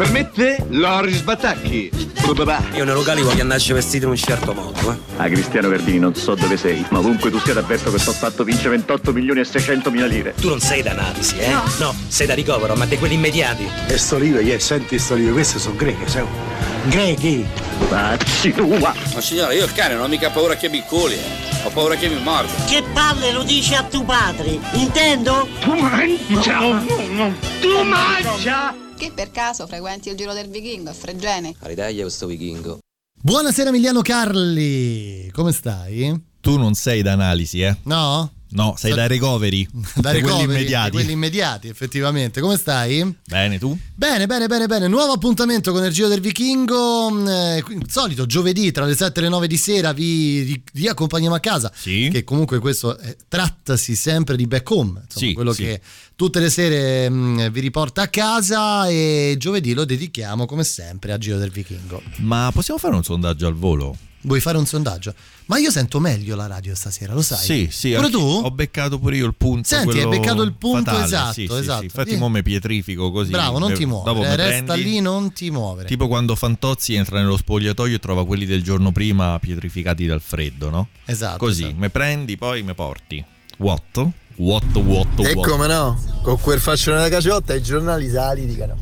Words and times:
Per 0.00 0.10
me 0.12 0.30
te, 0.30 0.56
Loris 0.70 1.20
Batacchi. 1.20 1.90
Io 2.74 2.84
nei 2.84 2.94
locali 2.94 3.20
voglio 3.20 3.42
andarci 3.42 3.74
vestito 3.74 4.06
in 4.06 4.12
un 4.12 4.16
certo 4.16 4.54
modo, 4.54 4.92
eh. 4.92 4.96
Ah, 5.18 5.28
Cristiano 5.28 5.68
Verdini, 5.68 5.98
non 5.98 6.14
so 6.14 6.34
dove 6.34 6.56
sei, 6.56 6.82
ma 6.88 7.00
ovunque 7.00 7.30
tu 7.30 7.38
sia 7.38 7.52
t'avverto 7.52 7.92
che 7.92 7.98
sto 7.98 8.12
fatto 8.12 8.42
vince 8.42 8.70
28 8.70 9.12
milioni 9.12 9.40
e 9.40 9.44
600 9.44 9.90
mila 9.90 10.06
lire. 10.06 10.32
Tu 10.40 10.48
non 10.48 10.58
sei 10.58 10.80
da 10.80 10.92
analisi, 10.92 11.36
eh? 11.36 11.50
No. 11.50 11.64
no 11.80 11.94
sei 12.08 12.26
da 12.26 12.32
ricovero, 12.32 12.74
ma 12.76 12.86
di 12.86 12.96
quelli 12.96 13.12
immediati. 13.12 13.68
E 13.88 13.98
sto 13.98 14.16
libro, 14.16 14.40
yeah, 14.40 14.58
senti 14.58 14.98
sto 14.98 15.16
libro, 15.16 15.34
queste 15.34 15.58
sono 15.58 15.76
greche, 15.76 16.08
sai? 16.08 16.24
Grechi! 16.84 17.44
Pazzi 17.90 18.52
tua! 18.52 18.94
Ma 19.12 19.20
signora, 19.20 19.52
io 19.52 19.66
il 19.66 19.72
cane 19.74 19.96
non 19.96 20.04
ho 20.04 20.08
mica 20.08 20.30
paura 20.30 20.56
che 20.56 20.70
mi 20.70 20.82
coli, 20.88 21.16
eh. 21.16 21.64
Ho 21.64 21.68
paura 21.68 21.96
che 21.96 22.08
mi 22.08 22.18
morda. 22.22 22.50
Che 22.64 22.82
palle 22.94 23.32
lo 23.32 23.42
dici 23.42 23.74
a 23.74 23.82
tuo 23.82 24.04
padre, 24.04 24.60
intendo? 24.72 25.46
Tu 25.60 25.74
mangia! 25.74 26.58
No, 26.58 26.72
no, 26.72 27.06
no. 27.10 27.34
Tu 27.60 27.82
mangia! 27.82 28.79
Che 29.00 29.12
per 29.12 29.30
caso 29.30 29.66
frequenti 29.66 30.10
il 30.10 30.14
giro 30.14 30.34
del 30.34 30.50
vichingo 30.50 30.90
a 30.90 30.92
Fregene? 30.92 31.54
Aridaglia 31.60 32.02
questo 32.02 32.26
vichingo. 32.26 32.80
Buonasera 33.18 33.70
Emiliano 33.70 34.02
Carli, 34.02 35.30
come 35.32 35.52
stai? 35.52 36.29
Tu 36.40 36.56
non 36.56 36.74
sei 36.74 37.02
da 37.02 37.12
analisi, 37.12 37.60
eh? 37.62 37.76
No? 37.84 38.32
No, 38.52 38.74
sei 38.76 38.94
da 38.94 39.06
recovery. 39.06 39.64
Da 39.94 40.10
recovery, 40.10 40.44
quelli 40.44 40.58
immediati. 40.58 40.90
quelli 40.90 41.12
immediati, 41.12 41.68
effettivamente. 41.68 42.40
Come 42.40 42.56
stai? 42.56 43.14
Bene, 43.28 43.58
tu? 43.58 43.78
Bene, 43.94 44.26
bene, 44.26 44.48
bene, 44.48 44.66
bene. 44.66 44.88
Nuovo 44.88 45.12
appuntamento 45.12 45.70
con 45.70 45.84
il 45.84 45.92
Giro 45.92 46.08
del 46.08 46.20
Vichingo. 46.20 47.28
Eh, 47.30 47.62
solito 47.86 48.26
giovedì 48.26 48.72
tra 48.72 48.86
le 48.86 48.96
7 48.96 49.20
e 49.20 49.22
le 49.22 49.28
9 49.28 49.46
di 49.46 49.56
sera 49.56 49.92
vi, 49.92 50.42
vi, 50.42 50.62
vi 50.72 50.88
accompagniamo 50.88 51.36
a 51.36 51.40
casa. 51.40 51.70
Sì. 51.72 52.08
Che 52.10 52.24
comunque 52.24 52.58
questo 52.58 52.98
eh, 52.98 53.16
trattasi 53.28 53.94
sempre 53.94 54.34
di 54.34 54.46
back 54.48 54.68
home. 54.70 55.00
Insomma, 55.04 55.26
Sì, 55.26 55.32
quello 55.32 55.52
sì. 55.52 55.62
che 55.62 55.80
tutte 56.16 56.40
le 56.40 56.50
sere 56.50 57.08
mh, 57.08 57.50
vi 57.52 57.60
riporta 57.60 58.02
a 58.02 58.08
casa 58.08 58.88
e 58.88 59.36
giovedì 59.38 59.74
lo 59.74 59.84
dedichiamo 59.84 60.46
come 60.46 60.64
sempre 60.64 61.12
a 61.12 61.18
Giro 61.18 61.38
del 61.38 61.50
Vichingo. 61.50 62.02
Ma 62.16 62.50
possiamo 62.52 62.80
fare 62.80 62.96
un 62.96 63.04
sondaggio 63.04 63.46
al 63.46 63.54
volo? 63.54 63.96
Vuoi 64.22 64.40
fare 64.40 64.58
un 64.58 64.66
sondaggio? 64.66 65.14
Ma 65.46 65.56
io 65.58 65.70
sento 65.70 65.98
meglio 65.98 66.36
la 66.36 66.46
radio 66.46 66.74
stasera, 66.74 67.14
lo 67.14 67.22
sai? 67.22 67.38
Sì, 67.38 67.68
sì. 67.70 67.88
Pure 67.92 68.06
anche- 68.06 68.18
tu? 68.18 68.22
Ho 68.44 68.50
beccato 68.50 68.98
pure 68.98 69.16
io 69.16 69.26
il 69.26 69.34
punto. 69.34 69.66
Senti, 69.66 69.98
hai 69.98 70.06
beccato 70.08 70.42
il 70.42 70.52
punto 70.52 70.90
fatale. 70.90 71.04
esatto, 71.06 71.32
Sì, 71.32 71.46
sì, 71.48 71.54
esatto. 71.54 71.78
Sì, 71.78 71.84
Infatti, 71.86 72.16
mo 72.16 72.28
mi 72.28 72.42
pietrifico 72.42 73.10
così. 73.10 73.30
Bravo, 73.30 73.58
non 73.58 73.70
Eh, 73.72 73.74
ti 73.74 73.86
muovere, 73.86 74.36
resta 74.36 74.74
prendi- 74.74 74.90
lì, 74.90 75.00
non 75.00 75.32
ti 75.32 75.50
muovere. 75.50 75.88
Tipo 75.88 76.06
quando 76.06 76.36
Fantozzi 76.36 76.94
entra 76.94 77.18
nello 77.18 77.38
spogliatoio 77.38 77.96
e 77.96 77.98
trova 77.98 78.26
quelli 78.26 78.44
del 78.44 78.62
giorno 78.62 78.92
prima 78.92 79.38
pietrificati 79.40 80.04
dal 80.06 80.20
freddo, 80.20 80.68
no? 80.68 80.88
Esatto. 81.06 81.38
Così, 81.38 81.62
esatto. 81.62 81.76
mi 81.78 81.88
prendi, 81.88 82.36
poi 82.36 82.62
mi 82.62 82.74
porti. 82.74 83.24
What? 83.56 84.06
What, 84.36 84.76
what, 84.76 85.18
E 85.26 85.32
what? 85.32 85.48
come 85.48 85.66
no? 85.66 85.98
Con 86.22 86.38
quel 86.40 86.60
faccione 86.60 86.98
da 86.98 87.08
caciotta 87.08 87.54
i 87.54 87.62
giornali 87.62 88.08
sali 88.10 88.46
dicono. 88.46 88.76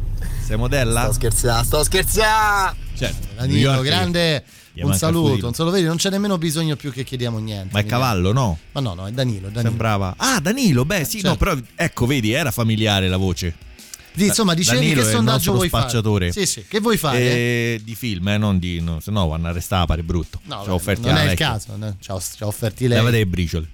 Sei 0.44 0.56
modella? 0.56 1.02
Sto 1.04 1.12
scherzando, 1.12 1.64
sto 1.64 1.84
scherzando! 1.84 2.76
Certo. 2.96 3.26
Danilo, 3.36 3.80
grande. 3.82 4.44
Gli 4.78 4.84
Un 4.84 4.92
il 4.92 4.98
saluto, 4.98 5.46
un 5.46 5.54
saluto, 5.54 5.74
vedi, 5.74 5.86
non 5.86 5.96
c'è 5.96 6.10
nemmeno 6.10 6.38
bisogno 6.38 6.76
più 6.76 6.92
che 6.92 7.04
chiediamo 7.04 7.38
niente. 7.38 7.70
Ma 7.72 7.80
è 7.80 7.84
cavallo, 7.86 8.32
no? 8.32 8.58
Ma 8.72 8.80
no, 8.80 8.94
no, 8.94 9.06
è 9.06 9.10
Danilo, 9.10 9.48
Danilo. 9.48 9.68
Sembrava. 9.68 10.14
Ah, 10.16 10.40
Danilo, 10.40 10.84
beh, 10.84 11.04
sì, 11.04 11.20
Certo. 11.20 11.28
no, 11.28 11.36
però 11.36 11.56
ecco, 11.74 12.06
vedi, 12.06 12.32
era 12.32 12.50
familiare 12.50 13.08
la 13.08 13.16
voce. 13.16 13.54
Sì, 14.14 14.26
insomma, 14.26 14.54
dicevi 14.54 14.78
Danilo 14.78 15.00
che 15.02 15.06
il 15.08 15.14
sondaggio 15.14 15.52
vuoi 15.52 15.68
fare? 15.68 16.32
Sì, 16.32 16.44
sì, 16.44 16.64
che 16.66 16.80
vuoi 16.80 16.96
fare? 16.96 17.18
Eh, 17.20 17.80
di 17.84 17.94
film, 17.94 18.26
eh, 18.28 18.38
non 18.38 18.58
di. 18.58 18.80
No, 18.80 18.98
se 19.00 19.12
no 19.12 19.28
vanno 19.28 19.46
a 19.46 19.50
arrestare, 19.50 19.86
pare 19.86 20.02
brutto. 20.02 20.40
no, 20.44 20.62
Ci 20.64 20.70
ho 20.70 20.74
offerti 20.74 21.06
non 21.06 21.16
è 21.16 21.22
il 21.22 21.28
vecchia. 21.28 21.50
caso, 21.50 21.76
no, 21.76 21.96
ci 22.00 22.10
ha 22.10 22.14
ha 22.14 22.46
offerti 22.46 22.88
lei. 22.88 22.98
Levate 22.98 23.16
le 23.18 23.26
briciole. 23.26 23.68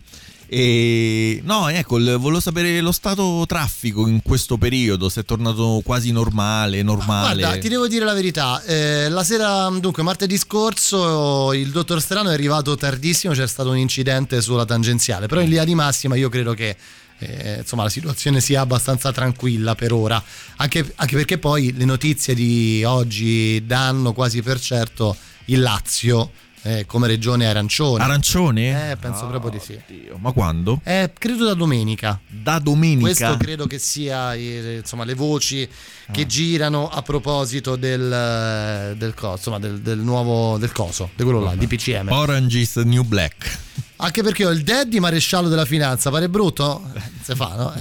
E 0.47 1.41
no, 1.45 1.69
ecco, 1.69 1.99
volevo 1.99 2.41
sapere 2.41 2.81
lo 2.81 2.93
stato 2.93 3.45
traffico 3.47 4.07
in 4.07 4.23
questo 4.23 4.57
periodo, 4.57 5.09
se 5.09 5.23
è 5.23 5.25
tornato 5.25 5.81
quasi 5.85 6.13
normale, 6.13 6.83
normale. 6.83 7.41
Guarda, 7.41 7.59
ti 7.59 7.69
devo 7.69 7.89
dire 7.89 8.05
la 8.05 8.15
verità. 8.15 8.63
eh, 8.65 9.09
la 9.09 9.25
sera, 9.25 9.69
dunque, 9.81 10.03
martedì 10.03 10.37
scorso, 10.37 11.53
il 11.53 11.71
dottor 11.71 12.01
Strano 12.01 12.31
è 12.31 12.33
arrivato 12.33 12.77
tardissimo. 12.77 13.33
C'è 13.33 13.47
stato 13.49 13.71
un 13.71 13.79
incidente 13.79 14.41
sulla 14.41 14.65
tangenziale. 14.65 15.27
Però 15.27 15.41
in 15.41 15.49
linea 15.49 15.65
di 15.65 15.75
massima, 15.75 16.15
io 16.17 16.29
credo 16.29 16.55
che. 16.55 16.77
eh, 17.19 17.59
insomma, 17.61 17.85
la 17.85 17.89
situazione 17.89 18.41
sia 18.41 18.61
abbastanza 18.61 19.13
tranquilla 19.13 19.75
per 19.75 19.93
ora. 19.93 20.23
Anche, 20.57 20.93
anche 20.97 21.17
perché 21.17 21.39
poi 21.39 21.73
le 21.77 21.85
notizie 21.85 22.35
di 22.35 22.83
oggi 22.85 23.65
danno 23.65 24.13
quasi 24.13 24.43
per 24.43 24.61
certo 24.61 25.17
il 25.47 25.61
Lazio 25.61 26.31
eh, 26.67 26.87
come 26.87 27.07
regione 27.07 27.47
arancione. 27.47 28.03
Arancione? 28.03 28.91
Eh, 28.93 28.97
penso 28.97 29.27
proprio 29.27 29.51
di 29.51 29.59
sì. 29.61 29.73
Oddio, 29.75 30.17
ma 30.19 30.33
quando? 30.33 30.81
Eh, 30.83 31.11
credo 31.17 31.45
da 31.45 31.55
domenica. 31.55 32.19
Da 32.27 32.59
domenica. 32.59 33.03
Questo 33.07 33.37
credo 33.37 33.67
che 33.67 33.79
sia 33.79 34.35
eh, 34.35 34.79
insomma, 34.81 35.05
le 35.05 35.15
voci 35.15 35.69
che 36.11 36.23
Ah. 36.23 36.27
girano 36.27 36.89
a 36.89 37.03
proposito 37.03 37.77
del, 37.77 38.11
eh, 38.13 38.95
del, 38.97 39.15
insomma, 39.19 39.59
del, 39.59 39.81
del 39.81 39.99
nuovo 39.99 40.57
del 40.59 40.73
coso, 40.73 41.11
di 41.15 41.23
quello 41.23 41.41
là, 41.41 41.55
di 41.55 41.67
PCM. 41.67 42.09
Orange 42.11 42.59
is 42.59 42.73
the 42.73 42.85
new 42.85 43.03
black. 43.03 43.59
Anche 43.97 44.23
perché 44.23 44.45
ho 44.45 44.51
il 44.51 44.63
daddy 44.63 44.99
maresciallo 44.99 45.49
della 45.49 45.65
finanza, 45.65 46.11
pare 46.11 46.29
brutto? 46.29 46.83
Eh, 46.95 47.01
Se 47.23 47.35
fa, 47.35 47.55
no? 47.57 47.73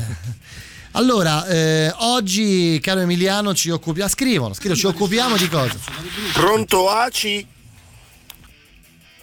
Allora, 0.96 1.48
eh, 1.48 1.92
oggi, 1.98 2.80
caro 2.82 3.00
Emiliano, 3.00 3.54
ci 3.56 3.70
occupiamo. 3.72 4.08
Scrivono, 4.10 4.54
scrivono, 4.54 4.80
ci 4.80 4.86
occupiamo 4.86 5.38
di 5.38 5.50
cosa? 5.50 5.76
Pronto 6.34 6.88
Aci? 6.90 7.46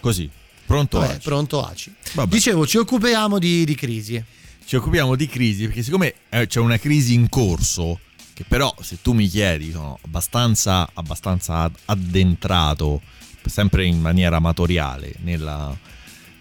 Così. 0.00 0.28
Pronto? 0.66 0.99
Vabbè, 1.00 1.15
Aci? 1.15 1.28
pronto 1.28 1.65
Aci. 1.65 1.94
Vabbè. 2.15 2.31
Dicevo, 2.31 2.66
ci 2.66 2.78
occupiamo 2.78 3.38
di, 3.38 3.65
di 3.65 3.75
crisi. 3.75 4.22
Ci 4.65 4.77
occupiamo 4.77 5.16
di 5.16 5.27
crisi 5.27 5.65
perché 5.65 5.83
siccome 5.83 6.15
eh, 6.28 6.47
c'è 6.47 6.61
una 6.61 6.78
crisi 6.78 7.15
in 7.15 7.28
corso 7.28 7.99
che 8.33 8.44
però 8.47 8.72
se 8.81 8.99
tu 9.03 9.12
mi 9.12 9.27
chiedi 9.27 9.72
sono 9.72 9.99
abbastanza, 10.05 10.89
abbastanza 10.94 11.62
ad- 11.62 11.77
addentrato 11.87 13.03
sempre 13.47 13.84
in 13.84 14.00
maniera 14.00 14.37
amatoriale 14.37 15.15
nella, 15.22 15.77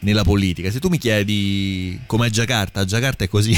nella 0.02 0.24
politica 0.24 0.70
se 0.70 0.80
tu 0.80 0.90
mi 0.90 1.00
chiedi 1.00 2.00
com'è 2.06 2.30
Giacarta 2.30 2.86
Giacarta 2.86 3.24
è 3.24 3.28
così 3.28 3.58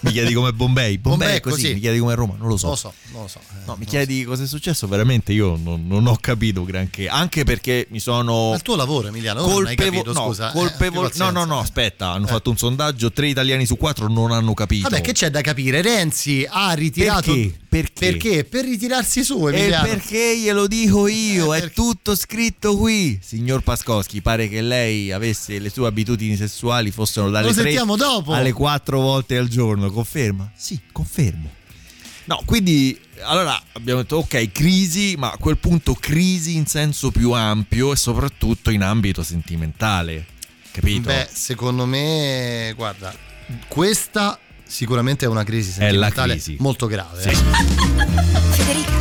mi 0.00 0.12
chiedi 0.12 0.32
com'è 0.34 0.52
Bombay 0.52 0.98
Bombay, 0.98 0.98
Bombay 0.98 1.36
è 1.36 1.40
così. 1.40 1.62
così. 1.62 1.74
mi 1.74 1.80
chiedi 1.80 1.98
com'è 1.98 2.14
Roma 2.14 2.34
non 2.38 2.48
lo 2.48 2.56
so 2.56 2.68
lo 2.68 2.74
so, 2.76 2.92
non 3.12 3.22
lo 3.22 3.28
so. 3.28 3.38
eh, 3.40 3.64
No, 3.66 3.76
mi 3.78 3.84
chiedi 3.84 4.24
cosa 4.24 4.42
è 4.44 4.46
successo, 4.46 4.86
veramente 4.88 5.32
io 5.32 5.56
non, 5.56 5.86
non 5.86 6.06
ho 6.06 6.16
capito 6.20 6.64
granché, 6.64 7.08
anche 7.08 7.44
perché 7.44 7.86
mi 7.90 7.98
so. 8.00 8.04
sono 8.12 8.50
Ma 8.50 8.54
il 8.56 8.62
tuo 8.62 8.76
lavoro, 8.76 9.08
Emiliano, 9.08 9.42
colpevo- 9.42 9.82
capito, 10.02 10.12
no, 10.12 10.26
scusa. 10.26 10.50
eh, 10.50 10.52
colpevol- 10.52 11.10
più 11.10 11.18
no, 11.24 11.30
no, 11.30 11.44
no, 11.44 11.58
aspetta, 11.58 12.10
hanno 12.10 12.26
Eh. 12.26 12.28
fatto 12.28 12.50
un 12.50 12.56
sondaggio, 12.56 13.10
tre 13.12 13.28
italiani 13.28 13.66
su 13.66 13.76
quattro 13.76 14.06
non 14.08 14.30
hanno 14.32 14.54
capito. 14.54 14.88
Vabbè, 14.88 15.02
che 15.02 15.12
c'è 15.12 15.28
da 15.30 15.40
capire? 15.40 15.82
Renzi 15.82 16.46
ha 16.48 16.72
ritirato. 16.72 17.32
Perché? 17.32 17.58
Perché? 17.82 18.10
Perché? 18.12 18.44
Per 18.44 18.64
ritirarsi 18.64 19.22
su, 19.24 19.46
E 19.48 19.54
Emiliano. 19.58 19.86
perché 19.88 20.38
glielo 20.38 20.66
dico 20.66 21.06
io, 21.08 21.52
Eh, 21.52 21.58
è 21.58 21.60
perché- 21.60 21.74
tutto 21.74 22.14
scritto 22.14 22.76
qui. 22.76 23.18
Signor 23.22 23.60
Pascoschi, 23.62 24.22
pare 24.22 24.48
che 24.48 24.62
lei 24.62 25.12
avesse 25.12 25.58
le 25.58 25.68
sue 25.70 25.86
abitudini 25.86 26.36
sessuali 26.36 26.90
fossero 26.90 27.28
dalle 27.30 27.48
Lo 27.48 27.52
3 27.52 27.62
sentiamo 27.62 27.96
dopo. 27.96 28.32
alle 28.32 28.52
4 28.52 28.98
volte 29.00 29.36
al 29.36 29.48
giorno, 29.48 29.90
conferma? 29.90 30.50
Sì, 30.56 30.78
confermo. 30.92 31.50
No, 32.24 32.42
quindi 32.44 32.98
allora 33.22 33.60
abbiamo 33.74 34.00
detto 34.02 34.16
ok, 34.16 34.50
crisi, 34.50 35.14
ma 35.16 35.30
a 35.32 35.36
quel 35.36 35.58
punto 35.58 35.94
crisi 35.94 36.56
in 36.56 36.66
senso 36.66 37.10
più 37.12 37.30
ampio 37.32 37.92
e 37.92 37.96
soprattutto 37.96 38.70
in 38.70 38.82
ambito 38.82 39.22
sentimentale. 39.22 40.26
Capito? 40.72 41.08
Beh, 41.08 41.28
secondo 41.32 41.86
me, 41.86 42.72
guarda, 42.76 43.14
questa 43.68 44.38
sicuramente 44.66 45.24
è 45.24 45.28
una 45.28 45.44
crisi 45.44 45.70
È 45.78 45.90
la 45.90 46.06
sentimentale 46.08 46.32
crisi. 46.34 46.56
molto 46.60 46.86
grave. 46.86 47.22
Sì. 47.22 47.28
eh. 47.28 48.94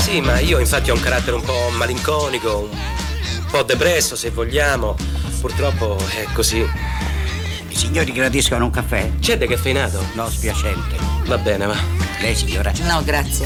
Sì, 0.00 0.20
ma 0.20 0.38
io 0.40 0.58
infatti 0.58 0.90
ho 0.90 0.94
un 0.94 1.00
carattere 1.00 1.36
un 1.36 1.42
po' 1.42 1.70
malinconico, 1.76 2.68
un 2.70 3.46
po' 3.50 3.62
depresso 3.62 4.14
se 4.16 4.30
vogliamo. 4.30 4.96
Purtroppo 5.40 5.96
è 5.98 6.26
così. 6.32 6.58
I 7.68 7.74
signori 7.74 8.12
gradiscono 8.12 8.64
un 8.66 8.70
caffè? 8.70 9.10
C'è 9.18 9.38
decaffeinato? 9.38 10.04
No, 10.14 10.28
spiacente. 10.28 10.96
Va 11.26 11.38
bene, 11.38 11.66
ma. 11.66 11.76
Lei 12.20 12.34
signora? 12.34 12.72
No, 12.82 13.02
grazie. 13.02 13.44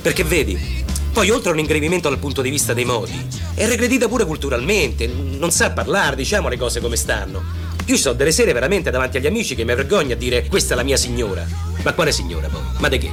Perché 0.00 0.24
vedi? 0.24 0.78
Poi 1.12 1.28
oltre 1.30 1.50
a 1.50 1.52
un 1.52 1.58
ingrevimento 1.58 2.08
dal 2.08 2.18
punto 2.18 2.40
di 2.40 2.50
vista 2.50 2.72
dei 2.72 2.84
modi, 2.84 3.12
è 3.54 3.66
regredita 3.66 4.08
pure 4.08 4.24
culturalmente, 4.24 5.06
non 5.08 5.50
sa 5.50 5.70
parlare, 5.72 6.16
diciamo 6.16 6.48
le 6.48 6.56
cose 6.56 6.80
come 6.80 6.96
stanno. 6.96 7.42
Io 7.86 7.96
ci 7.96 8.02
so 8.02 8.12
delle 8.12 8.32
sere 8.32 8.52
veramente 8.52 8.90
davanti 8.90 9.16
agli 9.16 9.26
amici 9.26 9.54
che 9.54 9.64
mi 9.64 9.74
vergogno 9.74 10.12
a 10.12 10.16
dire 10.16 10.46
questa 10.46 10.74
è 10.74 10.76
la 10.76 10.82
mia 10.82 10.96
signora. 10.96 11.44
Ma 11.82 11.92
quale 11.92 12.12
signora 12.12 12.48
poi? 12.48 12.60
Ma 12.78 12.88
di 12.88 12.98
che? 12.98 13.10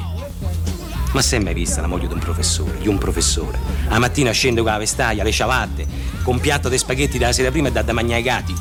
Ma 1.13 1.21
se 1.21 1.39
mai 1.39 1.53
vista 1.53 1.81
la 1.81 1.87
moglie 1.87 2.07
di 2.07 2.13
un 2.13 2.19
professore, 2.19 2.77
di 2.77 2.87
un 2.87 2.97
professore? 2.97 3.57
La 3.87 3.97
mattina 3.97 4.31
scende 4.31 4.61
con 4.61 4.71
la 4.71 4.77
vestaglia, 4.77 5.23
le 5.23 5.31
ciabatte, 5.31 5.87
con 6.21 6.35
un 6.35 6.41
piatto 6.41 6.69
di 6.69 6.77
spaghetti 6.77 7.17
dalla 7.17 7.31
sera 7.31 7.49
prima 7.49 7.69
e 7.69 7.71
da 7.71 7.81
da 7.81 7.93
mangiare 7.93 8.17
ai 8.17 8.23
gatti. 8.23 8.53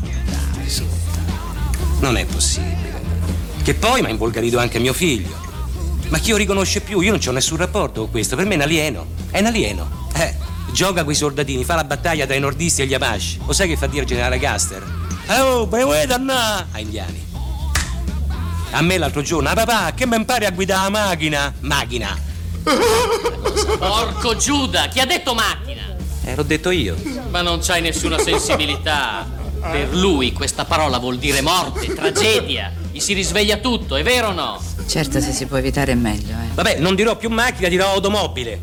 Dai, 0.00 0.68
su. 0.68 0.86
Non 2.00 2.16
è 2.16 2.24
possibile. 2.26 3.00
Che 3.62 3.74
poi 3.74 4.00
mi 4.00 4.08
ha 4.08 4.10
involgarito 4.10 4.58
anche 4.58 4.78
mio 4.78 4.92
figlio. 4.92 5.40
Ma 6.08 6.18
chi 6.18 6.30
lo 6.30 6.36
riconosce 6.36 6.82
più? 6.82 7.00
Io 7.00 7.10
non 7.10 7.20
ho 7.26 7.30
nessun 7.32 7.56
rapporto 7.56 8.02
con 8.02 8.10
questo. 8.10 8.36
Per 8.36 8.44
me 8.44 8.52
è 8.52 8.56
un 8.56 8.62
alieno. 8.62 9.06
È 9.30 9.38
un 9.40 9.46
alieno. 9.46 10.08
Eh, 10.14 10.34
gioca 10.72 11.04
con 11.04 11.12
i 11.12 11.16
soldatini, 11.16 11.64
fa 11.64 11.74
la 11.74 11.84
battaglia 11.84 12.26
tra 12.26 12.34
i 12.34 12.40
nordisti 12.40 12.82
e 12.82 12.86
gli 12.86 12.94
Apache. 12.94 13.38
Lo 13.46 13.52
sai 13.52 13.68
che 13.68 13.76
fa 13.76 13.86
dire 13.86 14.04
generale 14.04 14.38
Gaster? 14.38 14.82
Oh, 15.28 15.66
beh, 15.66 16.06
danna! 16.06 16.66
A 16.72 16.80
indiani. 16.80 17.30
A 18.72 18.80
me 18.80 18.98
l'altro 18.98 19.22
giorno, 19.22 19.50
ah 19.50 19.54
papà, 19.54 19.92
che 19.94 20.06
mi 20.06 20.16
impari 20.16 20.46
a 20.46 20.50
guidare 20.50 20.82
la 20.84 20.88
macchina? 20.88 21.54
Macchina. 21.60 22.18
Porco 23.78 24.36
Giuda, 24.36 24.88
chi 24.88 25.00
ha 25.00 25.06
detto 25.06 25.34
macchina? 25.34 25.82
Eh, 26.24 26.34
l'ho 26.34 26.42
detto 26.42 26.70
io. 26.70 26.96
Ma 27.30 27.42
non 27.42 27.58
c'hai 27.60 27.82
nessuna 27.82 28.18
sensibilità. 28.18 29.40
Per 29.60 29.94
lui 29.94 30.32
questa 30.32 30.64
parola 30.64 30.98
vuol 30.98 31.18
dire 31.18 31.40
morte, 31.40 31.92
tragedia. 31.92 32.72
Gli 32.90 32.98
si 32.98 33.12
risveglia 33.12 33.58
tutto, 33.58 33.96
è 33.96 34.02
vero 34.02 34.28
o 34.28 34.32
no? 34.32 34.60
Certo, 34.86 35.20
se 35.20 35.32
si 35.32 35.46
può 35.46 35.56
evitare 35.56 35.92
è 35.92 35.94
meglio, 35.94 36.32
eh. 36.32 36.54
Vabbè, 36.54 36.78
non 36.78 36.94
dirò 36.94 37.16
più 37.16 37.28
macchina, 37.30 37.68
dirò 37.68 37.92
automobile. 37.92 38.58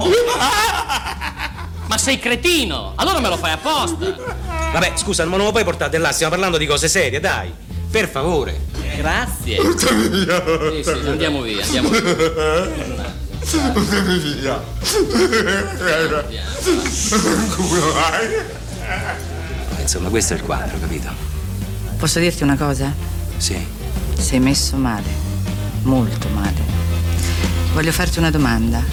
Ma 1.89 1.97
sei 1.97 2.19
cretino! 2.19 2.93
Allora 2.95 3.19
me 3.19 3.29
lo 3.29 3.37
fai 3.37 3.51
apposta! 3.51 3.97
Vabbè, 4.71 4.93
scusa, 4.95 5.25
ma 5.25 5.37
non 5.37 5.47
lo 5.47 5.51
puoi 5.51 5.63
portare 5.63 5.97
là, 5.97 6.11
stiamo 6.11 6.31
parlando 6.31 6.57
di 6.57 6.67
cose 6.67 6.87
serie, 6.87 7.19
dai. 7.19 7.51
Per 7.89 8.07
favore. 8.07 8.67
Grazie. 8.95 9.57
Sì, 9.75 10.83
sì, 10.83 11.07
andiamo 11.07 11.41
via, 11.41 11.63
andiamo 11.63 11.89
via. 11.89 12.13
via. 16.27 16.43
Insomma, 19.79 20.09
questo 20.09 20.33
è 20.33 20.37
il 20.37 20.43
quadro, 20.43 20.77
capito? 20.79 21.09
Posso 21.97 22.19
dirti 22.19 22.43
una 22.43 22.55
cosa? 22.55 22.93
Sì. 23.37 23.57
Sei 24.15 24.39
messo 24.39 24.75
male, 24.75 25.09
molto 25.81 26.27
male. 26.29 26.61
Voglio 27.73 27.91
farti 27.91 28.19
una 28.19 28.29
domanda, 28.29 28.83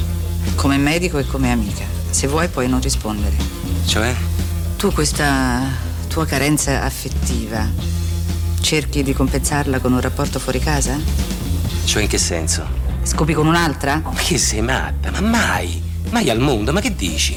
come 0.54 0.78
medico 0.78 1.18
e 1.18 1.26
come 1.26 1.52
amica. 1.52 1.95
Se 2.16 2.28
vuoi 2.28 2.48
puoi 2.48 2.66
non 2.66 2.80
rispondere. 2.80 3.36
Cioè? 3.84 4.14
Tu 4.78 4.90
questa 4.90 5.64
tua 6.08 6.24
carenza 6.24 6.82
affettiva 6.82 7.68
cerchi 8.62 9.02
di 9.02 9.12
compensarla 9.12 9.80
con 9.80 9.92
un 9.92 10.00
rapporto 10.00 10.38
fuori 10.38 10.58
casa? 10.58 10.98
Cioè 11.84 12.04
in 12.04 12.08
che 12.08 12.16
senso? 12.16 12.66
Scopi 13.02 13.34
con 13.34 13.46
un'altra? 13.46 14.00
Ma 14.02 14.14
che 14.14 14.38
sei 14.38 14.62
matta? 14.62 15.10
Ma 15.10 15.20
mai! 15.20 15.82
Mai 16.08 16.30
al 16.30 16.40
mondo, 16.40 16.72
ma 16.72 16.80
che 16.80 16.94
dici? 16.94 17.36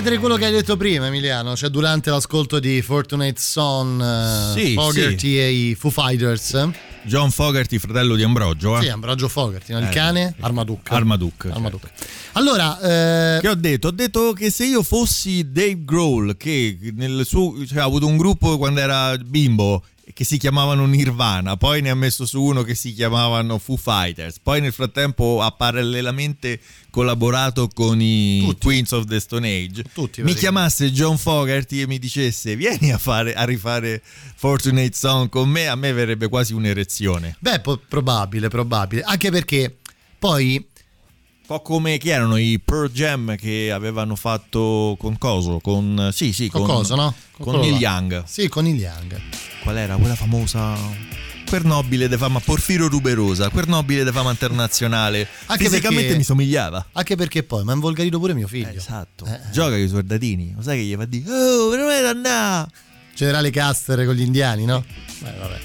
Ripetere 0.00 0.18
quello 0.18 0.36
che 0.36 0.46
hai 0.46 0.52
detto 0.52 0.78
prima, 0.78 1.06
Emiliano? 1.08 1.54
Cioè, 1.54 1.68
durante 1.68 2.08
l'ascolto 2.08 2.58
di 2.58 2.80
Fortunate 2.80 3.38
Son, 3.38 4.00
eh, 4.00 4.58
Sì, 4.58 4.72
Fogerty 4.72 5.18
sì. 5.18 5.38
e 5.38 5.50
i 5.50 5.74
Foo 5.74 5.90
Fighters? 5.90 6.68
John 7.02 7.30
Fogerty, 7.30 7.76
fratello 7.76 8.14
di 8.14 8.22
Ambrogio. 8.22 8.78
Eh? 8.78 8.82
Sì, 8.82 8.88
Ambrogio 8.88 9.28
Fogerty, 9.28 9.72
no? 9.74 9.78
il 9.80 9.84
Eh, 9.86 9.90
cane 9.90 10.34
Armaduc. 10.40 10.90
Armaduc. 10.90 11.48
Armaduc. 11.52 11.90
Allora, 12.32 12.80
eh, 13.36 13.40
Che 13.40 13.48
ho 13.48 13.54
detto? 13.54 13.88
Ho 13.88 13.90
detto 13.90 14.32
che 14.32 14.50
se 14.50 14.64
io 14.64 14.82
fossi 14.82 15.50
Dave 15.52 15.84
Grohl, 15.84 16.34
che 16.38 16.78
nel 16.94 17.26
suo, 17.26 17.54
cioè, 17.66 17.80
ha 17.80 17.84
avuto 17.84 18.06
un 18.06 18.16
gruppo 18.16 18.56
quando 18.56 18.80
era 18.80 19.14
bimbo 19.18 19.82
che 20.12 20.24
si 20.24 20.38
chiamavano 20.38 20.86
Nirvana, 20.86 21.56
poi 21.56 21.80
ne 21.82 21.90
ha 21.90 21.94
messo 21.94 22.26
su 22.26 22.42
uno 22.42 22.62
che 22.62 22.74
si 22.74 22.92
chiamavano 22.92 23.58
Foo 23.58 23.76
Fighters, 23.76 24.38
poi 24.42 24.60
nel 24.60 24.72
frattempo 24.72 25.40
ha 25.42 25.50
parallelamente 25.50 26.60
collaborato 26.90 27.68
con 27.68 28.00
i 28.00 28.54
Queens 28.60 28.92
of 28.92 29.06
the 29.06 29.20
Stone 29.20 29.48
Age. 29.48 29.84
mi 30.18 30.34
chiamasse 30.34 30.90
John 30.92 31.16
Fogerty 31.16 31.80
e 31.80 31.86
mi 31.86 31.98
dicesse 31.98 32.56
vieni 32.56 32.92
a, 32.92 32.98
fare, 32.98 33.34
a 33.34 33.44
rifare 33.44 34.02
Fortunate 34.34 34.92
Song 34.94 35.28
con 35.28 35.48
me, 35.48 35.68
a 35.68 35.76
me 35.76 35.92
verrebbe 35.92 36.28
quasi 36.28 36.52
un'erezione. 36.52 37.36
beh, 37.38 37.60
po- 37.60 37.80
probabile, 37.88 38.48
probabile. 38.48 39.02
Anche 39.02 39.30
perché 39.30 39.76
poi 40.18 40.64
po' 41.50 41.62
come 41.62 41.98
chi 41.98 42.10
erano 42.10 42.36
i 42.36 42.60
Pearl 42.64 42.92
Jam 42.92 43.34
che 43.34 43.72
avevano 43.72 44.14
fatto 44.14 44.94
con 45.00 45.18
Coso? 45.18 45.58
Con, 45.58 46.10
sì, 46.12 46.32
sì, 46.32 46.48
Con 46.48 46.62
Coso, 46.64 46.94
no? 46.94 47.12
Con 47.32 47.54
Con, 47.54 47.60
Neil. 47.62 47.74
Young. 47.74 48.22
Sì, 48.24 48.46
con 48.46 48.68
il 48.68 48.76
Young. 48.76 49.20
Qual 49.64 49.76
era 49.76 49.96
quella 49.96 50.14
famosa? 50.14 50.76
Quel 51.48 51.66
nobile 51.66 52.06
de 52.06 52.16
fama 52.16 52.38
Porfiro 52.38 52.86
Ruberosa, 52.86 53.48
quel 53.48 53.66
nobile 53.66 54.04
de 54.04 54.12
fama 54.12 54.30
internazionale. 54.30 55.26
Anche 55.46 55.64
Fisicamente 55.64 56.02
perché- 56.02 56.18
mi 56.18 56.22
somigliava. 56.22 56.86
Anche 56.92 57.16
perché 57.16 57.42
poi 57.42 57.64
mi 57.64 57.72
ha 57.72 57.74
involgarito 57.74 58.20
pure 58.20 58.32
mio 58.32 58.46
figlio. 58.46 58.68
esatto. 58.78 59.26
Gioca 59.50 59.70
con 59.70 59.80
i 59.80 59.88
soldatini. 59.88 60.52
Lo 60.54 60.62
sai 60.62 60.78
che 60.78 60.84
gli 60.84 60.94
fa 60.94 61.04
dire? 61.04 61.28
Oh, 61.32 61.74
non 61.74 61.90
è 61.90 62.00
da 62.14 62.68
Generale 63.12 63.50
Caster 63.50 64.04
con 64.04 64.14
gli 64.14 64.22
indiani, 64.22 64.66
no? 64.66 64.84
Beh, 65.18 65.32
vabbè. 65.36 65.60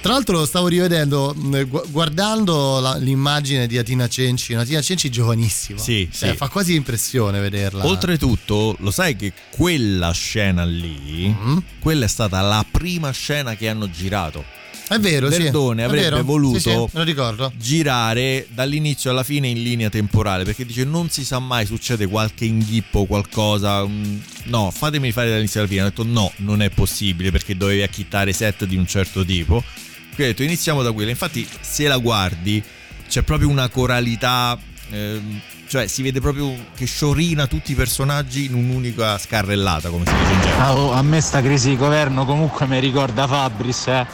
Tra 0.00 0.12
l'altro 0.12 0.38
lo 0.38 0.46
stavo 0.46 0.68
rivedendo 0.68 1.34
gu- 1.36 1.90
guardando 1.90 2.78
la- 2.80 2.96
l'immagine 2.96 3.66
di 3.66 3.76
Atina 3.78 4.08
Cenci, 4.08 4.52
una 4.52 4.62
Atina 4.62 4.80
Cenci 4.80 5.10
giovanissima. 5.10 5.78
Sì, 5.78 6.08
Cioè, 6.12 6.30
sì. 6.30 6.36
Fa 6.36 6.48
quasi 6.48 6.74
impressione 6.74 7.40
vederla. 7.40 7.84
Oltretutto, 7.84 8.76
lo 8.78 8.90
sai 8.92 9.16
che 9.16 9.32
quella 9.50 10.12
scena 10.12 10.64
lì, 10.64 11.28
Mm-hmm. 11.28 11.56
quella 11.80 12.04
è 12.04 12.08
stata 12.08 12.40
la 12.40 12.64
prima 12.70 13.10
scena 13.10 13.54
che 13.56 13.68
hanno 13.68 13.90
girato. 13.90 14.44
È 14.88 14.98
vero, 14.98 15.30
sì. 15.30 15.42
Verdone 15.42 15.82
È 15.82 15.84
avrebbe 15.84 16.08
vero. 16.08 16.22
voluto 16.24 16.58
Sì, 16.60 16.70
sì, 16.70 17.50
girare 17.58 18.46
dall'inizio 18.50 19.10
alla 19.10 19.22
fine 19.22 19.48
in 19.48 19.62
linea 19.62 19.90
temporale 19.90 20.44
perché 20.44 20.64
dice 20.64 20.84
non 20.84 21.10
si 21.10 21.24
sa 21.26 21.38
mai 21.40 21.66
succede 21.66 22.06
qualche 22.06 22.46
inghippo 22.46 23.04
qualcosa 23.04 23.84
mm, 23.86 24.18
no 24.44 24.70
fatemi 24.74 25.12
fare 25.12 25.28
dall'inizio 25.28 25.60
alla 25.60 25.68
fine 25.68 25.82
ho 25.82 25.84
detto 25.84 26.04
no 26.04 26.32
non 26.36 26.62
è 26.62 26.70
possibile 26.70 27.30
perché 27.30 27.54
dovevi 27.54 27.82
acchittare 27.82 28.32
set 28.32 28.64
di 28.64 28.76
un 28.76 28.86
certo 28.86 29.22
tipo 29.26 29.62
ho 30.22 30.26
detto 30.26 30.42
iniziamo 30.42 30.82
da 30.82 30.92
quella 30.92 31.10
infatti 31.10 31.46
se 31.60 31.86
la 31.86 31.98
guardi 31.98 32.62
c'è 33.08 33.22
proprio 33.22 33.48
una 33.48 33.68
coralità 33.68 34.58
ehm, 34.90 35.40
cioè 35.68 35.86
si 35.86 36.02
vede 36.02 36.20
proprio 36.20 36.52
che 36.74 36.86
sciorina 36.86 37.46
tutti 37.46 37.72
i 37.72 37.74
personaggi 37.74 38.46
in 38.46 38.54
un'unica 38.54 39.18
scarrellata 39.18 39.90
come 39.90 40.04
si 40.06 40.12
dice 40.12 40.32
in 40.32 40.40
genere 40.40 40.60
Ah, 40.60 40.76
oh, 40.76 40.92
a 40.92 41.02
me 41.02 41.20
sta 41.20 41.40
crisi 41.40 41.70
di 41.70 41.76
governo 41.76 42.24
comunque 42.24 42.66
mi 42.66 42.80
ricorda 42.80 43.26
Fabris, 43.26 43.86
eh. 43.86 44.06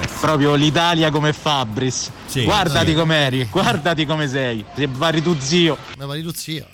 È 0.00 0.06
proprio 0.20 0.54
l'Italia 0.54 1.10
come 1.10 1.32
Fabris. 1.34 2.10
Sì, 2.26 2.44
guardati 2.44 2.90
sì. 2.90 2.94
com'eri, 2.94 3.46
guardati 3.50 4.06
come 4.06 4.28
sei. 4.28 4.64
Se 4.74 4.88
vari 4.90 5.20
tu 5.20 5.36
zio. 5.38 5.76
Ma 5.98 6.06
vai 6.06 6.22
tu 6.22 6.32
zio. 6.32 6.66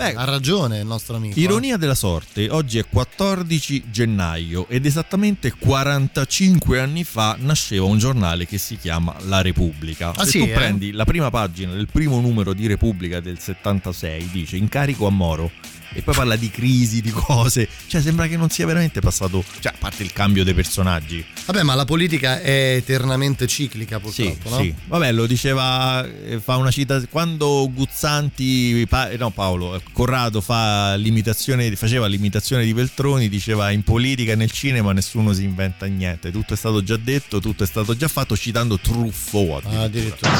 Eh, 0.00 0.14
ha 0.16 0.24
ragione 0.24 0.78
il 0.78 0.86
nostro 0.86 1.16
amico. 1.16 1.38
eh. 1.38 1.42
Ironia 1.42 1.76
della 1.76 1.94
sorte, 1.94 2.48
oggi 2.48 2.78
è 2.78 2.86
14 2.88 3.84
gennaio 3.90 4.66
ed 4.68 4.86
esattamente 4.86 5.52
45 5.52 6.80
anni 6.80 7.04
fa 7.04 7.36
nasceva 7.38 7.84
un 7.84 7.98
giornale 7.98 8.46
che 8.46 8.58
si 8.58 8.76
chiama 8.76 9.14
La 9.26 9.42
Repubblica. 9.42 10.12
Ah, 10.14 10.24
Se 10.24 10.30
sì, 10.30 10.38
tu 10.38 10.44
eh? 10.44 10.48
prendi 10.52 10.92
la 10.92 11.04
prima 11.04 11.30
pagina 11.30 11.72
del 11.72 11.88
primo 11.90 12.20
numero 12.20 12.52
di 12.54 12.66
Repubblica 12.66 13.20
del 13.20 13.38
76, 13.38 14.28
dice 14.32 14.56
incarico 14.56 15.06
a 15.06 15.10
Moro 15.10 15.50
e 15.92 16.02
poi 16.02 16.14
parla 16.14 16.36
di 16.36 16.50
crisi, 16.50 17.00
di 17.00 17.10
cose, 17.10 17.68
cioè 17.86 18.00
sembra 18.00 18.26
che 18.26 18.36
non 18.36 18.48
sia 18.50 18.66
veramente 18.66 19.00
passato, 19.00 19.44
cioè 19.60 19.72
a 19.72 19.76
parte 19.78 20.02
il 20.02 20.12
cambio 20.12 20.44
dei 20.44 20.54
personaggi. 20.54 21.24
Vabbè, 21.46 21.62
ma 21.62 21.74
la 21.74 21.84
politica 21.84 22.40
è 22.40 22.74
eternamente 22.76 23.46
ciclica, 23.46 24.00
Sì, 24.10 24.22
purtroppo, 24.24 24.48
no? 24.50 24.62
sì. 24.62 24.74
Vabbè, 24.86 25.12
lo 25.12 25.26
diceva, 25.26 26.06
eh, 26.06 26.40
fa 26.40 26.56
una 26.56 26.70
cita 26.70 27.00
quando 27.10 27.70
Guzzanti, 27.72 28.86
Pa- 28.88 29.10
eh, 29.10 29.16
no 29.16 29.30
Paolo, 29.30 29.74
eh, 29.76 29.80
Corrado 29.92 30.40
fa 30.40 30.94
l'imitazione, 30.94 31.74
faceva 31.76 32.06
l'imitazione 32.06 32.64
di 32.64 32.72
Veltroni, 32.72 33.28
diceva 33.28 33.70
in 33.70 33.82
politica 33.82 34.32
e 34.32 34.36
nel 34.36 34.50
cinema 34.50 34.92
nessuno 34.92 35.32
si 35.32 35.44
inventa 35.44 35.86
niente, 35.86 36.30
tutto 36.30 36.54
è 36.54 36.56
stato 36.56 36.82
già 36.82 36.96
detto, 36.96 37.40
tutto 37.40 37.64
è 37.64 37.66
stato 37.66 37.96
già 37.96 38.08
fatto, 38.08 38.36
citando 38.36 38.78
Truffo 38.78 39.60
addirittura. 39.64 40.30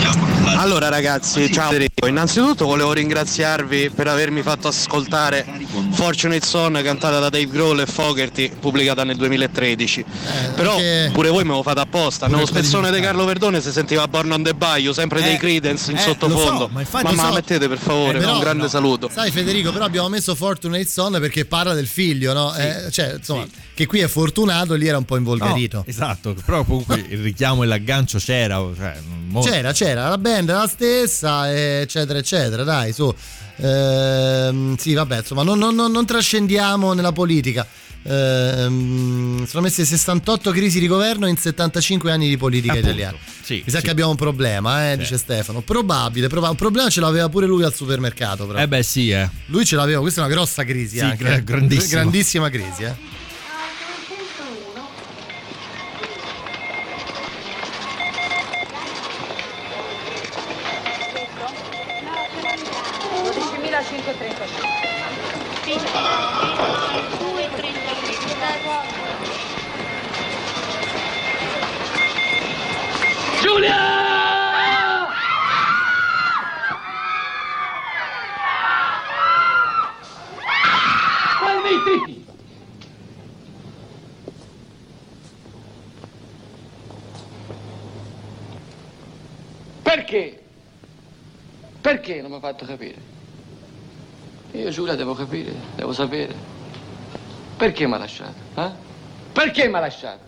Allora 0.58 0.88
ragazzi, 0.88 1.52
ciao 1.52 1.70
Federico. 1.70 2.06
Innanzitutto 2.06 2.66
volevo 2.66 2.92
ringraziarvi 2.92 3.90
per 3.90 4.06
avermi 4.08 4.42
fatto 4.42 4.70
Fortunate 5.92 6.44
Son 6.46 6.78
cantata 6.82 7.18
da 7.18 7.28
Dave 7.28 7.46
Grohl 7.46 7.80
e 7.80 7.86
Fogerty, 7.86 8.50
pubblicata 8.50 9.04
nel 9.04 9.16
2013. 9.16 10.04
Però 10.54 10.76
pure 11.12 11.28
voi 11.30 11.44
me 11.44 11.52
lo 11.52 11.62
fate 11.62 11.80
apposta. 11.80 12.26
Nello 12.26 12.46
spezzone 12.46 12.90
di 12.90 13.00
Carlo 13.00 13.24
Verdone 13.24 13.60
si 13.60 13.70
sentiva 13.72 14.06
Born 14.08 14.30
on 14.32 14.42
the 14.42 14.54
Bayou, 14.54 14.92
sempre 14.92 15.22
dei 15.22 15.36
Credence 15.36 15.90
in 15.90 15.96
eh, 15.96 16.00
sottofondo. 16.00 16.68
so, 16.68 16.70
ma 16.72 16.82
Mamma, 17.02 17.26
so. 17.28 17.32
mettete 17.34 17.68
per 17.68 17.78
favore, 17.78 18.18
Eh, 18.18 18.20
però, 18.20 18.34
un 18.34 18.40
grande 18.40 18.62
no. 18.64 18.68
saluto. 18.68 19.10
Sai 19.12 19.30
Federico, 19.30 19.72
però 19.72 19.84
abbiamo 19.84 20.08
messo 20.08 20.34
Fortunate 20.34 20.86
Son 20.86 21.16
perché 21.20 21.44
parla 21.44 21.74
del 21.74 21.86
figlio, 21.86 22.32
no? 22.32 22.54
Eh, 22.54 22.90
cioè, 22.90 23.14
insomma, 23.16 23.46
che 23.80 23.86
qui 23.86 24.00
è 24.00 24.08
fortunato, 24.08 24.74
lì 24.74 24.86
era 24.86 24.98
un 24.98 25.06
po' 25.06 25.16
involgarito. 25.16 25.78
No, 25.78 25.84
esatto, 25.86 26.34
però 26.44 26.64
comunque 26.64 27.02
il 27.08 27.18
richiamo 27.22 27.62
e 27.62 27.66
l'aggancio 27.66 28.18
c'era, 28.18 28.56
cioè, 28.76 28.98
mo- 29.28 29.40
C'era, 29.40 29.72
c'era, 29.72 30.06
la 30.10 30.18
band 30.18 30.50
era 30.50 30.58
la 30.58 30.66
stessa, 30.68 31.50
eccetera, 31.80 32.18
eccetera, 32.18 32.62
dai, 32.62 32.92
su. 32.92 33.10
Ehm, 33.56 34.76
sì, 34.76 34.92
vabbè, 34.92 35.18
insomma, 35.18 35.42
non, 35.44 35.58
non- 35.58 35.74
non- 35.74 35.90
non 35.90 36.04
trascendiamo 36.04 36.92
nella 36.92 37.12
politica. 37.12 37.66
Ehm, 38.02 39.46
sono 39.46 39.62
messe 39.62 39.84
68 39.86 40.50
crisi 40.52 40.78
di 40.78 40.86
governo 40.86 41.26
in 41.26 41.36
75 41.38 42.10
anni 42.10 42.28
di 42.28 42.36
politica 42.36 42.72
Appunto, 42.72 42.88
italiana. 42.90 43.16
sì, 43.42 43.62
Mi 43.64 43.70
sa 43.70 43.78
sì. 43.78 43.84
che 43.84 43.90
abbiamo 43.90 44.10
un 44.10 44.16
problema, 44.16 44.88
eh, 44.90 44.92
Sì. 44.92 44.98
dice 44.98 45.16
Stefano. 45.18 45.60
Probabile, 45.62 46.28
proba- 46.28 46.50
un 46.50 46.56
problema 46.56 46.90
ce 46.90 47.00
l'aveva 47.00 47.28
pure 47.30 47.46
lui 47.46 47.62
al 47.62 47.74
supermercato. 47.74 48.46
Però. 48.46 48.58
Eh 48.58 48.68
beh 48.68 48.82
sì, 48.82 49.10
eh. 49.10 49.28
Lui 49.46 49.64
ce 49.64 49.76
l'aveva, 49.76 50.00
questa 50.00 50.20
è 50.20 50.24
una 50.24 50.32
grossa 50.34 50.64
crisi 50.64 50.98
Sì, 50.98 51.04
anche. 51.04 51.34
eh. 51.34 51.44
grandissima. 51.44 52.00
Grandissima 52.00 52.48
crisi, 52.50 52.82
eh. 52.82 53.18
Perché 91.90 92.20
non 92.20 92.30
mi 92.30 92.36
ha 92.36 92.40
fatto 92.40 92.64
capire? 92.64 92.94
Io 94.52 94.70
Giulia 94.70 94.94
devo 94.94 95.12
capire, 95.12 95.52
devo 95.74 95.92
sapere. 95.92 96.32
Perché 97.56 97.84
mi 97.88 97.94
ha 97.94 97.98
lasciato? 97.98 98.34
eh? 98.54 98.70
Perché 99.32 99.66
mi 99.66 99.74
ha 99.74 99.80
lasciato? 99.80 100.20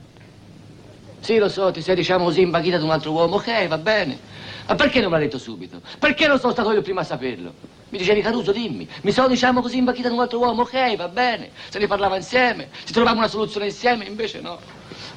Sì, 1.21 1.39
lo 1.39 1.49
so, 1.49 1.71
ti 1.71 1.81
sei, 1.81 1.95
diciamo 1.95 2.25
così, 2.25 2.41
imbaghita 2.41 2.79
da 2.79 2.85
un 2.85 2.91
altro 2.91 3.13
uomo, 3.13 3.37
ok, 3.37 3.69
va 3.69 3.79
bene. 3.79 4.19
Ma 4.67 4.75
perché 4.75 5.01
non 5.01 5.13
me 5.13 5.19
l'ha 5.19 5.23
detto 5.23 5.39
subito? 5.39 5.81
Perché 6.01 6.27
non 6.27 6.41
sono 6.41 6.51
stato 6.51 6.73
io 6.73 6.79
il 6.79 6.83
primo 6.83 6.99
a 6.99 7.05
saperlo? 7.05 7.55
Mi 7.91 7.99
dicevi 7.99 8.23
Caruso, 8.23 8.51
dimmi. 8.51 8.89
Mi 9.03 9.13
sono, 9.13 9.29
diciamo 9.29 9.61
così, 9.61 9.77
imbaghita 9.77 10.09
da 10.09 10.15
un 10.15 10.21
altro 10.21 10.41
uomo, 10.41 10.63
ok, 10.63 10.97
va 10.97 11.07
bene. 11.07 11.53
Se 11.69 11.79
ne 11.79 11.87
parlava 11.87 12.17
insieme, 12.17 12.71
si 12.83 12.93
trovava 12.93 13.19
una 13.19 13.29
soluzione 13.29 13.67
insieme, 13.67 14.05
invece 14.05 14.41
no. 14.41 14.59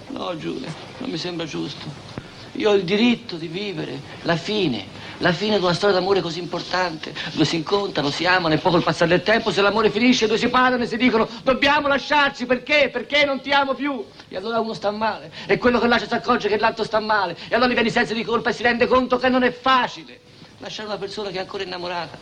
No, 0.10 0.38
Giulia, 0.38 0.72
non 1.00 1.10
mi 1.10 1.18
sembra 1.18 1.48
giusto. 1.48 2.14
Io 2.58 2.70
ho 2.70 2.76
il 2.76 2.84
diritto 2.84 3.36
di 3.36 3.48
vivere 3.48 4.00
la 4.22 4.38
fine, 4.38 4.86
la 5.20 5.32
fine 5.32 5.58
di 5.58 5.64
una 5.64 5.74
storia 5.74 5.96
d'amore 5.96 6.22
così 6.22 6.40
importante. 6.40 7.14
Due 7.34 7.46
si 7.46 7.56
incontrano, 7.56 8.10
si 8.10 8.26
amano 8.26 8.54
e 8.54 8.58
poi 8.58 8.72
col 8.72 8.84
passare 8.84 9.10
del 9.10 9.24
tempo, 9.24 9.52
se 9.52 9.62
l'amore 9.62 9.90
finisce, 9.90 10.28
due 10.28 10.38
si 10.38 10.48
parlano 10.50 10.84
e 10.84 10.88
si 10.88 10.98
dicono 10.98 11.28
dobbiamo 11.44 11.88
lasciarci, 11.88 12.46
perché? 12.46 12.90
Perché 12.92 13.26
non 13.26 13.42
ti 13.42 13.52
amo 13.52 13.74
più. 13.74 14.04
E 14.28 14.38
allora 14.38 14.60
uno 14.60 14.74
sta 14.74 14.92
male 14.92 15.32
e 15.46 15.58
quello 15.58 15.80
che 15.80 15.88
lascia 15.88 16.08
si 16.08 16.14
accorge 16.14 16.48
che 16.50 16.58
l'altro 16.58 16.84
sta 16.84 17.00
male 17.00 17.38
e 17.48 17.56
allora 17.56 17.70
gli 17.70 17.74
viene 17.74 17.90
senso 17.90 18.14
di 18.14 18.24
colpa 18.24 18.50
e 18.50 18.54
si 18.54 18.64
rende 18.64 18.88
conto 18.88 19.18
che 19.18 19.30
non 19.30 19.44
è 19.44 19.52
facile. 19.52 20.20
Lasciare 20.60 20.88
una 20.88 20.98
persona 20.98 21.30
che 21.30 21.38
è 21.38 21.42
ancora 21.42 21.64
innamorata. 21.64 22.18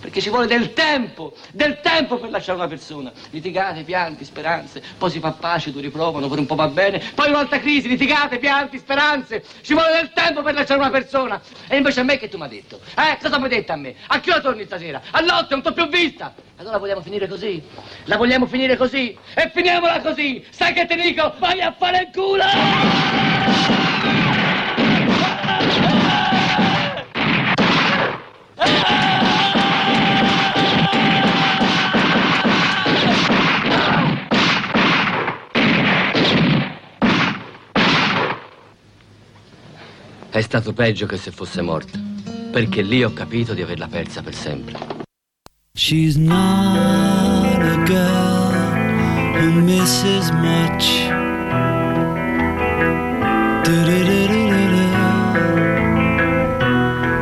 Perché 0.00 0.20
ci 0.20 0.30
vuole 0.30 0.46
del 0.46 0.72
tempo, 0.74 1.32
del 1.50 1.80
tempo 1.80 2.18
per 2.18 2.30
lasciare 2.30 2.58
una 2.58 2.68
persona. 2.68 3.12
Litigate, 3.30 3.82
pianti, 3.82 4.24
speranze, 4.24 4.82
poi 4.96 5.10
si 5.10 5.18
fa 5.18 5.32
pace, 5.32 5.72
tu 5.72 5.80
riprovano, 5.80 6.28
per 6.28 6.38
un 6.38 6.46
po' 6.46 6.54
va 6.54 6.68
bene, 6.68 7.02
poi 7.14 7.28
un'altra 7.30 7.58
crisi, 7.58 7.88
litigate, 7.88 8.38
pianti, 8.38 8.78
speranze. 8.78 9.44
Ci 9.62 9.72
vuole 9.74 9.92
del 9.92 10.12
tempo 10.12 10.42
per 10.42 10.54
lasciare 10.54 10.78
una 10.78 10.90
persona. 10.90 11.40
E 11.66 11.76
invece 11.76 12.00
a 12.00 12.04
me 12.04 12.16
che 12.16 12.28
tu 12.28 12.36
mi 12.36 12.44
hai 12.44 12.48
detto? 12.48 12.80
Eh, 12.96 13.18
cosa 13.20 13.38
mi 13.38 13.44
hai 13.44 13.50
detto 13.50 13.72
a 13.72 13.76
me? 13.76 13.94
A 14.06 14.20
che 14.20 14.30
ora 14.30 14.40
torni 14.40 14.64
stasera? 14.64 15.02
A 15.10 15.20
notte, 15.20 15.54
non 15.54 15.62
t'ho 15.62 15.72
più 15.72 15.88
vista. 15.88 16.32
Allora 16.58 16.78
vogliamo 16.78 17.00
finire 17.00 17.26
così? 17.28 17.62
La 18.04 18.16
vogliamo 18.16 18.46
finire 18.46 18.76
così? 18.76 19.16
E 19.34 19.50
finiamola 19.52 20.00
così! 20.00 20.44
Sai 20.50 20.72
che 20.72 20.86
ti 20.86 20.96
dico? 20.96 21.34
Vai 21.38 21.60
a 21.60 21.72
fare 21.76 22.02
il 22.02 22.10
culo! 22.12 22.44
È 40.38 40.42
stato 40.42 40.72
peggio 40.72 41.04
che 41.06 41.16
se 41.16 41.32
fosse 41.32 41.62
morta, 41.62 41.98
perché 42.52 42.82
lì 42.82 43.02
ho 43.02 43.12
capito 43.12 43.54
di 43.54 43.62
averla 43.62 43.88
persa 43.88 44.22
per 44.22 44.36
sempre. 44.36 44.78
She's 45.74 46.14
not 46.14 47.60
a 47.60 47.82
girl 47.84 48.52
who 49.34 49.60
misses 49.62 50.30
much. 50.30 50.86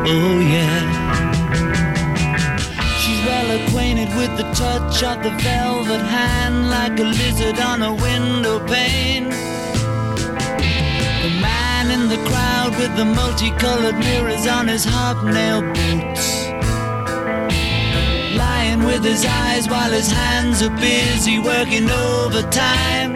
Oh, 0.05 0.39
yeah. 0.39 0.85
She's 2.99 3.19
well 3.25 3.49
acquainted 3.65 4.15
with 4.15 4.37
the 4.37 4.45
touch 4.53 5.01
of 5.01 5.23
the 5.23 5.31
velvet 5.41 6.05
hand, 6.05 6.69
like 6.69 6.99
a 6.99 7.03
lizard 7.03 7.57
on 7.57 7.81
a 7.81 7.95
window 7.95 8.59
pane. 8.67 9.29
The 11.23 11.29
man 11.41 11.66
in 11.91 12.09
the 12.09 12.17
crowd 12.29 12.75
with 12.77 12.95
the 12.95 13.05
multicolored 13.05 13.97
mirrors 13.97 14.45
on 14.47 14.67
his 14.67 14.83
hobnail 14.85 15.61
boots. 15.61 16.47
Lying 18.35 18.83
with 18.83 19.03
his 19.03 19.25
eyes 19.25 19.67
while 19.67 19.91
his 19.91 20.09
hands 20.09 20.61
are 20.61 20.75
busy 20.77 21.39
working 21.39 21.89
overtime. 21.89 23.15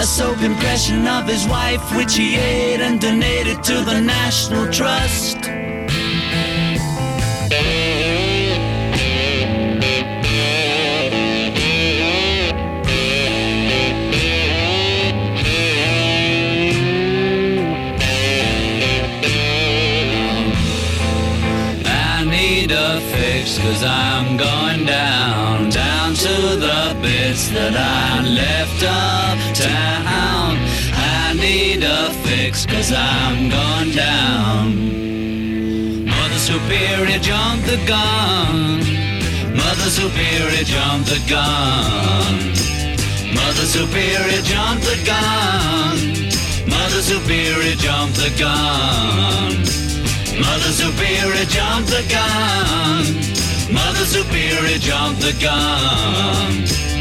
A 0.00 0.06
soap 0.06 0.40
impression 0.42 1.06
of 1.06 1.26
his 1.26 1.46
wife, 1.46 1.84
which 1.96 2.14
he 2.16 2.36
ate 2.36 2.80
and 2.80 3.00
donated 3.00 3.62
to 3.64 3.82
the 3.84 4.00
National 4.00 4.70
Trust. 4.72 5.33
Left 28.64 28.82
uptown. 28.82 30.56
I 30.94 31.34
need 31.34 31.82
a 31.82 32.10
fix 32.24 32.64
cause 32.64 32.90
I'm 32.92 33.50
going 33.50 33.90
down. 33.94 36.06
Mother 36.06 36.38
Superior 36.38 37.18
jumped 37.18 37.66
the 37.66 37.76
gun. 37.86 38.78
Mother 39.54 39.90
Superior 39.90 40.64
jumped 40.64 41.10
the 41.10 41.20
gun. 41.28 42.54
Mother 43.34 43.66
Superior 43.66 44.40
jumped 44.42 44.84
the 44.84 44.96
gun. 45.04 45.98
Mother 46.66 47.02
Superior 47.02 47.76
jumped 47.76 48.16
the 48.16 48.30
gun. 48.38 49.62
Mother 50.40 50.72
Superior 50.72 51.44
jumped 51.56 51.90
the 51.90 52.02
gun. 52.08 53.04
Mother 53.72 54.06
Superior 54.06 54.78
jumped 54.78 55.20
the 55.20 55.34
gun. 55.40 56.93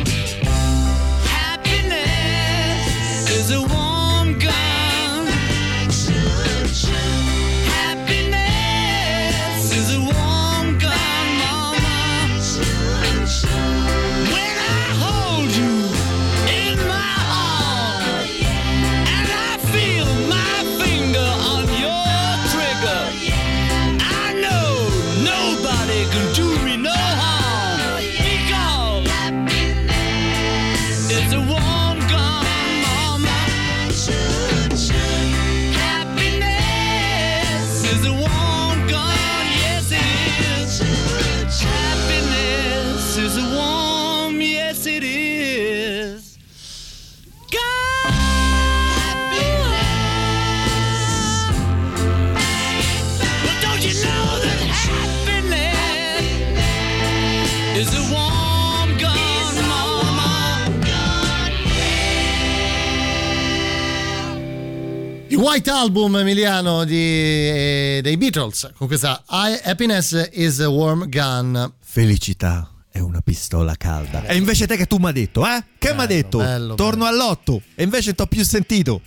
White 65.54 65.70
Album 65.70 66.16
Emiliano 66.18 66.84
di, 66.84 66.96
eh, 66.96 68.00
dei 68.02 68.18
Beatles 68.18 68.72
con 68.76 68.88
questa 68.88 69.24
I- 69.30 69.60
Happiness 69.64 70.30
is 70.32 70.60
a 70.60 70.68
Warm 70.68 71.08
Gun. 71.08 71.74
Felicità 71.80 72.72
è 72.90 72.98
una 72.98 73.22
pistola 73.22 73.76
calda. 73.76 74.26
E 74.26 74.36
invece 74.36 74.66
te 74.66 74.76
che 74.76 74.88
tu 74.88 74.98
mi 74.98 75.06
hai 75.06 75.14
detto, 75.14 75.46
eh? 75.46 75.64
Che 75.78 75.94
mi 75.94 76.00
hai 76.02 76.08
detto? 76.08 76.40
bello, 76.40 76.74
Torno 76.74 77.06
all'otto. 77.06 77.62
E 77.76 77.84
invece 77.84 78.16
t'ho 78.16 78.26
più 78.26 78.44
sentito. 78.44 79.02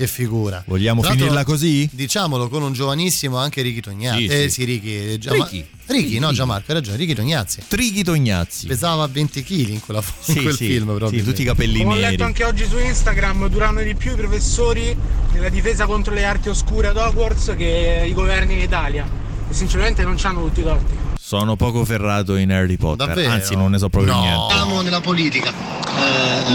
Che 0.00 0.06
figura. 0.06 0.64
Vogliamo 0.66 1.02
Tra 1.02 1.10
finirla 1.10 1.44
così? 1.44 1.86
Diciamolo 1.92 2.48
con 2.48 2.62
un 2.62 2.72
giovanissimo 2.72 3.36
anche 3.36 3.60
Ricky 3.60 3.80
Tognazzi. 3.80 4.28
Sì, 4.30 4.34
eh 4.44 4.48
sì. 4.48 4.64
Ricky. 4.64 5.18
Giama- 5.18 5.44
Ricky. 5.44 5.66
Ricky, 5.88 6.18
no 6.18 6.28
Ricky. 6.28 6.36
Gianmarco, 6.36 6.64
hai 6.68 6.74
ragione, 6.78 6.96
Ricky 6.96 7.12
Tognazzi. 7.12 7.60
Trighi 7.68 8.02
Tognazzi. 8.02 8.66
Pesava 8.66 9.06
20 9.06 9.42
kg 9.42 9.68
in, 9.68 9.80
quella, 9.80 10.00
in 10.02 10.34
Sì, 10.34 10.40
quel 10.40 10.54
sì, 10.54 10.66
film 10.68 10.94
proprio. 10.96 11.18
sì, 11.20 11.22
tutti 11.22 11.42
i 11.42 11.44
capelli 11.44 11.82
Come 11.82 11.92
ho 11.92 11.96
letto 11.98 12.24
anche 12.24 12.44
oggi 12.44 12.64
su 12.66 12.78
Instagram, 12.78 13.46
durano 13.50 13.82
di 13.82 13.94
più 13.94 14.12
i 14.12 14.16
professori 14.16 14.96
nella 15.34 15.50
difesa 15.50 15.84
contro 15.84 16.14
le 16.14 16.24
arti 16.24 16.48
oscure 16.48 16.86
ad 16.88 16.96
Hogwarts 16.96 17.52
che 17.58 18.04
i 18.08 18.14
governi 18.14 18.54
in 18.54 18.60
Italia. 18.60 19.06
E 19.50 19.52
sinceramente 19.52 20.02
non 20.02 20.14
c'hanno 20.16 20.40
tutti 20.40 20.60
i 20.60 20.62
torti. 20.62 20.92
Sono 21.30 21.54
poco 21.54 21.84
ferrato 21.84 22.34
in 22.34 22.50
Harry 22.50 22.76
Potter. 22.76 23.06
Davvero? 23.06 23.30
Anzi, 23.30 23.54
non 23.54 23.70
ne 23.70 23.78
so 23.78 23.88
proprio 23.88 24.18
niente. 24.18 24.52
Siamo 24.52 24.80
nella 24.80 25.00
politica. 25.00 25.52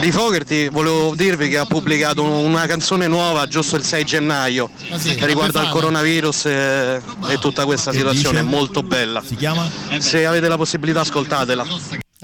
Di 0.01 0.11
Fogerty 0.11 0.67
volevo 0.67 1.15
dirvi 1.15 1.47
che 1.47 1.57
ha 1.57 1.65
pubblicato 1.65 2.21
una 2.21 2.65
canzone 2.65 3.07
nuova 3.07 3.47
giusto 3.47 3.77
il 3.77 3.83
6 3.83 4.03
gennaio 4.03 4.69
Ah, 4.89 4.97
sì? 4.99 5.11
il 5.11 5.33
Befana. 5.33 5.69
coronavirus 5.69 6.45
e, 6.47 7.01
e 7.29 7.37
tutta 7.39 7.63
questa 7.63 7.91
Che 7.91 7.99
situazione, 7.99 8.39
è 8.39 8.43
dice? 8.43 8.53
molto 8.53 8.83
bella. 8.83 9.23
Si 9.25 9.35
chiama? 9.37 9.65
Se 9.99 10.25
avete 10.25 10.49
la 10.49 10.57
possibilità 10.57 10.99
ascoltatela. 10.99 11.65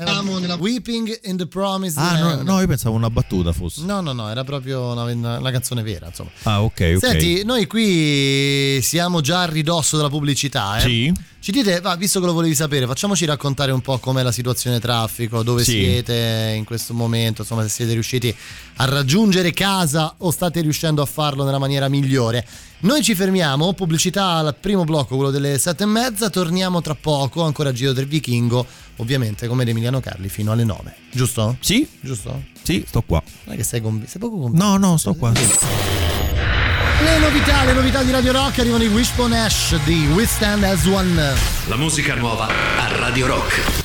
Siamo 0.04 0.40
nella 0.40 0.56
Weeping 0.56 1.20
in 1.24 1.38
the 1.38 1.46
Promised 1.48 1.98
Ah, 1.98 2.18
no, 2.18 2.42
no, 2.42 2.60
io 2.60 2.68
pensavo 2.68 2.96
una 2.96 3.10
battuta 3.10 3.54
fosse. 3.54 3.84
No, 3.84 4.02
no, 4.02 4.14
no, 4.14 4.30
era 4.30 4.44
proprio 4.44 4.92
una, 4.92 5.04
una 5.38 5.52
canzone 5.52 5.84
vera, 5.84 6.08
insomma. 6.08 6.30
Ah, 6.44 6.64
ok, 6.64 6.94
ok. 6.96 7.00
Senti, 7.00 7.44
noi 7.46 7.68
qui 7.68 8.80
siamo 8.82 9.22
già 9.22 9.42
a 9.42 9.46
ridosso 9.46 9.98
della 9.98 10.10
pubblicità, 10.10 10.78
eh? 10.78 10.82
Sì. 10.82 11.14
Ci 11.42 11.52
dite, 11.52 11.80
va, 11.82 11.96
visto 11.96 12.20
che 12.20 12.28
lo 12.28 12.34
volevi 12.34 12.54
sapere, 12.54 12.86
facciamoci 12.86 13.26
raccontare 13.26 13.72
un 13.72 13.82
po' 13.82 13.98
com'è 13.98 14.22
la 14.22 14.32
situazione 14.32 14.80
traffico, 14.80 15.42
dove 15.42 15.64
Sì. 15.64 15.72
siete 15.72 16.54
in 16.56 16.66
questo 16.66 16.94
momento, 16.94 17.42
insomma, 17.42 17.64
se 17.64 17.70
siete 17.70 17.94
riusciti 17.94 18.36
a 18.76 18.86
raggiungere 18.86 19.52
casa 19.52 20.14
o 20.20 20.30
state 20.30 20.62
riuscendo 20.62 21.02
a 21.02 21.06
farlo 21.06 21.44
nella 21.44 21.58
maniera 21.58 21.88
migliore. 21.90 22.46
Noi 22.82 23.02
ci 23.02 23.16
fermiamo, 23.16 23.74
pubblicità 23.74 24.34
al 24.36 24.56
primo 24.60 24.84
blocco, 24.84 25.16
quello 25.16 25.32
delle 25.32 25.58
sette 25.58 25.84
e 25.84 25.88
mezza, 25.88 26.30
torniamo 26.30 26.80
tra 26.82 26.94
poco, 26.96 27.42
ancora 27.44 27.72
Giro 27.72 27.94
del 27.94 28.06
Vichingo, 28.08 28.66
ovviamente 29.02 29.48
come 29.48 29.64
Emiliano 29.66 30.00
Carli 30.00 30.30
fino 30.30 30.52
alle 30.52 30.64
nove, 30.64 30.96
giusto? 31.12 31.58
Sì, 31.60 31.88
Giusto? 32.00 32.44
sì, 32.62 32.84
sto 32.88 33.02
qua. 33.02 33.22
Non 33.46 33.56
è 33.56 33.58
che 33.58 33.64
sei 33.64 33.82
convinto, 33.82 34.10
sei 34.10 34.20
poco 34.22 34.38
convinto. 34.40 34.64
No, 34.64 34.78
no, 34.78 34.98
sto 34.98 35.14
qua. 35.16 35.32
Le 35.32 37.18
novità, 37.18 37.64
le 37.66 37.74
novità 37.74 38.04
di 38.04 38.12
Radio 38.12 38.32
Rock 38.32 38.60
arrivano 38.60 38.84
i 38.84 38.88
Wishbone 38.88 39.44
Ash 39.44 39.76
di 39.84 40.08
We 40.14 40.26
Stand 40.28 40.64
As 40.64 40.86
One. 40.86 41.34
La 41.68 41.76
musica 41.76 42.14
nuova 42.14 42.48
a 42.48 42.96
Radio 42.98 43.26
Rock. 43.26 43.81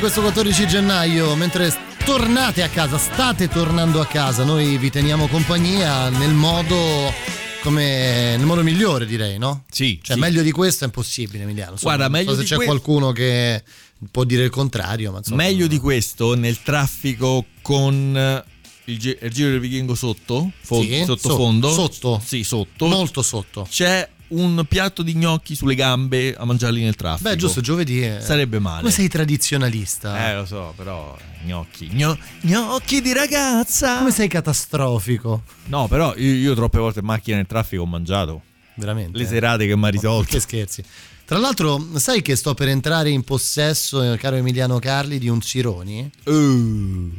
Di 0.00 0.06
questo 0.06 0.22
14 0.22 0.66
gennaio, 0.66 1.34
mentre 1.34 1.70
tornate 2.06 2.62
a 2.62 2.68
casa, 2.70 2.96
state 2.96 3.48
tornando 3.48 4.00
a 4.00 4.06
casa, 4.06 4.44
noi 4.44 4.78
vi 4.78 4.88
teniamo 4.90 5.26
compagnia 5.28 6.08
nel 6.08 6.32
modo 6.32 7.12
come 7.60 8.34
nel 8.38 8.46
modo 8.46 8.62
migliore 8.62 9.04
direi, 9.04 9.36
no? 9.36 9.64
Sì. 9.70 10.00
Cioè 10.02 10.14
sì. 10.14 10.22
meglio 10.22 10.40
di 10.40 10.52
questo 10.52 10.84
è 10.84 10.86
impossibile, 10.86 11.42
Emiliano. 11.42 11.72
Insomma, 11.72 11.96
Guarda, 11.96 12.10
non 12.16 12.24
so 12.24 12.30
meglio 12.30 12.40
se 12.42 12.48
c'è 12.48 12.56
que- 12.56 12.64
qualcuno 12.64 13.12
che 13.12 13.62
può 14.10 14.24
dire 14.24 14.44
il 14.44 14.50
contrario, 14.50 15.12
ma 15.12 15.18
insomma, 15.18 15.42
Meglio 15.42 15.66
di 15.66 15.78
questo 15.78 16.34
nel 16.34 16.62
traffico 16.62 17.44
con 17.60 18.16
eh, 18.16 18.44
il, 18.86 18.96
gi- 18.98 19.18
il 19.20 19.30
giro 19.30 19.50
del 19.50 19.60
vichingo 19.60 19.94
sotto, 19.94 20.50
fo- 20.62 20.80
Sì, 20.80 21.02
sottofondo. 21.04 21.68
so- 21.68 21.74
sotto. 21.92 22.22
Sì, 22.24 22.42
sotto. 22.42 22.86
molto 22.86 23.20
sotto. 23.20 23.66
C'è 23.68 24.08
un 24.30 24.64
piatto 24.68 25.02
di 25.02 25.14
gnocchi 25.14 25.54
sulle 25.54 25.74
gambe 25.74 26.34
a 26.36 26.44
mangiarli 26.44 26.82
nel 26.82 26.96
traffico. 26.96 27.28
Beh, 27.28 27.36
giusto, 27.36 27.60
giovedì 27.60 28.00
è... 28.00 28.20
Sarebbe 28.20 28.58
male. 28.58 28.80
Come 28.80 28.92
sei 28.92 29.08
tradizionalista? 29.08 30.30
Eh, 30.30 30.36
lo 30.36 30.46
so, 30.46 30.72
però 30.76 31.16
gnocchi. 31.44 31.88
Gno- 31.92 32.18
gnocchi 32.42 33.00
di 33.00 33.12
ragazza. 33.12 33.98
Come 33.98 34.12
sei 34.12 34.28
catastrofico? 34.28 35.42
No, 35.66 35.88
però 35.88 36.14
io, 36.16 36.32
io 36.32 36.54
troppe 36.54 36.78
volte 36.78 37.00
in 37.00 37.06
macchina 37.06 37.36
nel 37.36 37.46
traffico 37.46 37.82
ho 37.82 37.86
mangiato. 37.86 38.42
Veramente. 38.74 39.18
Le 39.18 39.26
serate 39.26 39.66
che 39.66 39.76
mi 39.76 39.84
ha 39.84 39.88
risolto. 39.88 40.32
Che 40.32 40.40
scherzi. 40.40 40.84
Tra 41.24 41.38
l'altro, 41.38 41.86
sai 41.96 42.22
che 42.22 42.34
sto 42.34 42.54
per 42.54 42.68
entrare 42.68 43.10
in 43.10 43.22
possesso, 43.22 44.12
eh, 44.12 44.16
caro 44.16 44.36
Emiliano 44.36 44.78
Carli, 44.80 45.18
di 45.18 45.28
un 45.28 45.40
Cironi? 45.40 46.10
Uh. 46.24 47.12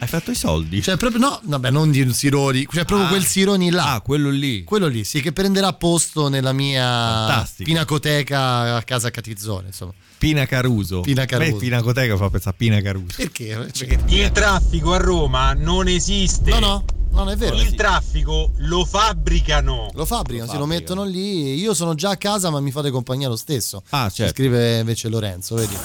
Hai 0.00 0.06
fatto 0.06 0.30
i 0.30 0.34
soldi? 0.36 0.80
Cioè, 0.80 0.96
proprio 0.96 1.20
no, 1.20 1.40
vabbè, 1.42 1.70
non 1.70 1.90
di 1.90 2.00
un 2.00 2.12
Sironi, 2.12 2.66
cioè 2.70 2.84
proprio 2.84 3.08
Ah. 3.08 3.10
quel 3.10 3.24
Sironi 3.24 3.70
là. 3.70 3.94
Ah, 3.94 4.00
quello 4.00 4.30
lì. 4.30 4.62
Quello 4.62 4.86
lì, 4.86 5.02
sì, 5.02 5.20
che 5.20 5.32
prenderà 5.32 5.72
posto 5.72 6.28
nella 6.28 6.52
mia 6.52 6.82
Fantastico. 6.84 7.64
pinacoteca 7.64 8.76
a 8.76 8.82
casa 8.82 9.10
Catizzone, 9.10 9.66
insomma. 9.68 9.92
Pina 10.18 10.46
Caruso. 10.46 11.00
Pina 11.00 11.24
Caruso. 11.24 11.52
Me 11.52 11.58
Pinacoteca 11.58 12.16
fa 12.16 12.30
pensare 12.30 12.54
a 12.54 12.58
Pina 12.58 12.80
Caruso. 12.80 13.14
Perché? 13.16 13.56
Perché- 13.56 13.98
Il 14.06 14.30
traffico 14.30 14.92
a 14.92 14.98
Roma 14.98 15.52
non 15.54 15.88
esiste. 15.88 16.50
No, 16.50 16.58
no, 16.60 16.84
non 17.10 17.28
è 17.30 17.36
vero. 17.36 17.56
Il 17.56 17.74
traffico 17.74 18.52
lo 18.58 18.84
fabbricano. 18.84 19.90
Lo 19.94 20.04
fabbricano, 20.04 20.50
se 20.50 20.58
lo 20.58 20.66
mettono 20.66 21.04
lì. 21.04 21.54
Io 21.54 21.74
sono 21.74 21.94
già 21.94 22.10
a 22.10 22.16
casa, 22.16 22.50
ma 22.50 22.60
mi 22.60 22.70
fate 22.70 22.90
compagnia 22.90 23.28
lo 23.28 23.36
stesso. 23.36 23.82
Ah, 23.90 24.08
certo. 24.10 24.32
Scrive 24.34 24.78
invece 24.78 25.08
Lorenzo, 25.08 25.56
vedi? 25.56 25.76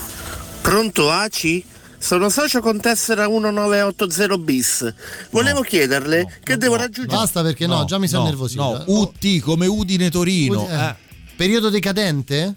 Pronto 0.61 1.09
ACI? 1.11 1.65
Sono 2.03 2.27
socio 2.27 2.59
con 2.59 2.81
tessera 2.81 3.29
1980 3.29 4.37
bis. 4.37 4.93
Volevo 5.31 5.61
chiederle 5.61 6.41
che 6.43 6.57
devo 6.57 6.75
raggiungere. 6.75 7.15
Basta 7.15 7.41
perché 7.41 7.65
no, 7.65 7.85
già 7.85 7.97
mi 7.97 8.09
sono 8.09 8.23
no, 8.23 8.29
nervosito. 8.29 8.61
No, 8.61 8.83
UT 8.87 9.39
come 9.39 9.67
Udine 9.67 10.09
Torino. 10.09 10.67
Eh, 10.67 10.73
Eh. 10.73 10.95
Periodo 11.37 11.69
decadente? 11.69 12.55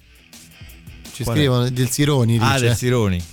Ci 1.13 1.23
Qual 1.23 1.37
è? 1.37 1.39
scrivono 1.39 1.71
del 1.71 1.89
Sironi. 1.89 2.39
Ah, 2.41 2.55
dice. 2.55 2.67
del 2.67 2.77
Sironi. 2.77 3.25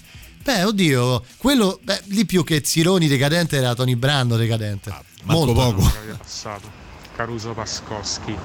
Beh, 0.43 0.63
oddio, 0.65 1.23
quello 1.37 1.79
beh, 1.81 2.01
lì 2.09 2.25
più 2.25 2.43
che 2.43 2.61
Sironi 2.63 3.07
decadente 3.07 3.57
era 3.57 3.73
Tony 3.73 3.95
Brando 3.95 4.35
decadente. 4.35 4.91
Ah, 4.91 5.01
Molto. 5.23 5.53
poco. 5.53 5.91
passato. 6.15 6.81
Caruso 7.15 7.53
Pascoschi, 7.53 8.35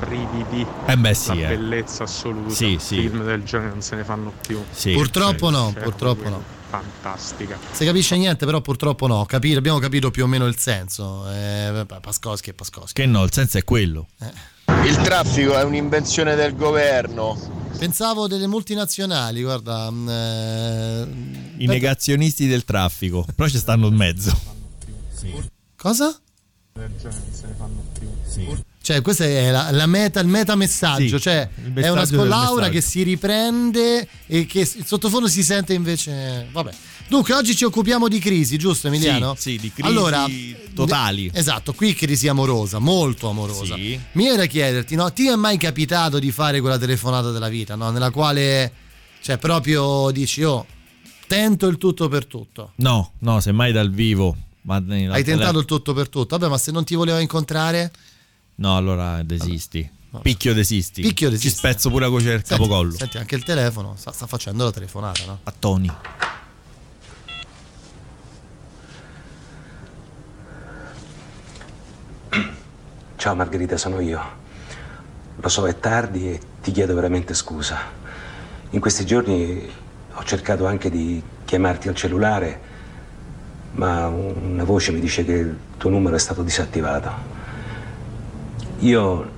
brividi, 0.00 0.66
Eh 0.86 0.96
beh, 0.98 1.14
sì, 1.14 1.28
la 1.40 1.50
eh. 1.50 1.56
bellezza 1.56 2.02
assoluta. 2.04 2.52
Sì, 2.54 2.76
sì. 2.78 2.96
Film 3.00 3.24
del 3.24 3.42
genere 3.42 3.70
non 3.70 3.80
se 3.80 3.96
ne 3.96 4.04
fanno 4.04 4.34
più. 4.46 4.62
Sì. 4.70 4.92
Purtroppo 4.92 5.48
no, 5.48 5.72
purtroppo 5.72 5.96
proprio 5.96 6.30
no. 6.30 6.55
Fantastica. 6.80 7.58
Si 7.72 7.84
capisce 7.84 8.16
niente, 8.16 8.44
però 8.44 8.60
purtroppo 8.60 9.06
no. 9.06 9.24
Capire, 9.24 9.58
abbiamo 9.58 9.78
capito 9.78 10.10
più 10.10 10.24
o 10.24 10.26
meno 10.26 10.46
il 10.46 10.58
senso. 10.58 11.30
Eh, 11.30 11.86
Pascoschi 12.00 12.50
e 12.50 12.54
Pascoschi. 12.54 12.92
Che 12.92 13.06
no, 13.06 13.22
il 13.22 13.32
senso 13.32 13.58
è 13.58 13.64
quello. 13.64 14.08
Il 14.84 14.96
traffico 14.96 15.56
è 15.56 15.62
un'invenzione 15.62 16.34
del 16.34 16.54
governo. 16.54 17.64
Pensavo 17.78 18.26
delle 18.26 18.46
multinazionali, 18.46 19.42
guarda. 19.42 19.90
mm, 19.90 20.08
eh, 20.08 21.02
I 21.58 21.66
negazionisti 21.66 22.46
del 22.46 22.64
traffico. 22.64 23.24
Però 23.34 23.48
ci 23.48 23.58
stanno 23.58 23.86
in 23.86 23.94
mezzo. 23.94 24.38
Cosa? 25.76 26.18
Del 26.72 26.90
genere 27.00 27.22
se 27.30 27.46
ne 27.46 27.54
fanno 27.56 27.84
più. 27.98 28.64
Cioè, 28.86 29.02
questo 29.02 29.24
è 29.24 29.50
la, 29.50 29.72
la 29.72 29.86
meta, 29.86 30.20
il 30.20 30.28
metamessaggio. 30.28 31.16
Sì, 31.16 31.22
cioè, 31.24 31.48
il 31.64 31.72
è 31.74 31.88
una 31.88 32.06
scollaura 32.06 32.68
che 32.68 32.80
si 32.80 33.02
riprende 33.02 34.06
e 34.28 34.46
che 34.46 34.60
il 34.60 34.84
sottofondo 34.86 35.26
si 35.26 35.42
sente 35.42 35.74
invece. 35.74 36.46
Vabbè. 36.52 36.70
Dunque, 37.08 37.34
oggi 37.34 37.56
ci 37.56 37.64
occupiamo 37.64 38.06
di 38.06 38.20
crisi, 38.20 38.56
giusto, 38.56 38.86
Emiliano? 38.86 39.34
Sì, 39.34 39.50
sì, 39.50 39.58
di 39.58 39.72
crisi 39.72 39.88
allora, 39.88 40.24
totali. 40.72 41.28
Esatto, 41.34 41.72
qui 41.72 41.94
crisi 41.94 42.28
amorosa, 42.28 42.78
molto 42.78 43.28
amorosa. 43.28 43.74
Sì. 43.74 43.98
Mi 44.12 44.22
viene 44.22 44.36
da 44.36 44.46
chiederti, 44.46 44.94
no? 44.94 45.12
Ti 45.12 45.30
è 45.30 45.34
mai 45.34 45.56
capitato 45.56 46.20
di 46.20 46.30
fare 46.30 46.60
quella 46.60 46.78
telefonata 46.78 47.32
della 47.32 47.48
vita, 47.48 47.74
no? 47.74 47.90
Nella 47.90 48.12
quale, 48.12 48.70
cioè, 49.20 49.36
proprio 49.38 50.12
dici, 50.12 50.44
oh, 50.44 50.64
tento 51.26 51.66
il 51.66 51.76
tutto 51.76 52.06
per 52.06 52.24
tutto. 52.26 52.70
No, 52.76 53.14
no, 53.18 53.40
semmai 53.40 53.72
dal 53.72 53.90
vivo. 53.90 54.36
Hai 54.68 55.24
tentato 55.24 55.58
il 55.58 55.64
tutto 55.64 55.92
per 55.92 56.08
tutto. 56.08 56.38
Vabbè, 56.38 56.48
ma 56.48 56.56
se 56.56 56.70
non 56.70 56.84
ti 56.84 56.94
voleva 56.94 57.18
incontrare? 57.18 57.90
No, 58.56 58.76
allora 58.76 59.22
desisti. 59.22 59.90
Picchio 60.22 60.54
desisti. 60.54 61.02
Picchio 61.02 61.28
desisti. 61.28 61.50
Ci 61.50 61.56
spezzo 61.56 61.90
pure 61.90 62.04
la 62.04 62.10
voce 62.10 62.26
del 62.26 62.44
Senti, 62.44 62.62
capocollo. 62.62 62.92
Senti, 62.92 63.18
anche 63.18 63.34
il 63.34 63.42
telefono 63.42 63.94
sta, 63.96 64.12
sta 64.12 64.26
facendo 64.26 64.64
la 64.64 64.72
telefonata, 64.72 65.24
no? 65.26 65.38
A 65.42 65.52
Tony. 65.58 65.90
Ciao 73.16 73.34
Margherita, 73.34 73.76
sono 73.76 74.00
io. 74.00 74.22
Lo 75.38 75.48
so, 75.48 75.66
è 75.66 75.78
tardi 75.78 76.30
e 76.30 76.40
ti 76.62 76.70
chiedo 76.70 76.94
veramente 76.94 77.34
scusa. 77.34 77.78
In 78.70 78.80
questi 78.80 79.04
giorni 79.04 79.68
ho 80.14 80.24
cercato 80.24 80.66
anche 80.66 80.90
di 80.90 81.22
chiamarti 81.44 81.88
al 81.88 81.94
cellulare, 81.94 82.60
ma 83.72 84.06
una 84.06 84.64
voce 84.64 84.92
mi 84.92 85.00
dice 85.00 85.24
che 85.26 85.32
il 85.32 85.58
tuo 85.76 85.90
numero 85.90 86.16
è 86.16 86.18
stato 86.18 86.42
disattivato. 86.42 87.35
Io 88.80 89.30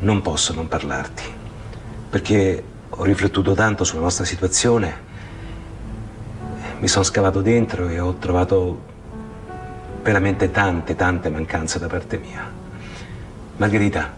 non 0.00 0.22
posso 0.22 0.52
non 0.52 0.66
parlarti, 0.66 1.22
perché 2.10 2.64
ho 2.88 3.04
riflettuto 3.04 3.54
tanto 3.54 3.84
sulla 3.84 4.00
nostra 4.00 4.24
situazione, 4.24 5.08
mi 6.80 6.88
sono 6.88 7.04
scavato 7.04 7.42
dentro 7.42 7.88
e 7.88 8.00
ho 8.00 8.14
trovato 8.14 8.88
veramente 10.02 10.50
tante, 10.50 10.96
tante 10.96 11.30
mancanze 11.30 11.78
da 11.78 11.86
parte 11.86 12.18
mia. 12.18 12.50
Margherita, 13.56 14.16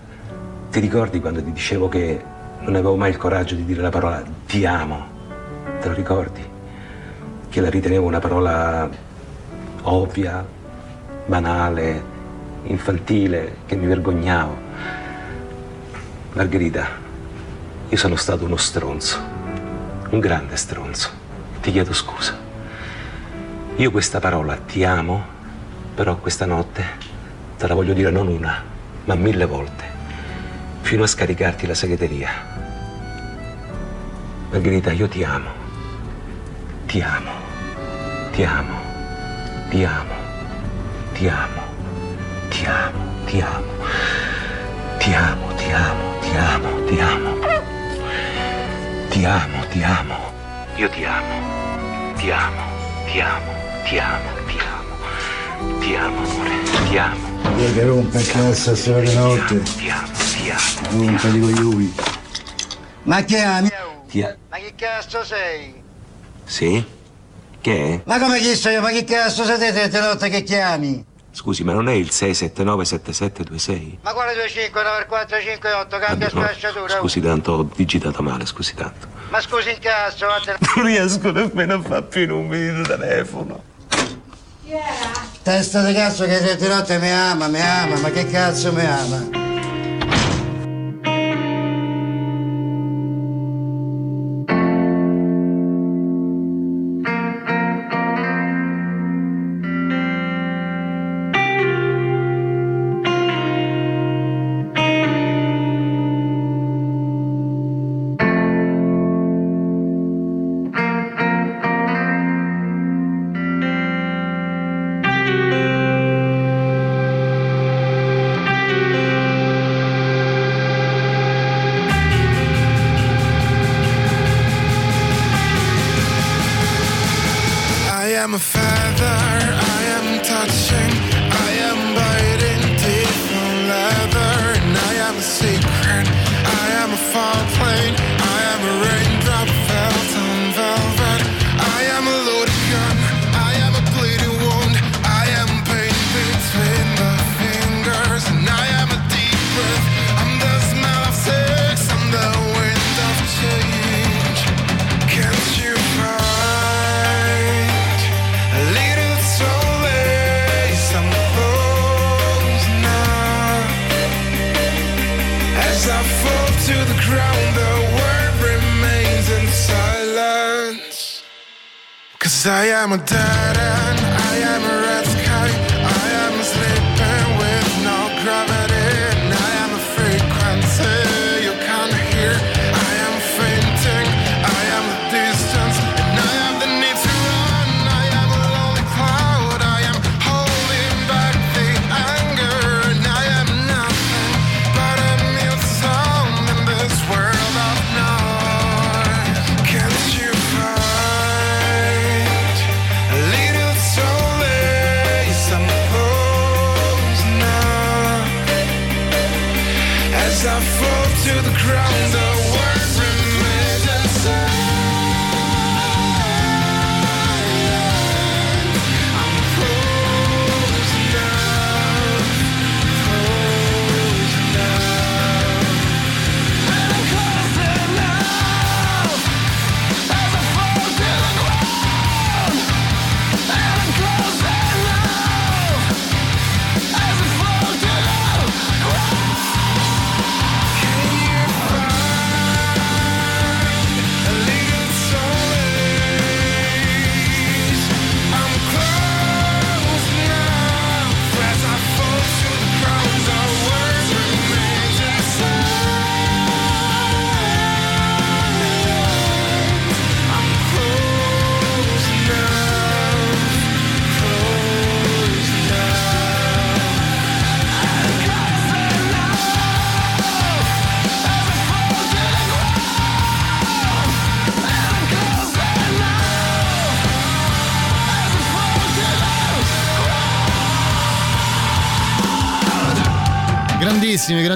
ti 0.70 0.80
ricordi 0.80 1.20
quando 1.20 1.42
ti 1.42 1.52
dicevo 1.52 1.88
che 1.88 2.24
non 2.60 2.74
avevo 2.74 2.96
mai 2.96 3.10
il 3.10 3.18
coraggio 3.18 3.54
di 3.54 3.66
dire 3.66 3.82
la 3.82 3.90
parola 3.90 4.22
ti 4.46 4.64
amo? 4.64 5.06
Te 5.80 5.88
lo 5.88 5.94
ricordi? 5.94 6.42
Che 7.50 7.60
la 7.60 7.68
ritenevo 7.68 8.06
una 8.06 8.20
parola 8.20 8.88
ovvia, 9.82 10.46
banale, 11.26 12.11
infantile, 12.64 13.56
che 13.66 13.76
mi 13.76 13.86
vergognavo. 13.86 14.56
Margherita, 16.32 16.86
io 17.88 17.96
sono 17.96 18.16
stato 18.16 18.44
uno 18.44 18.56
stronzo, 18.56 19.18
un 20.10 20.18
grande 20.18 20.56
stronzo. 20.56 21.10
Ti 21.60 21.70
chiedo 21.70 21.92
scusa. 21.92 22.38
Io 23.76 23.90
questa 23.90 24.18
parola 24.18 24.56
ti 24.56 24.84
amo, 24.84 25.24
però 25.94 26.16
questa 26.16 26.46
notte 26.46 26.84
te 27.56 27.66
la 27.66 27.74
voglio 27.74 27.92
dire 27.92 28.10
non 28.10 28.28
una, 28.28 28.62
ma 29.04 29.14
mille 29.14 29.44
volte, 29.44 29.84
fino 30.80 31.02
a 31.02 31.06
scaricarti 31.06 31.66
la 31.66 31.74
segreteria. 31.74 32.30
Margherita, 34.50 34.92
io 34.92 35.08
ti 35.08 35.24
amo, 35.24 35.50
ti 36.86 37.00
amo, 37.00 37.30
ti 38.32 38.44
amo, 38.44 38.74
ti 39.70 39.84
amo, 39.84 40.14
ti 41.12 41.28
amo, 41.28 41.71
ti 42.52 42.66
amo, 42.66 43.24
ti 43.24 43.40
amo. 43.40 43.72
Ti 44.98 45.14
amo, 45.14 45.54
ti 45.56 45.72
amo, 45.72 46.18
ti 46.20 46.36
amo, 46.36 46.84
ti 46.84 47.00
amo. 47.00 47.38
Ti 49.08 49.24
amo, 49.24 49.66
ti 49.70 49.82
amo. 49.82 50.16
Io 50.76 50.90
ti 50.90 51.02
amo. 51.02 52.14
Ti 52.18 52.30
amo, 52.30 52.62
ti 53.06 53.20
amo, 53.20 53.52
ti 53.88 53.98
amo, 53.98 54.28
ti 54.46 54.58
amo. 54.58 55.80
Ti 55.80 55.94
amo, 55.96 56.22
amore, 56.22 56.62
ti 56.88 56.98
amo. 56.98 57.58
Io 57.58 57.72
che 57.72 57.84
rompe 57.84 58.18
il 58.18 58.30
cazzo 58.30 58.76
stanotte. 58.76 59.62
Ti 59.62 59.88
amo, 59.88 60.12
ti 60.12 60.50
amo. 60.50 61.04
Rompe 61.06 61.30
di 61.30 61.40
coglioni. 61.40 61.94
Ma 63.04 63.24
che 63.24 63.40
ami? 63.40 63.70
Ti 64.08 64.22
amo. 64.22 64.36
Ma 64.50 64.56
che 64.58 64.74
cazzo 64.76 65.24
sei? 65.24 65.82
Sì? 66.44 66.84
Che? 67.62 68.02
Ma 68.04 68.18
come 68.18 68.38
chi 68.40 68.54
sei? 68.54 68.74
io? 68.74 68.82
Ma 68.82 68.90
che 68.90 69.04
cazzo 69.04 69.42
sei 69.44 69.58
te, 69.58 69.88
te 69.88 70.00
notte 70.00 70.28
che 70.28 70.42
chiami? 70.42 71.11
Scusi, 71.34 71.64
ma 71.64 71.72
non 71.72 71.88
è 71.88 71.92
il 71.92 72.08
6797726? 72.12 73.98
Ma 74.02 74.12
quale 74.12 74.34
25, 74.34 74.82
94, 74.82 75.40
58, 75.40 75.98
cambia 75.98 76.28
Vabbè, 76.28 76.38
no, 76.38 76.46
sfasciatura. 76.46 76.98
Scusi 76.98 77.20
tanto, 77.20 77.52
ho 77.52 77.70
digitato 77.74 78.22
male, 78.22 78.44
scusi 78.44 78.74
tanto. 78.74 79.06
Ma 79.30 79.40
scusi 79.40 79.70
in 79.70 79.78
cazzo, 79.80 80.26
vattene. 80.26 80.58
Non 80.76 80.84
riesco 80.84 81.30
nemmeno 81.32 81.74
a 81.74 81.80
fare 81.80 82.02
più 82.02 82.20
i 82.22 82.26
numeri 82.26 82.74
di 82.74 82.82
telefono. 82.82 83.62
Testa 85.42 85.84
di 85.84 85.94
cazzo 85.94 86.24
che 86.26 86.38
te, 86.38 86.56
te 86.56 86.68
notte 86.68 86.98
mi 86.98 87.10
ama, 87.10 87.48
mi 87.48 87.60
ama, 87.60 87.98
ma 87.98 88.10
che 88.10 88.26
cazzo 88.26 88.72
mi 88.72 88.84
ama? 88.84 89.41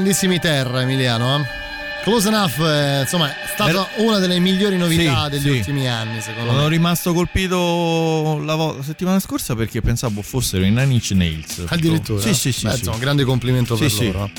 Grandissimi, 0.07 0.38
terra, 0.38 0.83
Emiliano. 0.83 1.40
eh. 1.40 1.45
Close 2.05 2.29
Enough, 2.29 2.61
eh, 2.61 3.01
insomma, 3.01 3.29
è 3.29 3.49
stata 3.53 3.88
una 3.97 4.19
delle 4.21 4.38
migliori 4.38 4.77
novità 4.79 5.25
Sì, 5.25 5.31
degli 5.31 5.40
sì. 5.42 5.49
ultimi 5.49 5.88
anni, 5.88 6.21
secondo 6.21 6.51
Sono 6.53 6.62
me. 6.62 6.69
rimasto 6.69 7.12
colpito 7.12 8.40
la, 8.45 8.55
vo- 8.55 8.77
la 8.77 8.83
settimana 8.85 9.19
scorsa 9.19 9.57
perché 9.57 9.81
pensavo 9.81 10.23
fossero 10.23 10.62
i 10.62 10.69
Nine 10.71 10.92
Inch 10.92 11.11
Nails. 11.11 11.64
Addirittura? 11.66 12.21
Sì, 12.23 12.35
sì, 12.35 12.53
sì. 12.53 12.66
Beh, 12.66 12.71
sì. 12.71 12.77
insomma, 12.79 12.95
un 12.95 13.03
grande 13.03 13.25
complimento 13.25 13.75
per 13.75 13.92
loro. 13.95 14.31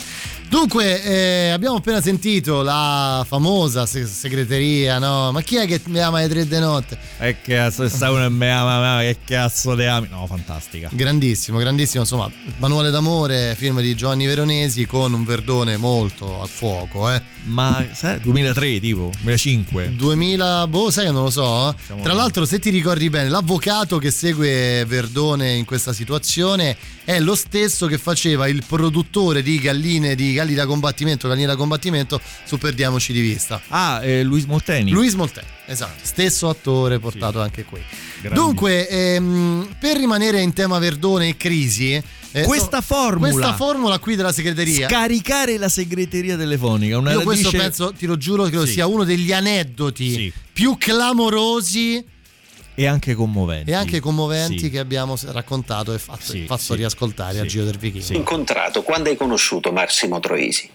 Dunque, 0.50 1.04
eh, 1.04 1.50
abbiamo 1.50 1.76
appena 1.76 2.00
sentito 2.02 2.62
la 2.62 3.26
famosa 3.28 3.86
se- 3.86 4.06
segreteria, 4.06 4.98
no? 4.98 5.32
Ma 5.34 5.42
chi 5.42 5.58
è 5.58 5.68
che 5.68 5.82
mi 5.88 6.00
ama 6.00 6.20
alle 6.20 6.30
tre 6.30 6.48
di 6.48 6.58
notte? 6.60 6.98
E 7.20 7.42
che 7.42 7.56
cazzo 7.56 7.90
sta 7.90 8.12
uno 8.12 8.24
e 8.24 8.30
me 8.30 8.50
ama, 8.50 8.80
ma 8.80 9.02
che 9.02 9.18
cazzo 9.26 9.76
te 9.76 9.88
ami? 9.88 10.08
No, 10.10 10.26
fantastica. 10.26 10.88
Grandissimo, 10.92 11.58
grandissimo, 11.60 12.04
insomma, 12.04 12.32
Manuale 12.60 12.92
d'amore, 12.92 13.56
film 13.58 13.82
di 13.82 13.94
Giovanni 13.94 14.26
Veronesi 14.26 14.86
con 14.86 15.12
un 15.14 15.26
verdone 15.26 15.76
molto 15.76 16.42
a 16.42 16.46
fuoco, 16.46 17.12
eh. 17.12 17.22
Ma 17.44 17.86
sai, 17.92 18.20
2003 18.22 18.80
tipo, 18.80 19.12
2005. 19.22 19.96
2000, 19.96 20.68
boh, 20.68 20.90
sai 20.90 21.12
non 21.12 21.24
lo 21.24 21.30
so. 21.30 21.76
Siamo 21.86 22.02
Tra 22.04 22.14
l'altro, 22.14 22.46
se 22.46 22.60
ti 22.60 22.70
ricordi 22.70 23.10
bene, 23.10 23.28
l'avvocato 23.30 23.98
che 23.98 24.12
segue 24.12 24.86
Verdone 24.86 25.54
in 25.54 25.66
questa 25.66 25.92
situazione 25.92 26.76
è 27.04 27.20
lo 27.20 27.36
stesso 27.36 27.88
che 27.88 27.98
faceva 27.98 28.48
il 28.48 28.64
produttore 28.68 29.42
di 29.42 29.60
Galline 29.60 30.16
di 30.16 30.34
Galli 30.38 30.54
da 30.54 30.66
combattimento, 30.66 31.28
Galline 31.28 31.48
da 31.48 31.56
combattimento 31.56 32.22
su 32.46 32.58
Perdiamoci 32.58 33.12
di 33.12 33.22
vista. 33.22 33.60
Ah, 33.70 34.04
eh, 34.04 34.24
Luis 34.24 34.46
Molteni. 34.46 34.92
Luis 34.92 35.14
Molteni, 35.16 35.48
esatto, 35.66 36.00
stesso 36.04 36.48
attore 36.48 37.00
portato 37.00 37.42
anche 37.42 37.64
qui. 37.64 37.82
Grandissimo. 38.22 38.48
Dunque, 38.48 38.88
ehm, 38.88 39.76
per 39.80 39.98
rimanere 39.98 40.42
in 40.42 40.54
tema 40.54 40.78
Verdone 40.80 41.30
e 41.30 41.38
crisi, 41.38 41.94
eh, 42.32 42.44
Questa 42.44 42.78
no, 42.78 42.82
formula. 42.84 43.32
questa 43.32 43.54
formula 43.56 44.00
qui 44.00 44.16
della 44.16 44.32
segreteria. 44.32 44.88
Scaricare 44.88 45.58
la 45.58 45.70
segreteria 45.70 46.38
telefonica. 46.38 46.98
Una 46.98 47.12
Io 47.14 47.22
questo 47.22 47.50
radice- 47.52 47.64
penso, 47.64 47.94
ti 47.94 48.06
lo 48.06 48.18
giuro, 48.18 48.44
credo 48.46 48.66
Sì. 48.66 48.74
sia 48.74 48.86
uno 48.88 49.04
degli 49.04 49.32
aneddoti 49.32 50.32
più 50.54 50.76
clamorosi 50.78 52.04
E 52.80 52.86
anche 52.86 53.16
commoventi. 53.16 53.72
e 53.72 53.74
anche 53.74 54.00
commoventi 54.00 54.60
Sì. 54.60 54.70
che 54.70 54.78
abbiamo 54.78 55.16
raccontato 55.32 55.94
e 55.94 55.98
fatto, 55.98 56.22
Sì, 56.22 56.46
fatto 56.46 56.62
sì. 56.62 56.76
riascoltare 56.76 57.40
a. 57.40 57.46
Giro 57.46 57.66
del 57.66 57.78
Vichingo. 57.80 58.18
incontrato? 58.20 58.84
Quando 58.84 59.10
hai 59.10 59.16
conosciuto 59.16 59.72
Massimo 59.72 60.20
Troisi? 60.20 60.70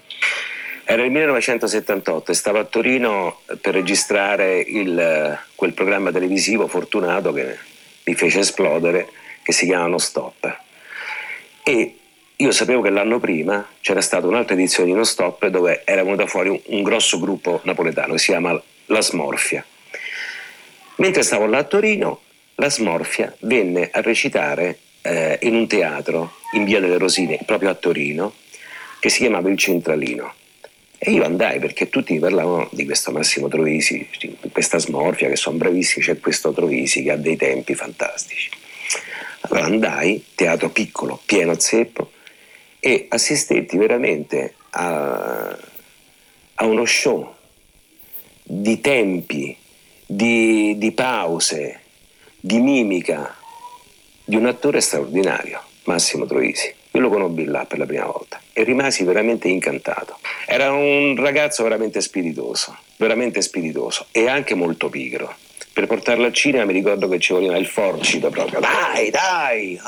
Era 0.84 1.04
il 1.04 1.12
1978 1.12 2.32
e 2.32 2.34
stavo 2.34 2.58
a 2.58 2.64
Torino 2.64 3.42
per 3.60 3.72
registrare 3.74 4.58
il- 4.60 5.38
quel 5.54 5.72
programma 5.74 6.10
televisivo 6.10 6.66
fortunato 6.66 7.32
che 7.32 7.56
mi 8.04 8.14
fece 8.16 8.40
esplodere, 8.40 9.08
che 9.44 9.52
si 9.52 9.64
chiama 9.66 9.86
Non 9.86 10.00
Stop. 10.00 10.58
E 11.62 11.96
io 12.34 12.50
sapevo 12.50 12.82
che 12.82 12.90
l'anno 12.90 13.20
prima 13.20 13.64
c'era 13.80 14.00
stata 14.00 14.26
un'altra 14.26 14.54
edizione 14.54 14.88
di 14.88 14.94
Non 14.96 15.04
Stop 15.06 15.46
dove 15.46 15.82
era 15.84 16.02
venuto 16.02 16.26
fuori 16.26 16.48
un, 16.48 16.60
un 16.64 16.82
grosso 16.82 17.20
gruppo 17.20 17.60
napoletano 17.62 18.14
che 18.14 18.18
si 18.18 18.30
chiama 18.32 18.60
La 18.86 19.00
Smorfia. 19.00 19.64
Mentre 21.02 21.24
stavo 21.24 21.46
là 21.46 21.58
a 21.58 21.64
Torino, 21.64 22.20
la 22.54 22.70
Smorfia 22.70 23.34
venne 23.40 23.88
a 23.90 24.00
recitare 24.02 24.78
eh, 25.00 25.36
in 25.42 25.56
un 25.56 25.66
teatro 25.66 26.34
in 26.52 26.62
via 26.62 26.78
delle 26.78 26.96
Rosine, 26.96 27.40
proprio 27.44 27.70
a 27.70 27.74
Torino, 27.74 28.34
che 29.00 29.08
si 29.08 29.18
chiamava 29.18 29.50
Il 29.50 29.58
Centralino. 29.58 30.32
E 30.98 31.10
io 31.10 31.24
andai 31.24 31.58
perché 31.58 31.88
tutti 31.88 32.12
mi 32.12 32.20
parlavano 32.20 32.68
di 32.70 32.84
questo 32.84 33.10
Massimo 33.10 33.48
Troisi, 33.48 34.06
di 34.20 34.36
questa 34.52 34.78
Smorfia, 34.78 35.28
che 35.28 35.34
sono 35.34 35.56
bravissimi, 35.56 36.04
c'è 36.04 36.20
questo 36.20 36.52
Troisi 36.52 37.02
che 37.02 37.10
ha 37.10 37.16
dei 37.16 37.36
tempi 37.36 37.74
fantastici. 37.74 38.48
Allora 39.40 39.66
andai, 39.66 40.24
teatro 40.36 40.70
piccolo, 40.70 41.20
pieno 41.26 41.58
zeppo, 41.58 42.12
e 42.78 43.06
assistetti 43.08 43.76
veramente 43.76 44.54
a, 44.70 45.58
a 46.54 46.64
uno 46.64 46.84
show 46.84 47.34
di 48.44 48.80
tempi, 48.80 49.56
di, 50.14 50.76
di 50.76 50.92
pause, 50.92 51.80
di 52.38 52.60
mimica 52.60 53.34
di 54.24 54.36
un 54.36 54.46
attore 54.46 54.80
straordinario, 54.80 55.62
Massimo 55.84 56.26
Troisi. 56.26 56.72
Io 56.94 57.00
lo 57.00 57.08
conobbi 57.08 57.44
là 57.44 57.64
per 57.64 57.78
la 57.78 57.86
prima 57.86 58.04
volta 58.04 58.38
e 58.52 58.62
rimasi 58.62 59.04
veramente 59.04 59.48
incantato. 59.48 60.18
Era 60.46 60.70
un 60.72 61.16
ragazzo 61.16 61.62
veramente 61.62 62.02
spiritoso, 62.02 62.76
veramente 62.96 63.40
spiritoso 63.40 64.06
e 64.12 64.28
anche 64.28 64.54
molto 64.54 64.90
pigro. 64.90 65.34
Per 65.72 65.86
portarlo 65.86 66.26
al 66.26 66.34
cinema 66.34 66.66
mi 66.66 66.74
ricordo 66.74 67.08
che 67.08 67.18
ci 67.18 67.32
voleva 67.32 67.56
il 67.56 67.66
forcito 67.66 68.28
proprio. 68.28 68.60
Dai, 68.60 69.08
dai! 69.08 69.80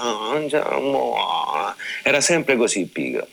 Era 2.02 2.22
sempre 2.22 2.56
così 2.56 2.86
pigro. 2.86 3.26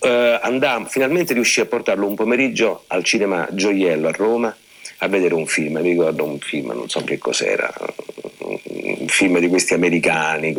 Eh, 0.00 0.38
andammo, 0.42 0.86
finalmente 0.86 1.34
riuscì 1.34 1.60
a 1.60 1.66
portarlo 1.66 2.06
un 2.06 2.16
pomeriggio 2.16 2.82
al 2.88 3.04
cinema 3.04 3.46
Gioiello 3.52 4.08
a 4.08 4.12
Roma 4.12 4.56
a 4.98 5.08
vedere 5.08 5.34
un 5.34 5.46
film. 5.46 5.78
Mi 5.78 5.90
ricordo 5.90 6.24
un 6.24 6.38
film, 6.38 6.72
non 6.72 6.88
so 6.88 7.02
che 7.04 7.18
cos'era, 7.18 7.72
un 8.38 9.06
film 9.08 9.38
di 9.38 9.48
questi 9.48 9.74
americani. 9.74 10.54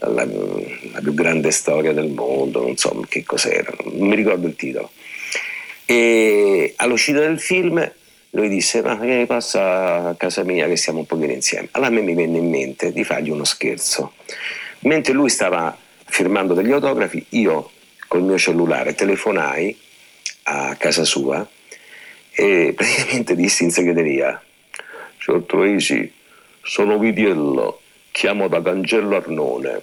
La, 0.00 0.24
la 0.24 1.00
più 1.00 1.12
grande 1.12 1.50
storia 1.50 1.92
del 1.92 2.08
mondo, 2.08 2.62
non 2.62 2.76
so 2.76 3.04
che 3.08 3.24
cos'era, 3.24 3.72
non 3.84 4.06
mi 4.06 4.14
ricordo 4.14 4.46
il 4.46 4.54
titolo. 4.54 4.92
E 5.84 6.74
all'uscita 6.76 7.18
del 7.18 7.40
film 7.40 7.92
lui 8.30 8.48
disse: 8.48 8.82
Ma 8.82 8.94
vieni, 8.94 9.26
passa 9.26 10.08
a 10.08 10.14
casa 10.14 10.44
mia 10.44 10.68
che 10.68 10.76
stiamo 10.76 11.00
un 11.00 11.06
pochino 11.06 11.32
insieme. 11.32 11.68
Allora 11.72 11.90
a 11.90 11.94
me 11.94 12.02
mi 12.02 12.14
venne 12.14 12.38
in 12.38 12.48
mente 12.48 12.92
di 12.92 13.02
fargli 13.02 13.30
uno 13.30 13.44
scherzo. 13.44 14.12
Mentre 14.80 15.12
lui 15.12 15.30
stava 15.30 15.76
firmando 16.04 16.54
degli 16.54 16.70
autografi, 16.70 17.24
io 17.30 17.70
col 18.06 18.22
mio 18.22 18.38
cellulare 18.38 18.94
telefonai 18.94 19.76
a 20.44 20.76
casa 20.76 21.04
sua 21.04 21.46
e 22.38 22.72
praticamente 22.72 23.34
dissi 23.34 23.64
in 23.64 23.72
segreteria: 23.72 24.40
Signor 25.18 25.42
Troisi, 25.42 26.12
sono 26.62 26.96
Vitiello, 26.96 27.80
chiamo 28.12 28.46
da 28.46 28.62
Cancello 28.62 29.16
Arnone. 29.16 29.82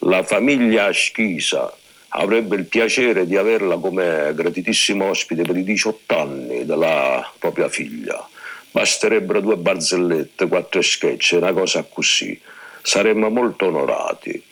La 0.00 0.22
famiglia 0.22 0.92
Schisa 0.92 1.74
avrebbe 2.08 2.56
il 2.56 2.66
piacere 2.66 3.26
di 3.26 3.38
averla 3.38 3.78
come 3.78 4.32
gratitissimo 4.34 5.06
ospite 5.06 5.44
per 5.44 5.56
i 5.56 5.64
18 5.64 6.18
anni 6.18 6.66
della 6.66 7.32
propria 7.38 7.70
figlia. 7.70 8.28
Basterebbero 8.70 9.40
due 9.40 9.56
barzellette, 9.56 10.48
quattro 10.48 10.82
sketch, 10.82 11.36
una 11.36 11.52
cosa 11.54 11.86
così. 11.88 12.38
Saremmo 12.82 13.30
molto 13.30 13.66
onorati. 13.66 14.42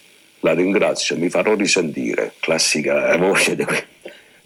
La 0.40 0.52
ringrazio, 0.54 1.18
mi 1.18 1.28
farò 1.28 1.54
risentire. 1.54 2.32
Classica 2.40 3.14
voce 3.18 3.56
di 3.56 3.64
que- 3.64 3.86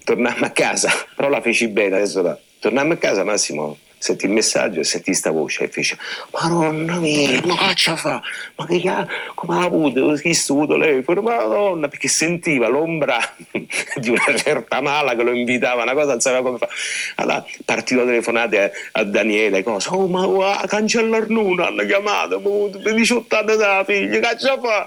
Tornammo 0.05 0.45
a 0.45 0.51
casa, 0.51 0.91
però 1.15 1.29
la 1.29 1.41
feci 1.41 1.69
bene 1.69 1.97
adesso. 1.97 2.23
da- 2.23 2.39
Tornammo 2.61 2.93
a 2.93 2.97
casa, 2.97 3.25
Massimo. 3.25 3.79
Senti 4.05 4.27
il 4.27 4.33
messaggio 4.33 4.81
e 4.81 4.85
senti 4.85 5.15
sta 5.15 5.31
voce 5.31 5.65
e 5.65 5.69
fece 5.69 5.97
Madonna 6.31 6.97
mia, 6.97 7.41
ma 7.47 7.57
che 7.69 7.75
ce 7.75 7.97
fa? 7.97 8.21
Ma 8.57 8.67
che 8.67 8.83
ha- 8.87 9.07
come 9.35 9.57
ha 9.57 9.63
avuto? 9.65 10.13
Chi 10.21 10.35
sto 10.35 10.67
telefono? 10.67 11.23
Madonna, 11.23 11.89
perché 11.89 12.09
sentiva 12.09 12.69
l'ombra 12.69 13.17
di 13.97 14.11
una 14.11 14.37
certa 14.37 14.83
mala 14.83 15.15
che 15.17 15.23
lo 15.23 15.33
invitava, 15.33 15.85
una 15.85 15.95
cosa 15.95 16.11
non 16.11 16.21
sapeva 16.21 16.43
come 16.43 16.59
fare. 16.59 16.73
Allora, 17.15 17.47
partito 17.65 18.05
telefonate 18.05 18.61
a, 18.63 18.71
a 19.01 19.05
Daniele, 19.05 19.63
cosa? 19.63 19.95
Oh, 19.95 20.07
ma 20.07 20.27
guarda, 20.27 20.67
cancello 20.67 21.17
Arnuna 21.17 21.69
hanno 21.69 21.87
chiamato, 21.87 22.41
ma 22.41 22.79
per 22.83 22.93
18 22.93 23.37
anni 23.37 23.47
della 23.47 23.85
figlia, 23.87 24.19
che 24.19 24.39
ce 24.39 24.59
fa? 24.61 24.87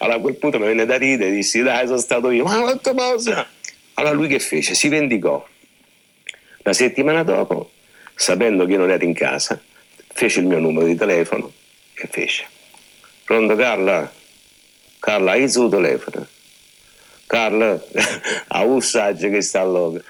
Allora 0.00 0.18
a 0.18 0.20
quel 0.20 0.36
punto 0.36 0.58
mi 0.58 0.66
venne 0.66 0.84
da 0.84 0.98
ridere, 0.98 1.30
dissi, 1.30 1.62
dai, 1.62 1.86
sono 1.86 1.96
stato 1.96 2.30
io, 2.30 2.44
ma 2.44 2.58
quanta 2.60 2.92
cosa? 2.92 3.46
Allora 3.98 4.14
lui 4.14 4.28
che 4.28 4.38
fece? 4.38 4.74
Si 4.74 4.88
vendicò. 4.88 5.44
La 6.58 6.72
settimana 6.72 7.24
dopo, 7.24 7.72
sapendo 8.14 8.64
che 8.64 8.72
io 8.72 8.78
non 8.78 8.90
ero 8.90 9.04
in 9.04 9.12
casa, 9.12 9.60
fece 10.12 10.38
il 10.38 10.46
mio 10.46 10.60
numero 10.60 10.86
di 10.86 10.94
telefono 10.94 11.52
e 11.94 12.06
fece. 12.08 12.46
Pronto 13.24 13.56
Carla? 13.56 14.10
Carla, 15.00 15.32
hai 15.32 15.42
il 15.42 15.50
suo 15.50 15.68
telefono? 15.68 16.26
Carla, 17.26 17.82
ha 18.48 18.62
un 18.62 18.80
saggio 18.80 19.30
che 19.30 19.42
sta 19.42 19.62
all'oca. 19.62 20.00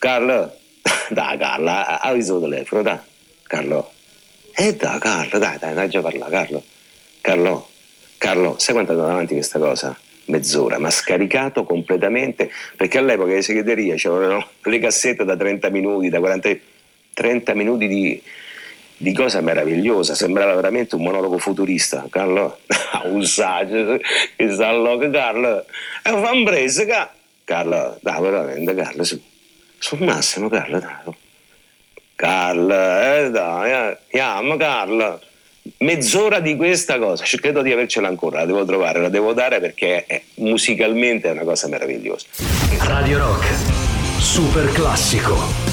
Carla, 0.00 0.52
dai 1.10 1.38
Carla, 1.38 2.00
hai 2.00 2.18
il 2.18 2.24
suo 2.24 2.40
telefono, 2.40 2.82
dai. 2.82 2.98
Carlo. 3.44 3.92
Eh 4.52 4.74
dai 4.74 4.98
Carlo, 4.98 5.38
dai, 5.38 5.58
dai, 5.58 5.74
dai 5.74 5.88
già 5.88 6.00
parlare, 6.00 6.30
Carlo. 6.32 6.64
Carlo, 7.20 7.68
Carlo, 8.18 8.58
sai 8.58 8.74
quanto 8.74 8.90
è 8.90 8.94
andata 8.96 9.12
avanti 9.12 9.34
questa 9.34 9.60
cosa? 9.60 9.96
Mezz'ora, 10.28 10.78
ma 10.78 10.90
scaricato 10.90 11.64
completamente, 11.64 12.50
perché 12.76 12.98
all'epoca 12.98 13.32
le 13.32 13.42
segreterie 13.42 13.94
c'erano 13.96 14.46
le 14.62 14.78
cassette 14.78 15.24
da 15.24 15.36
30 15.36 15.70
minuti, 15.70 16.08
da 16.08 16.18
40 16.18 16.56
30 17.18 17.54
minuti 17.54 17.88
di, 17.88 18.22
di 18.96 19.12
cosa 19.12 19.40
meravigliosa, 19.40 20.14
sembrava 20.14 20.54
veramente 20.54 20.94
un 20.94 21.02
monologo 21.02 21.36
futurista. 21.38 22.06
Carlo, 22.08 22.60
un 23.10 23.24
saggio 23.24 23.98
che 24.36 24.52
sta 24.52 24.68
all'oca, 24.68 25.10
Carlo, 25.10 25.64
è 26.00 26.10
un 26.10 26.22
fambrese, 26.22 26.86
Carlo. 26.86 27.16
Carlo, 27.42 27.98
dai, 28.02 28.20
veramente, 28.20 28.74
Carlo, 28.74 29.02
su, 29.02 29.20
sul 29.78 30.02
massimo, 30.02 30.48
Carlo, 30.48 30.78
dai. 30.78 31.14
Carlo, 32.14 32.74
eh, 32.74 33.30
dai, 33.30 33.70
eh, 33.72 33.98
chiama 34.10 34.56
Carlo. 34.56 35.20
Mezz'ora 35.78 36.40
di 36.40 36.56
questa 36.56 36.98
cosa, 36.98 37.24
credo 37.40 37.62
di 37.62 37.72
avercela 37.72 38.08
ancora, 38.08 38.40
la 38.40 38.46
devo 38.46 38.64
trovare, 38.64 39.00
la 39.00 39.08
devo 39.08 39.32
dare 39.32 39.60
perché 39.60 40.04
è- 40.06 40.22
musicalmente 40.36 41.28
è 41.28 41.32
una 41.32 41.42
cosa 41.42 41.68
meravigliosa. 41.68 42.26
Radio 42.80 43.18
Rock, 43.18 43.46
super 44.18 44.70
classico. 44.72 45.67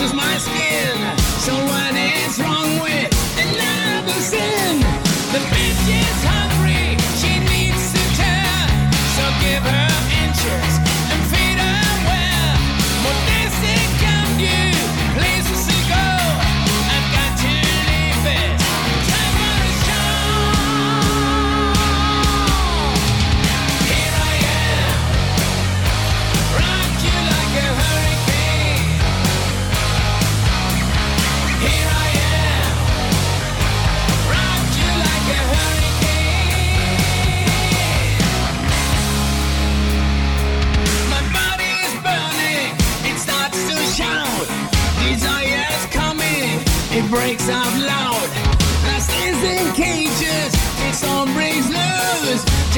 is 0.00 0.12
my 0.12 0.38
skin. 0.38 0.55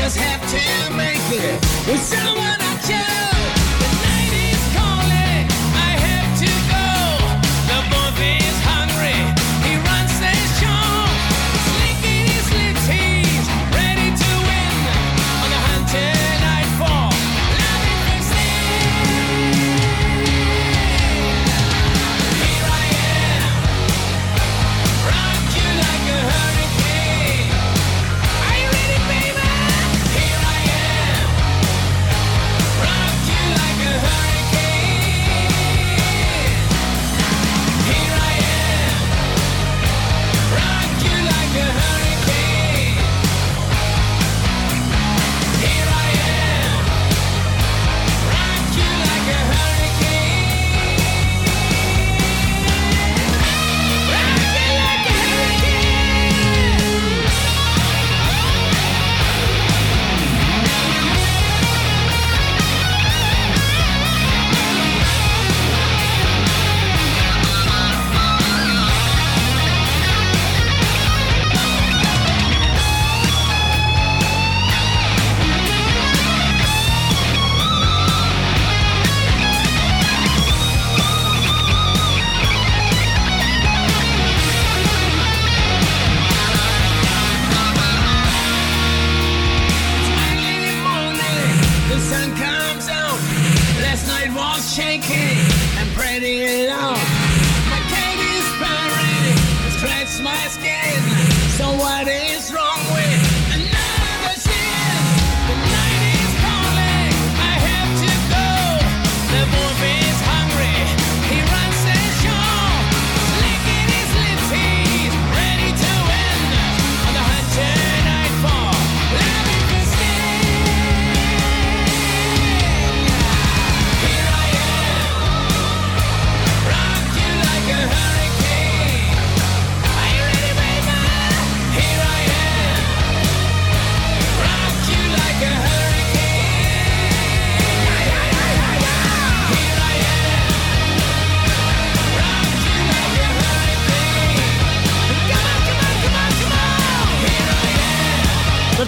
Just 0.08 0.20
have 0.20 0.40
to 0.40 0.96
make 0.96 1.20
it. 1.32 1.60
With 1.86 2.00
someone 2.00 2.56
I 2.62 2.77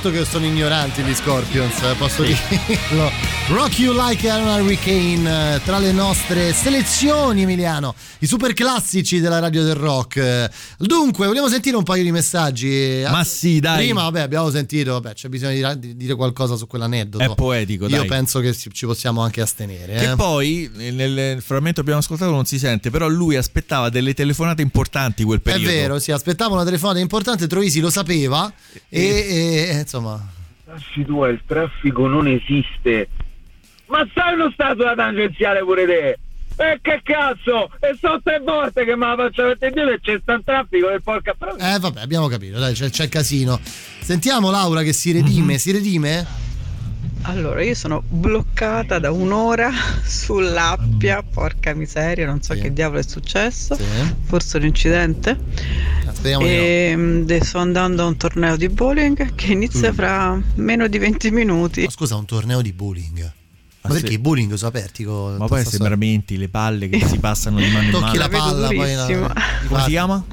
Certo 0.03 0.17
che 0.17 0.25
sono 0.25 0.47
ignoranti 0.47 1.03
gli 1.03 1.15
Scorpions, 1.15 1.83
eh, 1.83 1.95
posso 1.95 2.23
dirlo. 2.23 3.11
Rock 3.53 3.81
You 3.81 3.93
Like 3.93 4.31
an 4.31 4.47
Hurricane 4.47 5.57
eh, 5.57 5.61
tra 5.65 5.81
le 5.81 5.91
nostre 5.91 6.53
selezioni, 6.53 7.43
Emiliano, 7.43 7.97
i 8.21 8.27
super 8.27 8.53
classici 8.53 9.19
della 9.19 9.41
radio 9.41 9.65
del 9.65 9.75
rock. 9.75 10.17
Eh, 10.19 10.51
Dunque, 10.79 11.27
vogliamo 11.27 11.49
sentire 11.49 11.77
un 11.77 11.83
paio 11.83 12.05
di 12.05 12.13
messaggi. 12.13 13.03
Ma 13.11 13.25
sì, 13.25 13.59
dai. 13.59 13.87
Prima, 13.87 14.03
vabbè, 14.03 14.21
abbiamo 14.21 14.51
sentito, 14.51 14.93
vabbè, 14.93 15.15
c'è 15.15 15.29
bisogno 15.29 15.75
di, 15.75 15.81
di 15.81 15.97
dire 15.97 16.15
qualcosa 16.15 16.55
su 16.55 16.69
quell'aneddoto. 16.69 17.25
È 17.25 17.35
poetico, 17.35 17.89
Io 17.89 17.97
dai. 17.97 18.07
penso 18.07 18.39
che 18.39 18.55
ci 18.55 18.87
possiamo 18.87 19.21
anche 19.21 19.41
astenere. 19.41 19.95
Che 19.95 20.11
eh. 20.13 20.15
poi 20.15 20.71
nel, 20.73 21.43
frammento 21.43 21.75
che 21.75 21.81
abbiamo 21.81 21.99
ascoltato 21.99 22.31
non 22.31 22.45
si 22.45 22.57
sente, 22.57 22.91
però 22.91 23.09
lui 23.09 23.35
aspettava 23.35 23.89
delle 23.89 24.15
telefonate 24.15 24.63
importanti 24.63 25.25
quel 25.25 25.41
È 25.41 25.43
periodo. 25.43 25.73
vero, 25.73 25.99
si 25.99 26.13
aspettava 26.13 26.55
una 26.55 26.65
telefonata 26.65 27.01
importante, 27.01 27.49
Troisi 27.49 27.81
lo 27.81 27.91
sapeva 27.91 28.51
e, 28.89 29.67
e, 29.71 29.79
insomma... 29.81 30.25
Lasci 30.67 31.05
tu, 31.05 31.25
il 31.25 31.41
traffico 31.45 32.07
non 32.07 32.29
esiste. 32.29 33.09
Ma 33.91 34.07
stai 34.11 34.35
uno 34.35 34.51
stato 34.53 34.85
da 34.85 34.95
tangenziale 34.95 35.61
pure 35.61 35.85
te? 35.87 36.19
E 36.63 36.79
che 36.83 37.01
cazzo? 37.03 37.71
E 37.81 37.97
sono 37.99 38.21
tre 38.23 38.39
volte 38.39 38.85
che 38.85 38.95
me 38.95 39.07
la 39.07 39.17
faccio 39.17 39.45
mettere 39.45 39.73
dietro 39.73 39.93
e 39.95 40.01
c'è 40.01 40.19
sta 40.23 40.35
un 40.35 40.45
traffico 40.45 40.89
del 40.89 41.03
porca 41.03 41.35
però. 41.37 41.57
Eh 41.57 41.79
vabbè, 41.79 42.01
abbiamo 42.01 42.29
capito, 42.29 42.59
dai, 42.59 42.75
c'è, 42.75 42.91
c'è 42.91 43.05
il 43.05 43.09
casino. 43.09 43.59
Sentiamo 44.01 44.51
Laura 44.51 44.83
che 44.83 44.93
si 44.93 45.11
redime, 45.13 45.59
si 45.59 45.73
redime? 45.73 46.27
Allora, 47.23 47.63
io 47.63 47.75
sono 47.75 48.03
bloccata 48.07 48.99
da 48.99 49.11
un'ora 49.11 49.71
sull'Appia, 50.05 51.23
porca 51.23 51.75
miseria, 51.75 52.27
non 52.27 52.41
so 52.43 52.55
che 52.55 52.73
diavolo 52.73 53.01
è 53.01 53.03
successo, 53.03 53.77
forse 54.25 54.57
un 54.59 54.65
incidente. 54.65 55.37
Speriamo 56.13 56.45
di 56.47 56.51
no. 56.55 56.61
e 56.61 56.93
mm, 56.97 57.39
sto 57.41 57.59
andando 57.59 58.03
a 58.03 58.07
un 58.07 58.17
torneo 58.17 58.57
di 58.57 58.69
bowling 58.69 59.35
che 59.35 59.53
inizia 59.53 59.91
Mm. 59.93 59.95
fra 59.95 60.43
meno 60.57 60.87
di 60.89 60.99
20 60.99 61.31
minuti. 61.31 61.83
Ma 61.85 61.91
scusa, 61.91 62.17
un 62.17 62.27
torneo 62.27 62.61
di 62.63 62.73
bowling. 62.73 63.33
Ma 63.83 63.89
Ah, 63.89 63.93
perché 63.93 64.09
sì. 64.09 64.15
i 64.15 64.19
bowling 64.19 64.53
sono 64.55 64.69
aperti? 64.69 65.05
con- 65.05 65.37
Ma 65.37 65.47
poi 65.47 65.61
sta 65.63 65.71
sembramente 65.71 66.37
le 66.37 66.49
palle 66.49 66.89
che 66.91 67.07
si 67.07 67.19
passano 67.19 67.59
di 67.59 67.69
mano 67.71 67.85
in 67.87 67.91
Tocchi 67.93 68.05
mano. 68.05 68.19
la 68.19 68.29
palla, 68.29 68.67
poi 68.67 68.95
la- 68.95 69.05
durissima. 69.07 69.35
Come 69.69 69.83
si 69.83 69.89
chiama? 69.89 70.25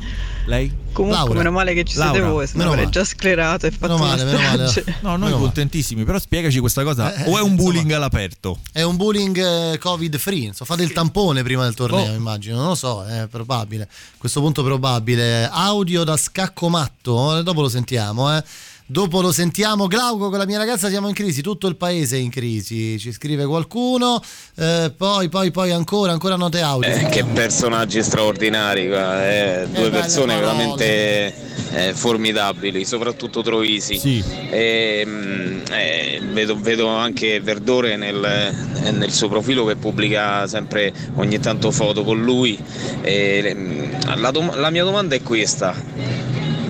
Lei? 0.47 0.71
Comunque, 0.93 1.19
Laura. 1.19 1.37
meno 1.39 1.51
male 1.51 1.73
che 1.73 1.83
ci 1.83 1.95
siete 1.95 2.21
voi, 2.21 2.45
se 2.47 2.53
no 2.53 2.59
Meno 2.59 2.69
avrei 2.71 2.85
male. 2.85 2.97
già 2.97 3.03
sclerato 3.05 3.65
e 3.67 3.71
fatto 3.71 3.93
Meno 3.95 4.05
male, 4.05 4.23
meno 4.23 4.37
male. 4.39 4.63
No, 5.01 5.09
noi 5.09 5.19
Meno 5.19 5.19
male. 5.19 5.35
contentissimi, 5.37 6.03
però 6.05 6.17
spiegaci 6.19 6.59
questa 6.59 6.83
cosa. 6.83 7.13
Eh, 7.13 7.29
o 7.29 7.37
è 7.37 7.41
un 7.41 7.51
insomma. 7.51 7.55
bullying 7.55 7.91
all'aperto? 7.91 8.59
È 8.71 8.81
un 8.81 8.95
bowling 8.95 9.37
eh, 9.73 9.77
covid 9.77 10.17
free, 10.17 10.45
insomma, 10.45 10.69
fate 10.69 10.83
il 10.83 10.93
tampone 10.93 11.43
prima 11.43 11.63
del 11.63 11.73
torneo, 11.73 12.11
Oh. 12.11 12.15
immagino, 12.15 12.55
non 12.57 12.67
lo 12.67 12.75
so, 12.75 13.05
è 13.05 13.27
probabile. 13.29 13.83
A 13.83 13.87
questo 14.17 14.39
punto 14.41 14.63
probabile. 14.63 15.47
Audio 15.51 16.03
da 16.05 16.15
scacco 16.17 16.69
matto, 16.69 17.37
eh, 17.37 17.43
dopo 17.43 17.61
lo 17.61 17.69
sentiamo, 17.69 18.35
eh. 18.35 18.43
Dopo 18.89 19.19
lo 19.19 19.33
sentiamo, 19.33 19.87
Glauco 19.87 20.29
con 20.29 20.37
la 20.37 20.45
mia 20.45 20.57
ragazza 20.57 20.87
siamo 20.87 21.09
in 21.09 21.13
crisi, 21.13 21.41
tutto 21.41 21.67
il 21.67 21.75
paese 21.75 22.15
è 22.15 22.19
in 22.19 22.29
crisi, 22.29 22.97
ci 22.97 23.11
scrive 23.11 23.45
qualcuno, 23.45 24.21
eh, 24.55 24.93
poi, 24.95 25.27
poi, 25.27 25.51
poi 25.51 25.71
ancora, 25.71 26.13
ancora 26.13 26.37
note 26.37 26.61
audio. 26.61 26.89
Eh, 26.89 27.07
che 27.09 27.25
personaggi 27.25 28.01
straordinari, 28.01 28.87
guarda, 28.87 29.29
eh, 29.29 29.67
due 29.67 29.89
persone 29.89 30.35
parole. 30.35 30.53
veramente 30.53 31.35
eh, 31.71 31.93
formidabili, 31.93 32.85
soprattutto 32.85 33.41
Troisi. 33.41 34.23
E, 34.49 35.03
mm, 35.05 35.59
eh, 35.69 36.21
vedo, 36.31 36.57
vedo 36.57 36.87
anche 36.87 37.41
Verdore 37.41 37.97
nel, 37.97 38.23
eh, 38.23 38.91
nel 38.91 39.11
suo 39.11 39.27
profilo 39.27 39.65
che 39.65 39.75
pubblica 39.75 40.47
sempre 40.47 40.93
ogni 41.15 41.39
tanto 41.39 41.71
foto 41.71 42.05
con 42.05 42.21
lui. 42.21 42.57
E, 43.01 43.53
mm, 43.53 44.15
la, 44.15 44.31
dom- 44.31 44.55
la 44.55 44.69
mia 44.69 44.85
domanda 44.85 45.13
è 45.13 45.21
questa. 45.21 45.75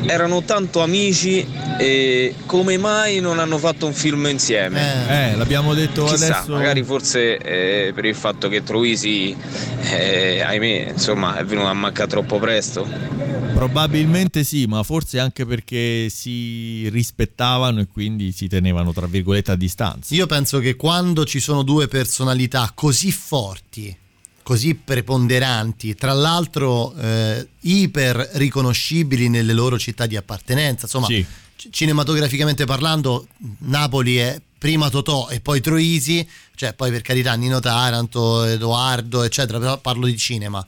Erano 0.09 0.41
tanto 0.43 0.81
amici 0.81 1.45
e 1.77 2.33
come 2.45 2.77
mai 2.77 3.19
non 3.19 3.39
hanno 3.39 3.57
fatto 3.57 3.85
un 3.85 3.93
film 3.93 4.25
insieme? 4.27 5.31
Eh, 5.31 5.35
l'abbiamo 5.35 5.73
detto 5.73 6.05
Chissà, 6.05 6.37
adesso. 6.37 6.53
magari 6.53 6.81
forse 6.83 7.37
eh, 7.37 7.91
per 7.93 8.05
il 8.05 8.15
fatto 8.15 8.47
che 8.47 8.63
Troisi, 8.63 9.35
eh, 9.81 10.41
ahimè, 10.41 10.91
insomma, 10.93 11.37
è 11.37 11.43
venuto 11.43 11.67
a 11.67 11.73
mancare 11.73 12.09
troppo 12.09 12.39
presto. 12.39 12.87
Probabilmente 13.53 14.43
sì, 14.43 14.65
ma 14.65 14.81
forse 14.83 15.19
anche 15.19 15.45
perché 15.45 16.07
si 16.09 16.87
rispettavano 16.89 17.81
e 17.81 17.87
quindi 17.91 18.31
si 18.31 18.47
tenevano 18.47 18.93
tra 18.93 19.07
virgolette 19.07 19.51
a 19.51 19.55
distanza. 19.55 20.15
Io 20.15 20.25
penso 20.25 20.59
che 20.59 20.75
quando 20.75 21.25
ci 21.25 21.39
sono 21.39 21.63
due 21.63 21.87
personalità 21.87 22.71
così 22.73 23.11
forti, 23.11 23.95
così 24.47 24.75
preponderanti, 24.75 25.93
tra 25.95 26.13
l'altro 26.13 26.95
eh, 26.95 27.45
iper 27.59 28.29
riconoscibili 28.35 29.27
nelle 29.27 29.51
loro 29.51 29.77
città 29.77 30.05
di 30.05 30.15
appartenenza, 30.15 30.85
insomma, 30.85 31.07
Sì. 31.07 31.25
cinematograficamente 31.69 32.63
parlando, 32.63 33.27
Napoli 33.59 34.15
è 34.15 34.39
prima 34.57 34.89
Totò 34.89 35.27
e 35.29 35.41
poi 35.41 35.59
Troisi, 35.59 36.25
cioè 36.55 36.71
poi 36.73 36.91
per 36.91 37.01
carità 37.01 37.33
Nino 37.33 37.59
Taranto, 37.59 38.45
Edoardo, 38.45 39.23
eccetera, 39.23 39.59
però 39.59 39.77
parlo 39.79 40.05
di 40.05 40.15
cinema. 40.17 40.65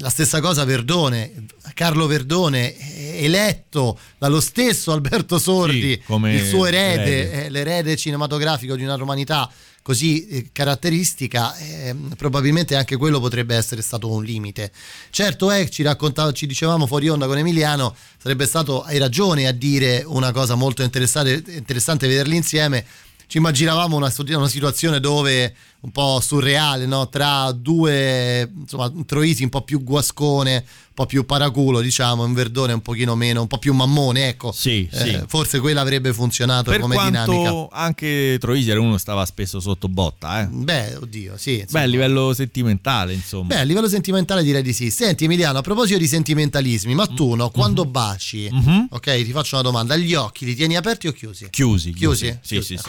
La 0.00 0.10
stessa 0.10 0.40
cosa 0.42 0.64
Verdone, 0.66 1.46
Carlo 1.72 2.06
Verdone 2.06 2.76
eh, 2.76 3.24
eletto 3.24 3.98
dallo 4.18 4.40
stesso 4.40 4.92
Alberto 4.92 5.38
Sordi, 5.38 5.92
Sì, 5.92 6.02
come 6.04 6.34
il 6.34 6.44
suo 6.46 6.66
erede, 6.66 7.30
erede. 7.30 7.44
eh, 7.46 7.48
l'erede 7.48 7.96
cinematografico 7.96 8.76
di 8.76 8.84
una 8.84 8.96
romanità 8.96 9.50
così 9.86 10.26
eh, 10.26 10.48
caratteristica, 10.50 11.56
eh, 11.58 11.94
probabilmente 12.16 12.74
anche 12.74 12.96
quello 12.96 13.20
potrebbe 13.20 13.54
essere 13.54 13.82
stato 13.82 14.10
un 14.10 14.24
limite. 14.24 14.72
Certo 15.10 15.48
è, 15.48 15.68
ci 15.68 15.84
raccontava, 15.84 16.32
ci 16.32 16.48
dicevamo 16.48 16.88
fuori 16.88 17.08
onda 17.08 17.28
con 17.28 17.38
Emiliano, 17.38 17.94
sarebbe 18.20 18.46
stato, 18.46 18.82
hai 18.82 18.98
ragione 18.98 19.46
a 19.46 19.52
dire 19.52 20.02
una 20.04 20.32
cosa 20.32 20.56
molto 20.56 20.82
interessante, 20.82 21.40
interessante 21.52 22.08
vederli 22.08 22.34
insieme. 22.34 22.84
Ci 23.28 23.36
immaginavamo 23.36 23.94
una, 23.94 24.12
una 24.16 24.48
situazione 24.48 24.98
dove 24.98 25.54
un 25.86 25.92
po' 25.92 26.18
surreale, 26.20 26.84
no? 26.84 27.08
tra 27.08 27.52
due, 27.52 28.50
insomma, 28.58 28.90
un 28.92 29.04
Troisi 29.04 29.44
un 29.44 29.50
po' 29.50 29.62
più 29.62 29.84
guascone, 29.84 30.54
un 30.56 30.64
po' 30.94 31.06
più 31.06 31.24
paraculo, 31.24 31.80
diciamo, 31.80 32.24
un 32.24 32.34
Verdone 32.34 32.72
un 32.72 32.80
pochino 32.82 33.14
meno, 33.14 33.40
un 33.42 33.46
po' 33.46 33.58
più 33.58 33.72
mammone, 33.72 34.26
ecco. 34.26 34.50
Sì, 34.50 34.88
Eh, 34.90 34.96
sì. 34.98 35.20
Forse 35.28 35.60
quella 35.60 35.82
avrebbe 35.82 36.12
funzionato 36.12 36.72
Per 36.72 36.80
come 36.80 36.96
quanto 36.96 37.30
dinamica. 37.30 37.68
anche 37.70 38.36
Troisi 38.40 38.68
era 38.68 38.80
uno 38.80 38.94
che 38.94 38.98
stava 38.98 39.24
spesso 39.24 39.60
sotto 39.60 39.86
botta, 39.88 40.40
eh. 40.42 40.46
Beh, 40.46 40.96
oddio, 40.96 41.34
sì. 41.36 41.64
Beh, 41.70 41.82
a 41.82 41.84
livello 41.84 42.34
sentimentale, 42.34 43.12
insomma. 43.12 43.46
Beh, 43.54 43.60
a 43.60 43.62
livello 43.62 43.88
sentimentale 43.88 44.42
direi 44.42 44.62
di 44.62 44.72
sì. 44.72 44.90
Senti 44.90 45.24
Emiliano, 45.26 45.58
a 45.58 45.62
proposito 45.62 45.98
di 46.00 46.08
sentimentalismi, 46.08 46.94
ma 46.96 47.06
tu 47.06 47.34
no, 47.36 47.50
quando 47.50 47.84
baci, 47.84 48.48
Mhm. 48.50 48.88
ok, 48.90 49.22
ti 49.24 49.30
faccio 49.30 49.54
una 49.54 49.62
domanda, 49.62 49.94
gli 49.96 50.14
occhi 50.14 50.44
li 50.44 50.56
tieni 50.56 50.74
aperti 50.76 51.06
o 51.06 51.12
chiusi? 51.12 51.46
Chiusi. 51.48 51.92
Chiusi? 51.92 52.36
Sì, 52.42 52.60
sì, 52.60 52.76
sì. 52.76 52.88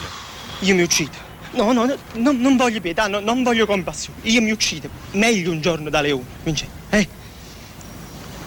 Io 0.66 0.74
mi 0.74 0.82
uccido. 0.82 1.27
No, 1.52 1.72
no, 1.72 1.86
no, 1.86 1.96
no, 2.14 2.32
non 2.32 2.56
voglio 2.56 2.80
pietà, 2.80 3.06
no, 3.06 3.20
non 3.20 3.42
voglio 3.42 3.66
compassione. 3.66 4.18
Io 4.22 4.42
mi 4.42 4.50
uccido. 4.50 4.88
Meglio 5.12 5.50
un 5.50 5.60
giorno 5.60 5.88
da 5.90 6.00
leone, 6.00 6.24
Vincenzo. 6.42 6.74
Eh? 6.90 7.08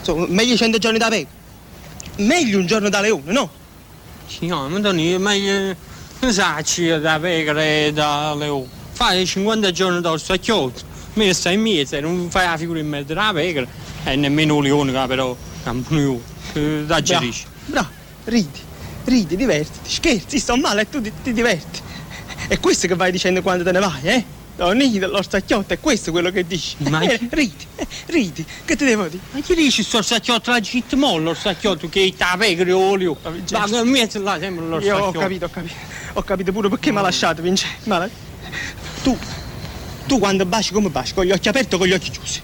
So, 0.02 0.26
meglio 0.28 0.56
cento 0.56 0.78
giorni 0.78 0.98
da 0.98 1.10
peco. 1.10 1.30
Meglio 2.18 2.60
un 2.60 2.66
giorno 2.66 2.90
da 2.90 3.02
leone, 3.02 3.32
no? 3.32 3.50
No, 4.42 4.70
ma 4.70 4.78
non 4.78 5.00
è 5.00 5.18
meglio. 5.18 5.76
Non 6.20 6.32
sacci 6.32 6.88
da 7.00 7.20
pecora 7.20 7.64
e 7.64 7.92
da 7.94 8.36
leone. 8.36 8.68
Fai 8.92 9.26
50 9.26 9.72
giorni 9.72 10.02
da 10.02 10.18
stacchiotto. 10.18 10.90
Me 11.14 11.34
stai 11.34 11.56
in 11.56 11.62
mezzo, 11.62 12.00
non 12.00 12.30
fai 12.30 12.46
la 12.46 12.58
figura 12.58 12.80
in 12.80 12.88
mezzo 12.88 13.14
alla 13.14 13.34
pecora. 13.34 13.68
E 14.04 14.16
nemmeno 14.16 14.56
un 14.56 14.64
leone, 14.64 14.92
che 14.92 15.06
però 15.08 15.36
campano 15.64 16.22
che 16.54 16.86
da 16.86 17.02
gerisci. 17.02 17.46
Bravo, 17.66 17.90
ridi, 18.26 18.60
ridi, 19.06 19.36
divertiti, 19.36 19.90
scherzi, 19.90 20.40
sto 20.40 20.56
male 20.58 20.82
e 20.82 20.90
tu 20.90 21.02
ti, 21.02 21.12
ti 21.24 21.34
diverti. 21.34 21.80
È 22.48 22.60
questo 22.60 22.88
che 22.88 22.96
vai 22.96 23.12
dicendo 23.12 23.42
quando 23.42 23.64
te 23.64 23.72
ne 23.72 23.80
vai, 23.80 24.02
eh? 24.04 24.26
Tonino, 24.58 25.08
lo 25.08 25.22
stacchiotto, 25.22 25.74
è 25.74 25.80
questo 25.80 26.12
quello 26.12 26.30
che 26.30 26.46
dici. 26.46 26.76
Ma- 26.90 27.00
Eh, 27.02 27.20
ridi, 27.32 27.66
eh, 27.76 27.88
ridi, 28.08 28.46
che 28.66 28.76
ti 28.76 28.86
devo 28.86 29.08
dire? 29.08 29.24
Ma 29.32 29.40
chi 29.40 29.56
dici 29.56 29.82
sto 29.82 30.02
sacchiotto 30.02 30.52
la 30.52 30.60
git 30.60 30.94
mollo, 30.94 31.30
lo 31.30 31.34
sacchiotto 31.34 31.90
che 31.90 32.14
ta 32.16 32.36
pegre 32.38 32.72
olio. 32.72 33.18
Ma 33.24 33.64
a 33.64 33.84
me 33.84 34.10
là 34.14 34.38
sembra 34.40 34.66
lo 34.66 34.80
Io 34.80 34.98
ho 34.98 35.12
capito, 35.12 35.46
ho 35.46 35.50
capito. 35.50 35.74
Ho 36.14 36.22
capito 36.24 36.52
pure 36.52 36.70
perché 36.70 36.92
mi 36.92 36.98
ha 36.98 37.02
lasciato, 37.02 37.42
Vincenzo. 37.42 38.10
Tu, 39.02 39.18
tu 40.06 40.20
quando 40.20 40.46
baci 40.46 40.74
come 40.74 40.90
baci? 40.90 41.14
Con 41.14 41.26
gli 41.26 41.32
occhi 41.32 41.48
aperti 41.48 41.76
o 41.76 41.78
con 41.78 41.88
gli 41.88 41.94
occhi 41.94 42.12
chiusi? 42.12 42.42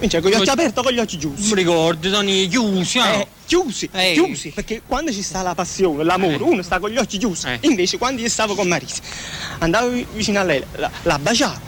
Vincenzo, 0.00 0.20
con 0.28 0.30
gli 0.30 0.40
occhi 0.40 0.46
Ma- 0.46 0.52
aperti 0.52 0.78
o 0.78 0.82
con 0.82 0.92
gli 0.92 0.98
occhi 0.98 1.16
chiusi? 1.18 1.48
Mi 1.48 1.54
ricordi, 1.54 2.10
Tony, 2.10 2.48
chiusi, 2.48 2.98
ah. 2.98 3.08
Eh, 3.12 3.26
chiusi, 3.46 3.88
Eh. 3.92 4.12
chiusi, 4.14 4.50
perché 4.50 4.82
quando 4.86 5.12
ci 5.12 5.22
sta 5.22 5.42
la 5.42 5.54
passione, 5.54 6.02
l'amore, 6.04 6.42
uno 6.42 6.62
sta 6.62 6.78
con 6.78 6.90
gli 6.90 6.96
occhi 6.96 7.18
chiusi. 7.18 7.46
Invece 7.60 7.98
quando 7.98 8.20
io 8.22 8.28
stavo 8.28 8.54
con 8.54 8.66
Marisa, 8.66 9.02
andavo 9.58 9.88
vi- 9.90 10.06
vicino 10.14 10.40
a 10.40 10.44
lei, 10.44 10.62
la, 10.76 10.90
la 11.02 11.18
baciavo, 11.18 11.60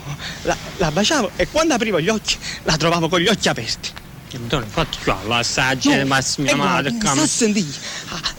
la, 0.43 0.57
la 0.77 0.91
baciavo 0.91 1.31
e 1.35 1.47
quando 1.49 1.73
aprivo 1.75 2.01
gli 2.01 2.09
occhi 2.09 2.35
la 2.63 2.75
trovavo 2.75 3.07
con 3.07 3.19
gli 3.19 3.27
occhi 3.27 3.47
aperti. 3.49 3.89
Antonio, 4.35 4.65
fatti 4.67 4.97
qua 5.03 5.19
l'assaggio 5.27 5.91
No, 5.91 5.97
di 6.01 6.05
Massimo 6.05 6.47
e 6.49 6.55
Madre. 6.55 6.89
guarda, 6.93 7.11
sta 7.21 7.27
sentire. 7.27 7.67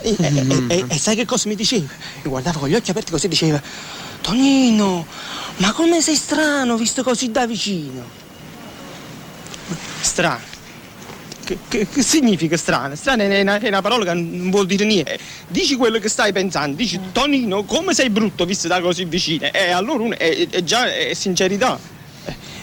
E, 0.03 0.17
e- 0.19 0.65
e- 0.69 0.85
e- 0.89 0.99
sai 0.99 1.15
che 1.15 1.25
cosa 1.25 1.49
mi 1.49 1.55
diceva? 1.55 1.87
Mi 2.23 2.31
guardava 2.31 2.59
con 2.59 2.69
gli 2.69 2.75
occhi 2.75 2.91
aperti 2.91 3.13
così 3.13 3.27
e 3.27 3.29
diceva 3.29 3.63
Tonino, 4.21 5.07
ma 5.59 5.73
come 5.73 6.01
sei 6.03 6.17
strano 6.17 6.77
visto 6.77 7.05
così 7.05 7.31
da 7.31 7.47
vicino? 7.47 8.23
Strano. 10.01 10.53
Che, 11.45 11.59
che- 11.69 11.87
che 11.89 12.03
significa 12.03 12.57
strano? 12.57 12.95
Strano 12.97 13.23
è 13.23 13.41
una, 13.43 13.59
è 13.59 13.69
una 13.69 13.83
parola 13.83 14.05
che 14.05 14.15
non 14.15 14.51
vuol 14.51 14.65
dire 14.67 14.85
niente. 14.85 15.19
Dici 15.49 15.77
quello 15.77 15.99
che 15.99 16.09
stai 16.09 16.33
pensando, 16.33 16.75
dici 16.77 16.99
Tonino, 17.13 17.65
come 17.65 17.93
sei 17.93 18.09
brutto 18.09 18.47
visto 18.47 18.67
da 18.67 18.81
così 18.81 19.05
vicino? 19.05 19.47
E 19.53 19.71
allora 19.71 20.03
uno 20.05 20.17
è, 20.17 20.49
è 20.49 20.65
già 20.65 20.91
è 20.93 21.13
sincerità. 21.13 21.79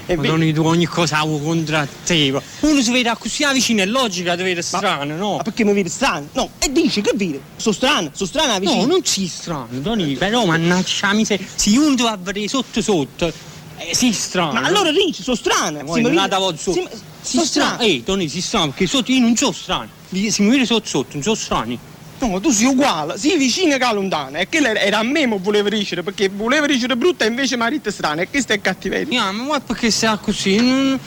Eh, 0.08 0.16
Ma 0.16 0.24
Tony, 0.24 0.52
tu 0.52 0.64
ogni 0.66 0.86
cosa 0.86 1.20
avevo 1.20 1.38
contro 1.38 1.88
te. 2.04 2.34
Uno 2.62 2.82
si 2.82 2.92
vede 2.92 3.14
così 3.20 3.46
vicino, 3.54 3.84
è 3.84 3.86
logica 3.86 4.36
di 4.36 4.42
vedere 4.42 4.64
strano, 4.64 5.16
no? 5.16 5.36
Ma 5.36 5.44
perché 5.44 5.64
mi 5.64 5.74
vedi 5.74 5.90
strano? 5.90 6.28
No, 6.34 6.50
e 6.58 6.72
dici 6.72 7.02
che 7.02 7.12
vedi? 7.14 7.40
Sono 7.56 7.76
strano, 7.76 8.10
sono 8.14 8.28
strano 8.28 8.58
vicino. 8.60 8.82
No, 8.82 8.88
non 8.88 9.06
si 9.06 9.28
strano, 9.28 9.80
Tony, 9.82 10.16
però 10.16 10.44
mannaggia 10.46 11.14
miseria. 11.14 11.46
Se 11.54 11.70
uno 11.78 11.94
ti 11.94 12.02
va 12.02 12.12
a 12.14 12.18
vedere 12.18 12.48
sotto 12.48 12.82
sotto, 12.82 13.32
eh, 13.90 13.96
si 13.96 14.14
strano. 14.14 14.54
Ma 14.54 14.62
allora 14.62 14.92
dici, 14.92 15.24
sono 15.24 15.36
strano. 15.36 15.84
Poi 15.84 16.04
un'altra 16.04 16.40
volta 16.40 16.58
si, 16.58 16.64
sotto. 16.72 16.90
si, 17.22 17.38
Si 17.40 17.46
strano. 17.46 17.80
Ehi, 17.82 18.04
Tony, 18.04 18.28
si 18.28 18.42
strano, 18.42 18.68
perché 18.68 18.88
sotto 18.88 19.12
io 19.12 19.20
non 19.20 19.36
sono 19.36 19.52
strano. 19.52 19.90
Mi 20.10 20.30
vedi 20.30 20.66
sotto 20.66 20.88
sotto, 20.88 21.10
non 21.14 21.24
sono 21.24 21.36
strani. 21.36 21.80
No, 22.20 22.40
tu 22.40 22.52
sei 22.52 22.68
uguale, 22.68 23.18
sei 23.18 23.38
vicino 23.38 23.78
che 23.78 23.94
lontano. 23.94 24.38
E 24.38 24.48
che 24.48 24.60
era 24.60 25.00
a 25.00 25.04
me 25.04 25.28
che 25.28 25.38
voleva 25.40 25.70
dicere, 25.70 26.04
perché 26.04 26.30
voleva 26.30 26.68
dicere 26.68 26.96
brutta 26.96 27.26
e 27.26 27.30
invece 27.30 27.56
marito 27.56 27.90
è 27.90 27.92
strano. 27.92 28.22
E 28.22 28.30
questo 28.30 28.54
è 28.54 28.62
cattiveria. 28.62 29.22
Yeah, 29.22 29.32
ma 29.32 29.60
perché 29.60 29.90
sei 29.90 30.18
così? 30.22 30.58
Non... 30.58 31.00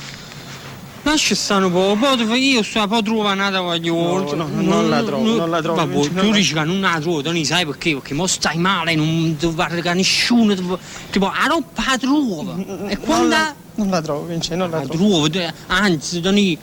Lascia 1.07 1.35
stare 1.35 1.67
un 1.67 1.73
po', 1.73 1.97
fai- 2.27 2.53
io 2.53 2.63
sto 2.63 2.87
po' 2.89 3.03
trovanata 3.03 3.61
voglio. 3.61 3.95
No, 3.95 4.33
no, 4.33 4.49
non 4.49 4.89
la 4.89 5.03
trovo, 5.03 5.37
non 5.37 5.51
la 5.51 5.61
trovo, 5.61 5.85
non 5.85 6.09
tu 6.15 6.31
la- 6.31 6.37
dici 6.37 6.55
che 6.55 6.65
non 6.65 6.81
la 6.81 6.99
trovo, 6.99 7.21
Tony, 7.21 7.45
sai 7.45 7.67
perché? 7.67 7.93
Perché 7.93 8.15
mo 8.15 8.27
stai 8.27 8.57
male, 8.57 8.95
non 8.95 9.37
ti 9.39 9.47
guarda 9.53 9.81
che 9.83 9.93
nessuno, 9.93 10.55
ti- 10.55 10.65
tipo, 11.11 11.27
a 11.27 11.45
non 11.47 11.63
la 11.75 11.99
trova. 11.99 12.89
E 12.89 12.97
quando 12.97 13.29
la- 13.29 13.55
non 13.75 13.91
la 13.91 14.01
trovo, 14.01 14.25
Vince, 14.25 14.55
non 14.57 14.71
la 14.71 14.79
la 14.79 14.83
trovo, 14.85 15.29
anzi, 15.67 16.21
Tony, 16.23 16.57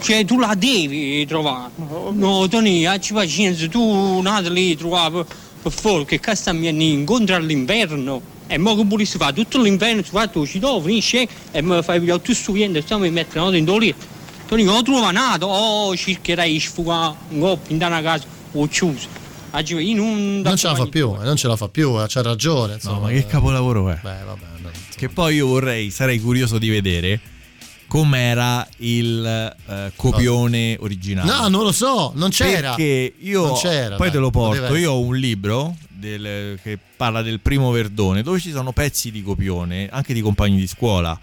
cioè 0.00 0.24
tu 0.24 0.38
la 0.38 0.54
devi 0.56 1.26
trovare. 1.26 1.70
No, 2.12 2.48
Tony, 2.48 2.86
ci 2.98 3.12
pazienza, 3.12 3.68
tu 3.68 4.20
nata 4.22 4.48
lì 4.48 4.74
trovare 4.74 5.10
per, 5.10 5.26
forza, 5.72 6.06
che 6.06 6.18
cazzo 6.18 6.52
mi 6.54 6.92
incontro 6.92 7.34
all'inverno. 7.36 8.32
E 8.46 8.58
mo 8.58 8.76
che 8.76 8.84
volessi 8.84 9.16
fare 9.16 9.32
tutto 9.32 9.60
l'inverno, 9.60 10.02
si 10.02 10.10
fa 10.10 10.26
tu 10.28 10.46
ci 10.46 10.58
do, 10.58 10.80
finisce 10.80 11.26
e 11.50 11.62
mi 11.62 11.82
fai 11.82 11.98
pigliare 11.98 12.20
tutto 12.20 12.34
sto 12.34 12.52
vento 12.52 12.78
e 12.78 12.82
stiamo 12.82 13.02
mi 13.02 13.10
mettere 13.10 13.38
una 13.38 13.46
nota 13.46 13.56
in 13.56 13.64
doletta. 13.64 14.04
Tony, 14.46 14.62
non 14.62 14.84
trovo 14.84 15.10
nada, 15.10 15.46
oh, 15.46 15.96
cercherei 15.96 16.52
di 16.52 16.60
sfugare 16.60 17.14
un 17.30 17.40
coppio 17.40 17.74
in 17.74 17.82
una 17.82 18.02
casa, 18.02 18.24
ho 18.52 18.68
chiuso. 18.68 19.22
Non... 19.94 20.42
Ce 20.56 20.66
la 20.66 20.74
fa 20.74 20.86
più, 20.86 21.16
eh, 21.20 21.24
non 21.24 21.36
ce 21.36 21.46
la 21.46 21.56
fa 21.56 21.68
più, 21.68 22.00
eh, 22.00 22.06
c'ha 22.08 22.22
ragione. 22.22 22.74
Insomma. 22.74 22.96
No, 22.96 23.00
ma 23.02 23.08
che 23.10 23.24
capolavoro 23.24 23.88
è? 23.88 23.98
Beh, 24.02 24.24
vabbè. 24.24 24.44
no. 24.60 24.70
Che 24.94 25.08
poi 25.08 25.36
io 25.36 25.46
vorrei, 25.46 25.90
sarei 25.90 26.20
curioso 26.20 26.58
di 26.58 26.68
vedere 26.68 27.20
com'era 27.86 28.66
il 28.78 29.24
eh, 29.24 29.92
copione 29.94 30.76
originale. 30.80 31.30
No, 31.30 31.48
non 31.48 31.62
lo 31.62 31.72
so, 31.72 32.12
non 32.16 32.30
c'era. 32.30 32.74
Perché 32.74 33.14
io 33.20 33.46
Non 33.46 33.56
c'era, 33.56 33.94
poi 33.94 34.06
dai, 34.06 34.16
te 34.16 34.18
lo 34.18 34.30
porto. 34.30 34.74
Io 34.74 34.92
ho 34.92 35.00
un 35.00 35.16
libro 35.16 35.76
del- 36.04 36.58
che 36.62 36.78
parla 36.96 37.22
del 37.22 37.40
primo 37.40 37.70
Verdone 37.70 38.22
dove 38.22 38.38
ci 38.40 38.50
sono 38.50 38.72
pezzi 38.72 39.10
di 39.10 39.22
copione, 39.22 39.88
anche 39.90 40.14
di 40.14 40.20
compagni 40.20 40.56
di 40.58 40.66
scuola. 40.66 41.18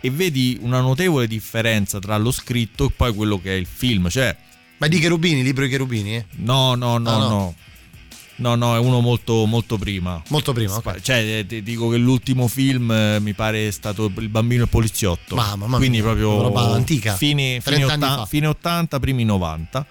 E 0.00 0.10
vedi 0.10 0.58
una 0.60 0.80
notevole 0.80 1.26
differenza 1.26 1.98
tra 1.98 2.16
lo 2.18 2.30
scritto 2.30 2.86
e 2.86 2.90
poi 2.94 3.14
quello 3.14 3.40
che 3.40 3.50
è 3.52 3.54
il 3.56 3.66
film. 3.66 4.08
Cioè, 4.10 4.36
Ma 4.78 4.86
di 4.88 4.98
Cherubini, 4.98 5.42
libro 5.42 5.64
di 5.64 5.70
Cherubini? 5.70 6.16
eh? 6.16 6.24
no, 6.36 6.74
no, 6.74 6.98
no, 6.98 7.10
Ah, 7.10 7.18
no. 7.18 7.28
no. 7.28 7.54
No, 8.36 8.56
no, 8.56 8.74
è 8.74 8.80
uno 8.80 8.98
molto, 9.00 9.46
molto 9.46 9.78
prima. 9.78 10.20
Molto 10.30 10.52
prima, 10.52 10.74
ok. 10.74 11.00
Cioè, 11.00 11.38
eh, 11.38 11.46
ti 11.46 11.62
dico 11.62 11.88
che 11.88 11.96
l'ultimo 11.98 12.48
film 12.48 12.90
eh, 12.90 13.20
mi 13.20 13.32
pare 13.32 13.68
è 13.68 13.70
stato 13.70 14.10
Il 14.16 14.28
bambino 14.28 14.62
e 14.62 14.64
il 14.64 14.70
poliziotto. 14.70 15.36
Mamma, 15.36 15.54
mamma 15.54 15.76
Quindi 15.76 16.00
proprio 16.02 16.42
roba 16.42 16.72
antica. 16.72 17.14
Fine, 17.14 17.60
fine, 17.60 17.76
30 17.76 17.92
anni 17.92 18.02
otta- 18.04 18.16
fa. 18.16 18.26
fine 18.26 18.46
80, 18.48 18.98
primi 18.98 19.24
90. 19.24 19.86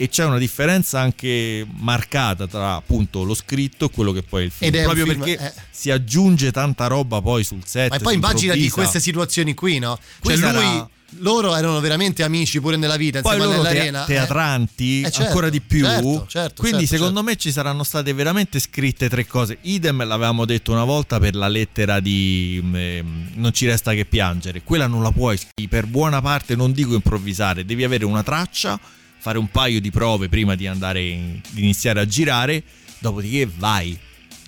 E 0.00 0.08
c'è 0.08 0.24
una 0.24 0.38
differenza 0.38 1.00
anche 1.00 1.66
marcata 1.68 2.46
tra 2.46 2.74
appunto 2.76 3.24
lo 3.24 3.34
scritto 3.34 3.86
e 3.86 3.90
quello 3.90 4.12
che 4.12 4.22
poi 4.22 4.42
è 4.42 4.44
il 4.44 4.52
film. 4.52 4.70
Ed 4.72 4.80
è 4.80 4.84
proprio 4.84 5.04
film, 5.06 5.18
perché 5.22 5.44
eh. 5.44 5.52
si 5.70 5.90
aggiunge 5.90 6.52
tanta 6.52 6.86
roba 6.86 7.20
poi 7.20 7.42
sul 7.42 7.62
set. 7.64 7.90
Ma 7.90 7.98
poi 7.98 8.14
immagina 8.14 8.54
di 8.54 8.70
queste 8.70 9.00
situazioni 9.00 9.54
qui, 9.54 9.80
no? 9.80 9.98
Cioè 10.22 10.36
sarà- 10.36 10.60
lui, 10.60 10.84
loro 11.20 11.56
erano 11.56 11.80
veramente 11.80 12.22
amici 12.22 12.60
pure 12.60 12.76
nella 12.76 12.96
vita, 12.96 13.22
Poi 13.22 13.34
insieme 13.34 13.56
loro 13.56 13.66
te- 13.66 13.72
nell'arena. 13.74 14.02
eh. 14.02 14.06
teatranti 14.06 15.00
Eh, 15.00 15.10
certo, 15.10 15.22
ancora 15.22 15.48
di 15.48 15.60
più. 15.60 15.84
certo, 15.84 16.26
certo, 16.28 16.62
Quindi 16.62 16.86
certo, 16.86 16.96
secondo 16.96 17.22
me 17.22 17.36
ci 17.36 17.50
saranno 17.50 17.82
state 17.82 18.12
veramente 18.12 18.60
scritte 18.60 19.08
tre 19.08 19.26
cose. 19.26 19.58
Idem 19.62 20.04
l'avevamo 20.06 20.44
detto 20.44 20.70
una 20.70 20.84
volta 20.84 21.18
per 21.18 21.34
la 21.34 21.48
lettera 21.48 21.98
di 22.00 22.62
ehm, 22.72 23.30
Non 23.34 23.52
ci 23.52 23.66
resta 23.66 23.94
che 23.94 24.04
piangere. 24.04 24.62
Quella 24.62 24.86
non 24.86 25.02
la 25.02 25.10
puoi 25.10 25.38
per 25.68 25.86
buona 25.86 26.20
parte, 26.20 26.54
non 26.54 26.72
dico 26.72 26.94
improvvisare, 26.94 27.64
devi 27.64 27.84
avere 27.84 28.04
una 28.04 28.22
traccia, 28.22 28.78
fare 29.18 29.38
un 29.38 29.48
paio 29.50 29.80
di 29.80 29.90
prove 29.90 30.28
prima 30.28 30.54
di 30.54 30.66
andare 30.66 31.02
in- 31.02 31.40
di 31.50 31.62
iniziare 31.62 32.00
a 32.00 32.06
girare, 32.06 32.62
dopodiché 32.98 33.48
vai. 33.56 33.98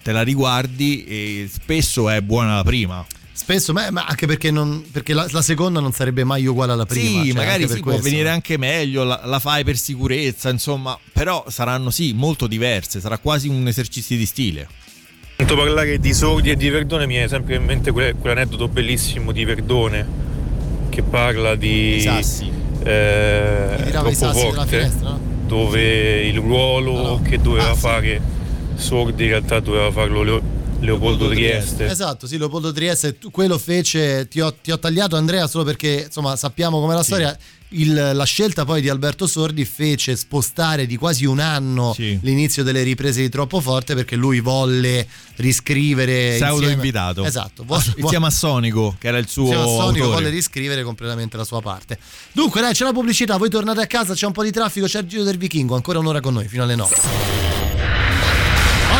Te 0.03 0.13
la 0.13 0.23
riguardi 0.23 1.05
e 1.05 1.51
spesso 1.53 2.09
è 2.09 2.21
buona 2.23 2.57
la 2.57 2.65
prima. 2.65 3.05
Spesso, 3.33 3.73
ma, 3.73 3.91
ma 3.91 4.05
anche 4.05 4.27
perché, 4.27 4.51
non, 4.51 4.85
perché 4.93 5.15
la, 5.15 5.27
la 5.31 5.41
seconda 5.43 5.81
non 5.81 5.93
sarebbe 5.93 6.25
mai 6.25 6.45
uguale 6.47 6.73
alla 6.73 6.85
prima. 6.85 7.23
Sì, 7.23 7.29
cioè, 7.31 7.39
magari 7.39 7.69
sì, 7.69 7.81
può 7.81 7.97
venire 7.99 8.29
anche 8.29 8.59
meglio, 8.59 9.03
la, 9.03 9.23
la 9.25 9.39
fai 9.39 9.65
per 9.65 9.77
sicurezza, 9.79 10.51
insomma, 10.51 10.99
però 11.13 11.45
saranno 11.49 11.91
sì 11.91 12.13
molto 12.13 12.47
diverse, 12.47 13.01
sarà 13.01 13.17
quasi 13.19 13.49
un 13.49 13.67
esercizio 13.67 14.17
di 14.17 14.27
stile. 14.27 14.69
Sento 15.37 15.57
parlare 15.57 15.99
di 15.99 16.13
sordi 16.13 16.51
e 16.51 16.57
di 16.57 16.69
Verdone 16.69 17.07
mi 17.07 17.15
è 17.15 17.27
sempre 17.29 17.55
in 17.55 17.65
mente 17.65 17.93
quel- 17.93 18.15
quell'aneddoto 18.15 18.69
bellissimo 18.69 19.33
di 19.33 19.45
Verdone 19.45 20.07
che 20.91 21.03
parla 21.03 21.55
di 21.55 21.99
sassi. 22.03 22.60
Eh, 22.85 23.91
finestra, 24.67 25.09
no? 25.11 25.21
dove 25.47 26.21
il 26.27 26.37
ruolo 26.39 27.21
che 27.23 27.39
doveva 27.41 27.71
Ah, 27.71 27.75
sì. 27.75 27.81
fare 27.81 28.21
Sordi 28.77 29.25
in 29.25 29.29
realtà 29.31 29.61
doveva 29.61 29.91
farlo 29.91 30.23
Leo- 30.23 30.43
Leopoldo 30.81 31.29
Trieste. 31.29 31.87
Esatto, 31.87 32.27
sì, 32.27 32.39
Leopoldo 32.39 32.73
Trieste, 32.73 33.17
quello 33.31 33.59
fece, 33.59 34.27
ti 34.29 34.41
ho, 34.41 34.55
ti 34.55 34.71
ho 34.71 34.79
tagliato 34.79 35.17
Andrea 35.17 35.47
solo 35.47 35.65
perché 35.65 36.05
insomma 36.07 36.37
sappiamo 36.37 36.81
com'è 36.81 36.95
la 36.95 37.03
storia, 37.03 37.37
Il- 37.73 38.11
la 38.15 38.25
scelta 38.25 38.65
poi 38.65 38.81
di 38.81 38.89
Alberto 38.89 39.27
Sordi 39.29 39.65
fece 39.65 40.17
spostare 40.17 40.87
di 40.87 40.97
quasi 40.97 41.25
un 41.25 41.39
anno 41.39 41.93
l'inizio 42.23 42.63
delle 42.65 42.83
riprese 42.83 43.21
di 43.21 43.29
Troppo 43.29 43.61
Forte 43.61 43.95
perché 43.95 44.17
lui 44.17 44.41
volle 44.41 45.07
riscrivere 45.37 46.35
Pseudo 46.35 46.53
insieme- 46.55 46.73
invitato. 46.75 47.25
Esatto, 47.25 47.65
Ah, 47.71 47.83
il 47.97 48.07
sia 48.09 48.19
massonico, 48.21 48.97
che 48.99 49.09
era 49.09 49.19
il 49.19 49.29
suo 49.29 49.43
Insieme 49.45 49.63
a 49.63 49.67
Sonico 49.67 50.11
volle 50.11 50.29
riscrivere 50.31 50.83
completamente 50.83 51.37
la 51.37 51.45
sua 51.45 51.61
parte. 51.63 51.99
Dunque, 52.33 52.61
dai, 52.61 52.73
c'è 52.73 52.85
la 52.85 52.93
pubblicità, 52.93 53.37
voi 53.37 53.49
tornate 53.49 53.81
a 53.81 53.87
casa, 53.87 54.15
c'è 54.15 54.27
un 54.27 54.33
po' 54.33 54.43
di 54.43 54.51
traffico, 54.51 54.87
c'è 54.87 54.99
il 55.01 55.07
giro 55.07 55.23
del 55.23 55.39
vichingo, 55.39 55.75
ancora 55.77 55.99
un'ora 56.01 56.21
con 56.21 56.35
noi, 56.35 56.49
fino 56.49 56.65
alle 56.65 56.75
9. 56.75 57.70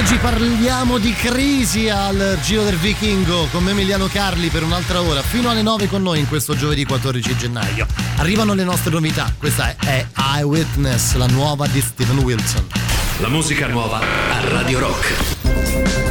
Oggi 0.01 0.17
parliamo 0.17 0.97
di 0.97 1.13
crisi 1.13 1.91
al 1.91 2.39
Giro 2.43 2.65
del 2.65 2.77
Vichingo 2.77 3.49
con 3.53 3.69
Emiliano 3.69 4.07
Carli 4.07 4.49
per 4.49 4.63
un'altra 4.63 5.03
ora, 5.03 5.21
fino 5.21 5.51
alle 5.51 5.61
9 5.61 5.89
con 5.89 6.01
noi 6.01 6.21
in 6.21 6.27
questo 6.27 6.57
giovedì 6.57 6.87
14 6.87 7.37
gennaio. 7.37 7.87
Arrivano 8.17 8.55
le 8.55 8.65
nostre 8.65 8.93
novità, 8.93 9.31
questa 9.37 9.77
è 9.77 10.07
Eyewitness, 10.17 11.17
la 11.17 11.27
nuova 11.27 11.67
di 11.67 11.83
Steven 11.83 12.17
Wilson. 12.21 12.67
La 13.19 13.29
musica 13.29 13.67
nuova 13.67 13.99
a 13.99 14.41
Radio 14.49 14.79
Rock. 14.79 16.10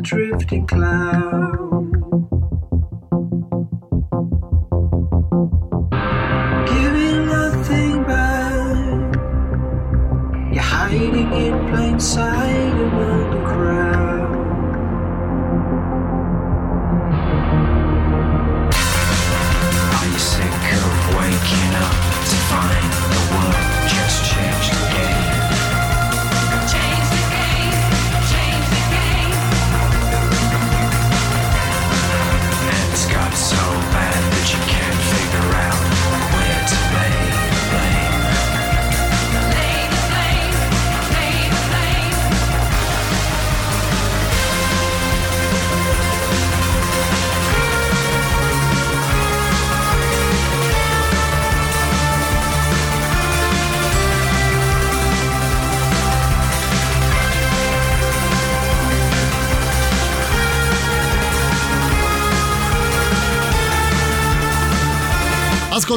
drifting 0.00 0.66
cloud. 0.66 1.25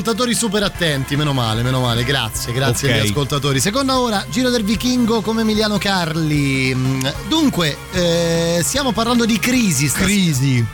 Ascoltatori 0.09 0.33
super 0.35 0.63
attenti, 0.63 1.15
meno 1.15 1.33
male, 1.33 1.61
meno 1.61 1.81
male, 1.81 2.03
grazie, 2.03 2.51
grazie 2.51 2.89
Ok. 2.91 2.99
agli 2.99 3.07
ascoltatori. 3.09 3.59
Seconda 3.59 3.99
ora, 3.99 4.25
Giro 4.27 4.49
del 4.49 4.63
Vichingo 4.63 5.21
come 5.21 5.41
Emiliano 5.41 5.77
Carli. 5.77 6.73
Mm, 6.73 7.05
Dunque, 7.27 7.77
eh, 7.91 8.59
stiamo 8.63 8.91
parlando 8.91 9.25
di 9.25 9.37
crisi. 9.37 9.87
stas- 9.87 10.01
Crisi. 10.05 10.65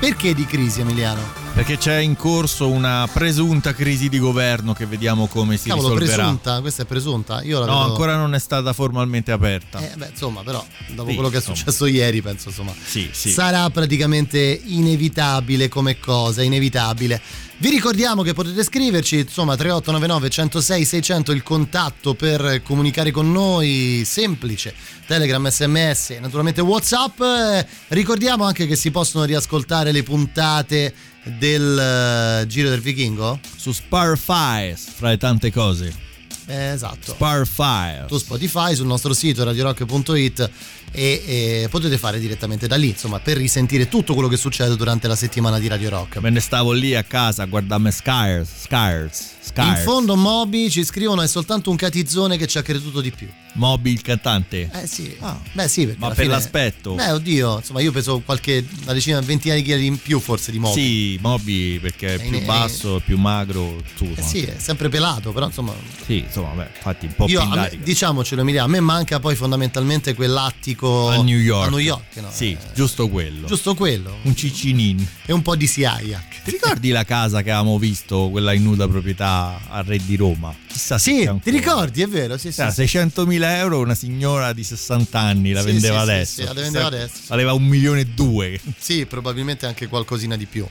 Perché 0.00 0.34
di 0.34 0.44
crisi, 0.44 0.80
Emiliano? 0.80 1.20
Perché 1.52 1.76
c'è 1.76 1.98
in 1.98 2.16
corso 2.16 2.68
una 2.70 3.06
presunta 3.12 3.74
crisi 3.74 4.08
di 4.08 4.18
governo 4.18 4.72
che 4.72 4.86
vediamo 4.86 5.26
come 5.26 5.58
si 5.58 5.68
Cavolo, 5.68 5.88
risolverà. 5.98 6.22
presunta, 6.22 6.60
questa 6.62 6.82
è 6.84 6.86
presunta. 6.86 7.42
Io 7.42 7.58
la 7.58 7.66
No, 7.66 7.72
vedo- 7.80 7.90
ancora 7.90 8.16
non 8.16 8.34
è 8.34 8.38
stata 8.38 8.72
formalmente 8.72 9.30
aperta. 9.30 9.78
Eh, 9.78 9.94
beh, 9.94 10.08
insomma, 10.12 10.42
però, 10.42 10.64
dopo 10.94 11.08
Sì, 11.10 11.14
quello 11.16 11.28
che 11.28 11.34
è 11.34 11.38
insomma. 11.38 11.56
successo 11.56 11.84
ieri, 11.86 12.22
penso, 12.22 12.48
insomma, 12.48 12.72
Sì, 12.82 13.10
sì. 13.12 13.30
sarà 13.30 13.68
praticamente 13.68 14.38
inevitabile 14.64 15.68
come 15.68 15.98
cosa, 15.98 16.42
inevitabile. 16.42 17.20
Vi 17.58 17.68
ricordiamo 17.68 18.22
che 18.22 18.32
potete 18.32 18.64
scriverci, 18.64 19.18
insomma, 19.18 19.54
3899 19.54 20.30
106 20.30 20.84
600 20.86 21.30
il 21.32 21.42
contatto 21.42 22.14
per 22.14 22.62
comunicare 22.62 23.10
con 23.10 23.30
noi, 23.30 24.02
semplice, 24.06 24.72
Telegram, 25.06 25.46
SMS, 25.46 26.16
naturalmente 26.22 26.62
WhatsApp. 26.62 27.20
Eh, 27.20 27.66
Ricordiamo 27.88 28.44
anche 28.44 28.66
che 28.66 28.76
si 28.76 28.90
possono 28.90 29.24
riascoltare 29.24 29.92
le 29.92 30.02
puntate 30.02 30.94
del 31.24 32.42
eh, 32.42 32.46
Giro 32.46 32.70
del 32.70 32.80
Vichingo? 32.80 33.38
Su 33.56 33.72
Spotify, 33.72 34.74
fra 34.74 35.10
le 35.10 35.16
tante 35.16 35.50
cose. 35.50 36.08
Eh, 36.46 36.72
esatto. 36.72 37.12
Spotify. 37.12 38.04
su 38.08 38.18
Spotify, 38.18 38.74
sul 38.74 38.86
nostro 38.86 39.12
sito 39.12 39.44
radiorock.it 39.44 40.50
e, 40.90 41.22
e 41.24 41.68
potete 41.70 41.96
fare 41.96 42.18
direttamente 42.18 42.66
da 42.66 42.74
lì, 42.74 42.88
insomma, 42.88 43.20
per 43.20 43.36
risentire 43.36 43.88
tutto 43.88 44.14
quello 44.14 44.28
che 44.28 44.36
succede 44.36 44.74
durante 44.74 45.06
la 45.06 45.14
settimana 45.14 45.60
di 45.60 45.68
Radio 45.68 45.90
Rock. 45.90 46.16
Me 46.18 46.30
ne 46.30 46.40
stavo 46.40 46.72
lì 46.72 46.94
a 46.96 47.04
casa 47.04 47.44
a 47.44 47.46
guardarmi 47.46 47.92
Scars, 47.92 48.48
Scars, 48.64 49.34
Scars. 49.52 49.78
In 49.78 49.84
fondo 49.84 50.16
Moby 50.16 50.70
ci 50.70 50.84
scrivono 50.84 51.22
è 51.22 51.28
soltanto 51.28 51.70
un 51.70 51.76
catizzone 51.76 52.36
che 52.36 52.46
ci 52.46 52.58
ha 52.58 52.62
creduto 52.62 53.00
di 53.00 53.10
più. 53.10 53.28
Moby 53.54 53.90
il 53.92 54.00
cantante. 54.02 54.70
Eh 54.72 54.86
sì. 54.86 55.16
Beh 55.52 55.66
sì, 55.68 55.84
perché 55.86 55.98
Ma 56.00 56.06
per 56.08 56.16
fine- 56.16 56.28
l'aspetto. 56.28 56.94
Beh, 56.94 57.10
oddio, 57.10 57.56
insomma, 57.58 57.80
io 57.80 57.90
peso 57.90 58.20
qualche 58.24 58.64
una 58.84 58.92
decina, 58.92 59.18
ventina 59.20 59.54
di 59.56 59.62
chili 59.62 59.86
in 59.86 59.98
più 60.00 60.20
forse 60.20 60.52
di 60.52 60.58
Moby. 60.60 60.80
Sì, 60.80 61.18
Moby 61.20 61.78
perché 61.80 62.14
è 62.14 62.24
Eh, 62.24 62.28
più 62.28 62.36
eh, 62.38 62.42
basso, 62.42 62.98
è 62.98 63.00
più 63.00 63.18
magro, 63.18 63.82
tu. 63.96 64.08
Eh 64.14 64.22
sì, 64.22 64.42
è 64.42 64.54
sempre 64.58 64.88
pelato, 64.88 65.32
però 65.32 65.46
insomma, 65.46 65.72
Sì, 66.06 66.18
insomma, 66.18 66.50
beh, 66.52 66.68
infatti 66.76 67.06
un 67.06 67.14
po' 67.14 67.26
io, 67.26 67.40
a 67.40 67.46
me- 67.56 67.78
diciamocelo 67.82 68.40
Emilia, 68.42 68.62
a 68.62 68.68
me 68.68 68.78
manca 68.80 69.18
poi 69.18 69.34
fondamentalmente 69.34 70.14
quell'attico 70.14 71.08
A 71.08 71.22
New 71.22 71.38
York. 71.38 71.66
a 71.66 71.70
New 71.70 71.78
York, 71.78 72.16
no? 72.16 72.28
Sì, 72.30 72.56
giusto 72.72 73.08
quello. 73.08 73.46
Giusto 73.48 73.74
quello. 73.74 74.16
Un 74.22 74.36
ciccinin. 74.36 75.04
E 75.26 75.32
un 75.32 75.42
po' 75.42 75.56
di 75.56 75.66
Siaia. 75.66 76.22
Ti 76.44 76.52
ricordi 76.52 76.90
la 76.90 77.04
casa 77.04 77.42
che 77.42 77.50
avevamo 77.50 77.78
visto, 77.78 78.28
quella 78.30 78.52
in 78.52 78.62
nuda 78.62 78.86
proprietà 78.88 79.39
a 79.68 79.82
Re 79.84 79.98
di 80.04 80.16
Roma? 80.16 80.54
Chissà 80.66 80.98
Sì, 80.98 81.28
ti 81.42 81.50
ricordi, 81.50 82.02
è 82.02 82.06
vero, 82.08 82.36
sì, 82.38 82.50
sì. 82.52 82.60
Era 82.60 82.70
600.000 82.70 83.42
euro 83.56 83.78
una 83.80 83.94
signora 83.94 84.52
di 84.52 84.64
60 84.64 85.18
anni 85.18 85.52
la 85.52 85.60
Sì, 85.60 85.66
vendeva 85.66 85.96
sì, 85.96 86.02
adesso. 86.10 86.32
sì, 86.40 86.44
la 86.44 86.52
vendeva 86.52 86.86
adesso. 86.86 87.12
Valeva 87.28 87.52
un 87.52 87.64
milione 87.64 88.00
e 88.00 88.06
due. 88.06 88.60
Sì, 88.78 89.06
probabilmente 89.06 89.66
anche 89.66 89.86
qualcosina 89.88 90.36
di 90.36 90.46
più. 90.46 90.66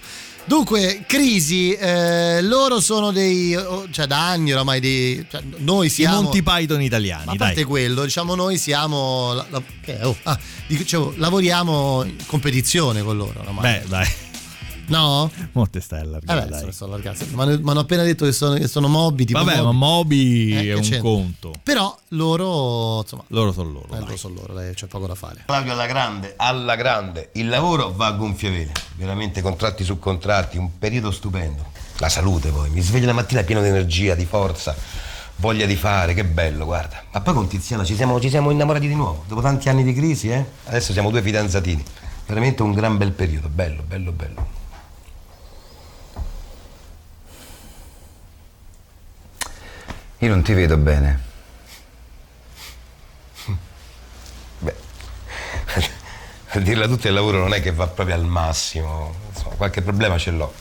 Dunque, 0.46 1.04
crisi, 1.06 1.74
eh, 1.74 2.42
loro 2.42 2.80
sono 2.80 3.12
dei, 3.12 3.56
cioè 3.92 4.08
da 4.08 4.30
anni 4.30 4.52
oramai, 4.52 4.80
dei, 4.80 5.24
cioè, 5.30 5.42
noi 5.58 5.86
I 5.86 5.90
siamo... 5.90 6.22
Monty 6.24 6.42
Python 6.42 6.82
italiani, 6.82 7.26
Ma 7.26 7.32
a 7.34 7.36
parte 7.36 7.54
dai. 7.56 7.64
quello, 7.66 8.04
diciamo 8.04 8.34
noi 8.34 8.58
siamo, 8.58 9.34
la- 9.34 9.46
la- 9.50 9.62
che- 9.82 10.00
oh, 10.02 10.18
ah, 10.24 10.40
dicevo, 10.66 11.14
lavoriamo 11.18 12.04
in 12.04 12.16
competizione 12.26 13.04
con 13.04 13.16
loro 13.18 13.42
oramai. 13.42 13.62
Beh, 13.80 13.84
dai. 13.88 14.08
No? 14.90 15.30
Monte 15.54 15.82
Stella. 15.82 16.18
Eh 16.18 16.22
beh, 16.48 16.72
sono-. 16.72 17.00
Ma 17.34 17.46
mi 17.46 17.54
hanno 17.70 17.80
appena 17.80 18.04
detto 18.04 18.26
che 18.26 18.32
sono, 18.32 18.56
che 18.56 18.68
sono 18.68 18.88
Moby. 18.88 19.26
Tipo 19.26 19.44
Vabbè, 19.44 19.62
ma 19.62 19.72
Moby. 19.72 20.54
Moby 20.54 20.54
Eh, 20.68 20.72
è 20.72 20.74
un 20.76 20.82
c'entra? 20.82 21.00
conto. 21.02 21.54
Però 21.64 21.98
loro, 22.10 23.00
insomma, 23.02 23.24
Loro 23.28 23.52
sono 23.52 23.70
loro. 23.72 23.88
eh, 23.96 24.00
loro 24.00 24.18
sono 24.18 24.36
loro, 24.36 24.54
dai, 24.54 24.74
c'è 24.74 24.88
poco 24.88 25.08
da 25.08 25.16
fare. 25.16 25.44
Flavio 25.46 25.72
alla 25.74 25.86
grande, 25.86 26.34
alla 26.38 26.76
grande. 26.76 27.30
Il 27.34 27.48
lavoro 27.50 27.92
va 27.96 28.08
a 28.08 28.12
gonfie 28.12 28.50
vele, 28.50 28.72
veramente 28.96 29.42
contratti 29.42 29.84
su 29.84 29.98
contratti, 30.00 30.58
un 30.58 30.78
periodo 30.78 31.12
stupendo. 31.12 31.66
La 31.98 32.10
salute 32.10 32.50
poi, 32.50 32.70
mi 32.70 32.82
sveglio 32.82 33.06
la 33.08 33.14
mattina 33.14 33.44
pieno 33.44 33.62
di 33.62 33.68
energia, 33.68 34.16
di 34.16 34.26
forza, 34.26 34.74
voglia 35.38 35.66
di 35.66 35.76
fare, 35.76 36.14
che 36.14 36.24
bello, 36.24 36.64
guarda. 36.66 37.04
Ma 37.12 37.20
poi 37.22 37.34
con 37.34 37.48
Tiziana 37.48 37.84
ci 37.84 37.96
siamo, 37.96 38.20
ci 38.22 38.30
siamo 38.30 38.52
innamorati 38.52 38.88
di 38.88 38.96
nuovo, 38.96 39.24
dopo 39.28 39.42
tanti 39.42 39.68
anni 39.70 39.84
di 39.84 39.94
crisi, 39.94 40.30
eh? 40.30 40.46
Adesso 40.66 40.94
siamo 40.94 41.10
due 41.12 41.22
fidanzatini. 41.22 41.84
Veramente 42.26 42.62
un 42.62 42.74
gran 42.74 42.96
bel 42.98 43.12
periodo, 43.12 43.50
bello, 43.50 43.84
bello, 43.86 44.12
bello. 44.12 44.58
Io 50.22 50.28
non 50.28 50.44
ti 50.44 50.54
vedo 50.54 50.76
bene. 50.76 51.28
Beh, 54.60 54.76
a 56.50 56.60
dirla 56.60 56.88
tutta 56.88 57.08
il 57.08 57.14
lavoro 57.14 57.40
non 57.40 57.54
è 57.54 57.62
che 57.62 57.72
va 57.72 57.88
proprio 57.88 58.16
al 58.16 58.26
massimo, 58.26 59.16
insomma, 59.30 59.56
qualche 59.56 59.82
problema 59.82 60.18
ce 60.18 60.32
l'ho. 60.32 60.54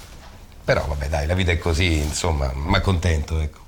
Però 0.65 0.87
vabbè 0.87 1.09
dai, 1.09 1.27
la 1.27 1.35
vita 1.35 1.51
è 1.51 1.59
così, 1.59 1.99
insomma, 1.99 2.53
mi 2.55 2.77
accontento, 2.77 3.41
ecco. 3.41 3.67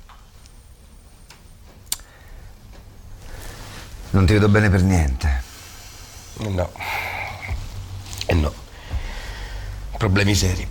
Non 4.10 4.26
ti 4.26 4.32
vedo 4.32 4.48
bene 4.48 4.70
per 4.70 4.82
niente. 4.82 5.42
No. 6.38 6.72
Eh 8.26 8.34
no. 8.34 8.54
Problemi 9.96 10.34
seri. 10.34 10.68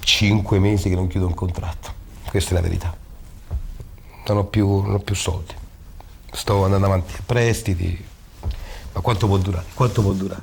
Cinque 0.00 0.58
mesi 0.60 0.88
che 0.88 0.94
non 0.94 1.08
chiudo 1.08 1.26
un 1.26 1.34
contratto. 1.34 1.94
Questa 2.28 2.50
è 2.50 2.54
la 2.54 2.60
verità. 2.60 3.06
Non 4.28 4.36
ho 4.38 4.44
più, 4.44 4.82
non 4.82 4.94
ho 4.94 4.98
più 4.98 5.14
soldi. 5.14 5.54
Sto 6.32 6.64
andando 6.64 6.86
avanti 6.86 7.14
a 7.18 7.22
prestiti. 7.24 8.06
Ma 8.92 9.00
quanto 9.00 9.26
può 9.26 9.38
durare? 9.38 9.66
Quanto 9.74 10.02
può 10.02 10.12
durare? 10.12 10.42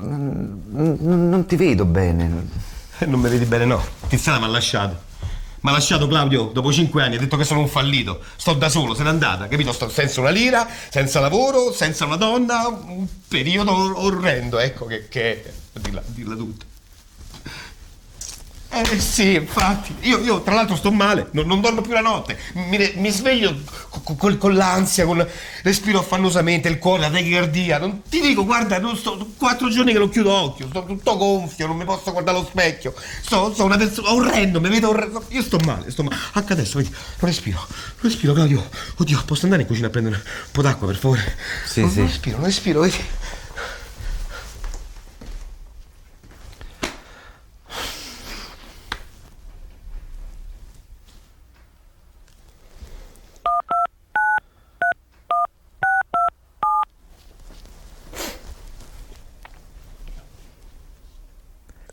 Non, 0.00 0.96
non 1.00 1.46
ti 1.46 1.56
vedo 1.56 1.84
bene. 1.84 2.46
Eh, 2.98 3.06
Non 3.06 3.20
mi 3.20 3.28
vedi 3.28 3.44
bene, 3.44 3.64
no. 3.64 3.82
Tiziana 4.08 4.38
mi 4.38 4.44
ha 4.44 4.48
lasciato. 4.48 5.06
Mi 5.60 5.70
ha 5.70 5.72
lasciato 5.72 6.06
Claudio 6.06 6.50
dopo 6.52 6.72
cinque 6.72 7.02
anni, 7.02 7.16
ha 7.16 7.18
detto 7.18 7.36
che 7.36 7.44
sono 7.44 7.60
un 7.60 7.68
fallito. 7.68 8.22
Sto 8.36 8.54
da 8.54 8.68
solo, 8.68 8.94
se 8.94 9.02
n'è 9.02 9.08
andata, 9.08 9.48
capito? 9.48 9.72
Sto 9.72 9.88
senza 9.88 10.20
una 10.20 10.30
lira, 10.30 10.68
senza 10.90 11.18
lavoro, 11.20 11.72
senza 11.72 12.04
una 12.04 12.16
donna, 12.16 12.68
un 12.68 13.06
periodo 13.26 13.72
or- 13.72 13.94
orrendo, 13.96 14.58
ecco 14.58 14.84
che, 14.86 15.08
che 15.08 15.52
dirla, 15.72 16.02
dirla 16.06 16.36
tutta. 16.36 16.66
Eh 18.70 19.00
sì, 19.00 19.34
infatti. 19.34 19.94
Io, 20.00 20.18
io, 20.18 20.42
tra 20.42 20.54
l'altro 20.54 20.76
sto 20.76 20.92
male, 20.92 21.28
non, 21.32 21.46
non 21.46 21.60
dormo 21.62 21.80
più 21.80 21.92
la 21.92 22.02
notte. 22.02 22.38
Mi, 22.52 22.92
mi 22.96 23.10
sveglio 23.10 23.56
co- 23.88 24.14
co- 24.14 24.36
con, 24.36 24.54
l'ansia, 24.54 25.06
con 25.06 25.26
respiro 25.62 26.00
affannosamente, 26.00 26.68
il 26.68 26.78
cuore, 26.78 27.00
la 27.00 27.10
tachicardia. 27.10 27.78
Non 27.78 28.02
ti 28.02 28.20
dico, 28.20 28.44
guarda, 28.44 28.78
non 28.78 28.94
sto 28.96 29.26
quattro 29.38 29.70
giorni 29.70 29.92
che 29.92 29.98
non 29.98 30.10
chiudo 30.10 30.32
occhio, 30.32 30.68
sto 30.68 30.84
tutto 30.84 31.16
gonfio, 31.16 31.66
non 31.66 31.76
mi 31.78 31.84
posso 31.84 32.12
guardare 32.12 32.36
allo 32.36 32.46
specchio. 32.46 32.94
Sto, 33.22 33.52
sto 33.54 33.64
una 33.64 33.78
persona 33.78 34.12
orrendo, 34.12 34.60
mi 34.60 34.68
vedo 34.68 34.90
orrendo. 34.90 35.24
Io 35.28 35.42
sto 35.42 35.58
male, 35.64 35.90
sto 35.90 36.02
male. 36.02 36.16
Anche 36.32 36.52
adesso, 36.52 36.76
vedi, 36.76 36.90
non 36.90 37.30
respiro, 37.30 37.58
non 37.58 38.02
respiro, 38.02 38.32
Claudio. 38.34 38.68
Oddio, 38.96 39.22
posso 39.24 39.44
andare 39.44 39.62
in 39.62 39.68
cucina 39.68 39.86
a 39.86 39.90
prendere 39.90 40.16
un 40.16 40.50
po' 40.52 40.60
d'acqua, 40.62 40.86
per 40.86 40.96
favore? 40.96 41.36
Sì, 41.64 41.80
non, 41.80 41.90
sì. 41.90 41.98
Non 42.00 42.06
respiro, 42.06 42.36
non 42.36 42.46
respiro, 42.46 42.80
vedi. 42.80 42.96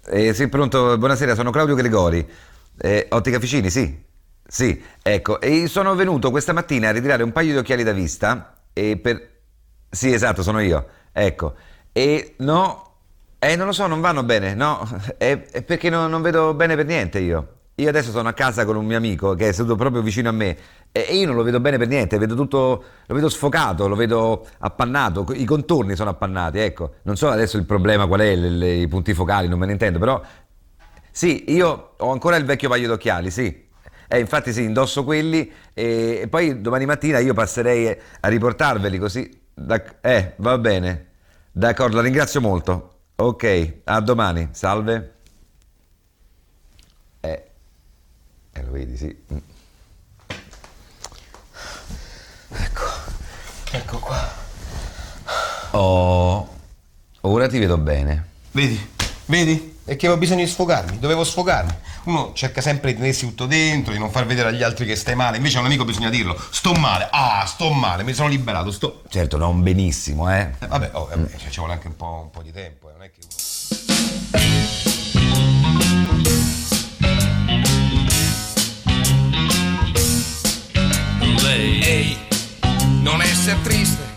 Eh, 0.08 0.34
sì, 0.34 0.48
pronto, 0.50 0.98
buonasera, 0.98 1.34
sono 1.34 1.50
Claudio 1.50 1.74
Gregori. 1.76 2.28
Eh, 2.78 3.08
Ottica 3.10 3.40
Ficini, 3.40 3.70
sì. 3.70 4.04
Sì, 4.48 4.80
ecco, 5.02 5.42
e 5.42 5.68
sono 5.68 5.96
venuto 5.96 6.30
questa 6.30 6.54
mattina 6.54 6.90
a 6.90 6.92
ritirare 6.92 7.24
un 7.24 7.32
paio 7.32 7.52
di 7.54 7.58
occhiali 7.58 7.84
da 7.84 7.92
vista 7.92 8.62
e 8.74 8.98
per... 8.98 9.34
Sì, 9.90 10.14
esatto, 10.14 10.44
sono 10.44 10.60
io. 10.60 10.88
Ecco. 11.12 11.56
E 11.92 12.36
no, 12.40 12.98
eh, 13.40 13.56
non 13.56 13.66
lo 13.66 13.72
so, 13.72 13.88
non 13.88 14.02
vanno 14.02 14.24
bene, 14.24 14.54
no, 14.54 14.88
è 15.18 15.38
perché 15.66 15.90
non, 15.90 16.10
non 16.12 16.22
vedo 16.22 16.54
bene 16.54 16.76
per 16.76 16.86
niente 16.86 17.20
io. 17.20 17.54
Io 17.78 17.90
adesso 17.90 18.12
sono 18.12 18.30
a 18.30 18.34
casa 18.34 18.64
con 18.64 18.78
un 18.78 18.86
mio 18.86 18.96
amico 18.96 19.34
che 19.36 19.50
è 19.50 19.52
seduto 19.52 19.76
proprio 19.76 20.02
vicino 20.02 20.30
a 20.30 20.32
me 20.32 20.58
e 20.94 21.02
io 21.18 21.28
non 21.28 21.36
lo 21.36 21.44
vedo 21.44 21.60
bene 21.60 21.78
per 21.78 21.90
niente, 21.90 22.18
vedo 22.18 22.34
tutto, 22.34 22.84
lo 23.06 23.14
vedo 23.16 23.28
sfocato, 23.28 23.90
lo 23.90 23.96
vedo 23.96 24.48
appannato, 24.60 25.26
i 25.34 25.44
contorni 25.44 25.94
sono 25.98 26.10
appannati, 26.10 26.60
ecco. 26.60 26.94
Non 27.02 27.18
so 27.18 27.28
adesso 27.28 27.58
il 27.58 27.66
problema 27.66 28.08
qual 28.08 28.22
è, 28.22 28.34
le- 28.36 28.50
le- 28.50 28.74
i 28.76 28.88
punti 28.88 29.14
focali, 29.14 29.50
non 29.50 29.60
me 29.60 29.66
ne 29.66 29.74
intendo, 29.74 30.00
però 30.00 30.22
sì, 31.12 31.52
io 31.54 31.94
ho 31.98 32.12
ancora 32.12 32.38
il 32.38 32.46
vecchio 32.46 32.70
paio 32.70 32.88
d'occhiali, 32.88 33.30
sì. 33.30 33.64
Eh, 34.08 34.20
infatti 34.20 34.54
sì, 34.54 34.64
indosso 34.64 35.04
quelli 35.04 35.52
e, 35.74 36.20
e 36.24 36.28
poi 36.30 36.62
domani 36.62 36.86
mattina 36.86 37.20
io 37.20 37.34
passerei 37.34 37.88
a 38.22 38.28
riportarveli 38.30 38.98
così. 38.98 39.42
D'ac- 39.54 39.96
eh, 40.02 40.34
va 40.38 40.58
bene. 40.58 41.08
D'accordo, 41.52 41.98
la 41.98 42.02
ringrazio 42.04 42.40
molto. 42.42 42.92
Ok, 43.16 43.82
a 43.86 44.00
domani. 44.02 44.50
Salve. 44.52 45.14
Eh, 47.24 47.42
eh 48.58 48.64
lo 48.64 48.72
vedi, 48.72 48.98
sì. 48.98 49.16
Mm. 49.34 49.38
Ecco 53.72 54.00
qua. 54.00 54.32
Oh, 55.72 56.48
ora 57.22 57.48
ti 57.48 57.60
vedo 57.60 57.78
bene. 57.78 58.28
Vedi? 58.52 58.94
Vedi? 59.26 59.80
È 59.84 59.98
che 59.98 60.06
avevo 60.06 60.20
bisogno 60.20 60.44
di 60.44 60.50
sfogarmi, 60.50 60.98
dovevo 60.98 61.24
sfogarmi. 61.26 61.74
Uno 62.06 62.32
cerca 62.34 62.62
sempre 62.62 62.94
di 62.94 63.00
tenersi 63.00 63.26
tutto 63.26 63.46
dentro, 63.48 63.92
di 63.92 64.00
non 64.00 64.10
far 64.12 64.26
vedere 64.26 64.50
agli 64.50 64.64
altri 64.64 64.86
che 64.86 64.96
stai 64.96 65.16
male. 65.16 65.38
Invece 65.38 65.58
a 65.58 65.60
un 65.60 65.66
amico 65.66 65.84
bisogna 65.84 66.10
dirlo. 66.10 66.40
Sto 66.52 66.72
male. 66.74 67.10
Ah, 67.12 67.46
sto 67.46 67.72
male, 67.72 68.04
mi 68.04 68.14
sono 68.14 68.30
liberato. 68.30 68.72
Sto. 68.72 69.04
Certo, 69.10 69.38
non 69.38 69.62
benissimo, 69.62 70.32
eh. 70.34 70.52
Eh, 70.60 70.68
vabbè, 70.68 70.92
oh, 70.94 71.08
vabbè, 71.08 71.36
cioè, 71.38 71.50
ci 71.50 71.60
vuole 71.60 71.74
anche 71.74 71.88
un 71.88 71.96
po', 71.98 72.22
un 72.24 72.30
po' 72.32 72.42
di 72.42 72.52
tempo. 72.52 72.90
eh, 72.90 72.94
Non 72.94 73.04
è 73.04 73.12
che 73.12 73.20
uno. 73.22 74.85
Ehi, 81.66 82.18
non 83.02 83.22
essere 83.22 83.60
triste, 83.64 84.14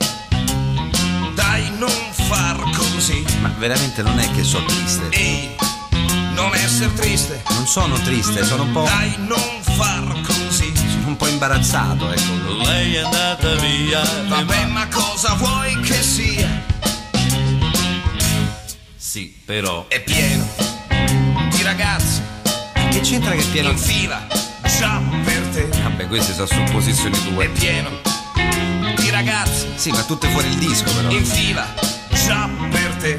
dai 1.34 1.70
non 1.78 1.90
far 2.12 2.62
così. 2.76 3.24
Ma 3.40 3.52
veramente 3.58 4.02
non 4.02 4.18
è 4.18 4.30
che 4.32 4.42
sono 4.44 4.66
triste. 4.66 5.08
Ehi, 5.10 5.48
non 6.34 6.54
essere 6.54 6.92
triste, 6.94 7.42
Non 7.50 7.66
sono 7.66 7.98
triste, 8.00 8.44
sono 8.44 8.64
un 8.64 8.72
po'. 8.72 8.82
dai 8.84 9.14
non 9.26 9.60
far 9.62 10.20
così. 10.26 10.72
Sono 10.74 11.06
un 11.08 11.16
po' 11.16 11.26
imbarazzato, 11.26 12.10
ecco. 12.12 12.32
Lei 12.64 12.94
è 12.96 12.98
andata 13.00 13.54
via. 13.56 14.02
Vabbè, 14.28 14.66
ma 14.66 14.86
cosa 14.88 15.34
vuoi 15.34 15.80
che 15.80 16.02
sia? 16.02 16.48
Sì, 18.96 19.34
però. 19.44 19.86
È 19.88 20.00
pieno 20.02 20.46
di 21.50 21.62
ragazzi 21.62 22.20
Che 22.90 23.00
c'entra 23.00 23.32
che 23.32 23.38
è 23.40 23.44
pieno? 23.46 23.70
in 23.70 23.78
fila, 23.78 24.26
già 24.78 25.00
per 25.24 25.47
Vabbè, 25.98 26.10
queste 26.10 26.32
sono 26.32 26.46
supposizioni 26.46 27.20
tue. 27.24 27.46
È 27.46 27.48
pieno 27.48 27.90
di 29.00 29.10
ragazzi 29.10 29.66
Sì, 29.74 29.90
ma 29.90 30.04
tutte 30.04 30.28
fuori 30.28 30.46
il 30.46 30.54
disco, 30.54 30.88
però. 30.92 31.10
in 31.10 31.24
fila, 31.24 31.66
già 32.24 32.48
per 32.70 32.94
te. 33.00 33.18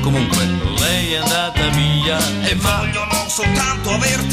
Comunque. 0.00 0.46
Lei 0.78 1.12
è 1.12 1.16
andata 1.16 1.68
via 1.68 2.18
e 2.40 2.54
vogliono 2.54 3.26
soltanto 3.28 3.90
aver 3.90 4.24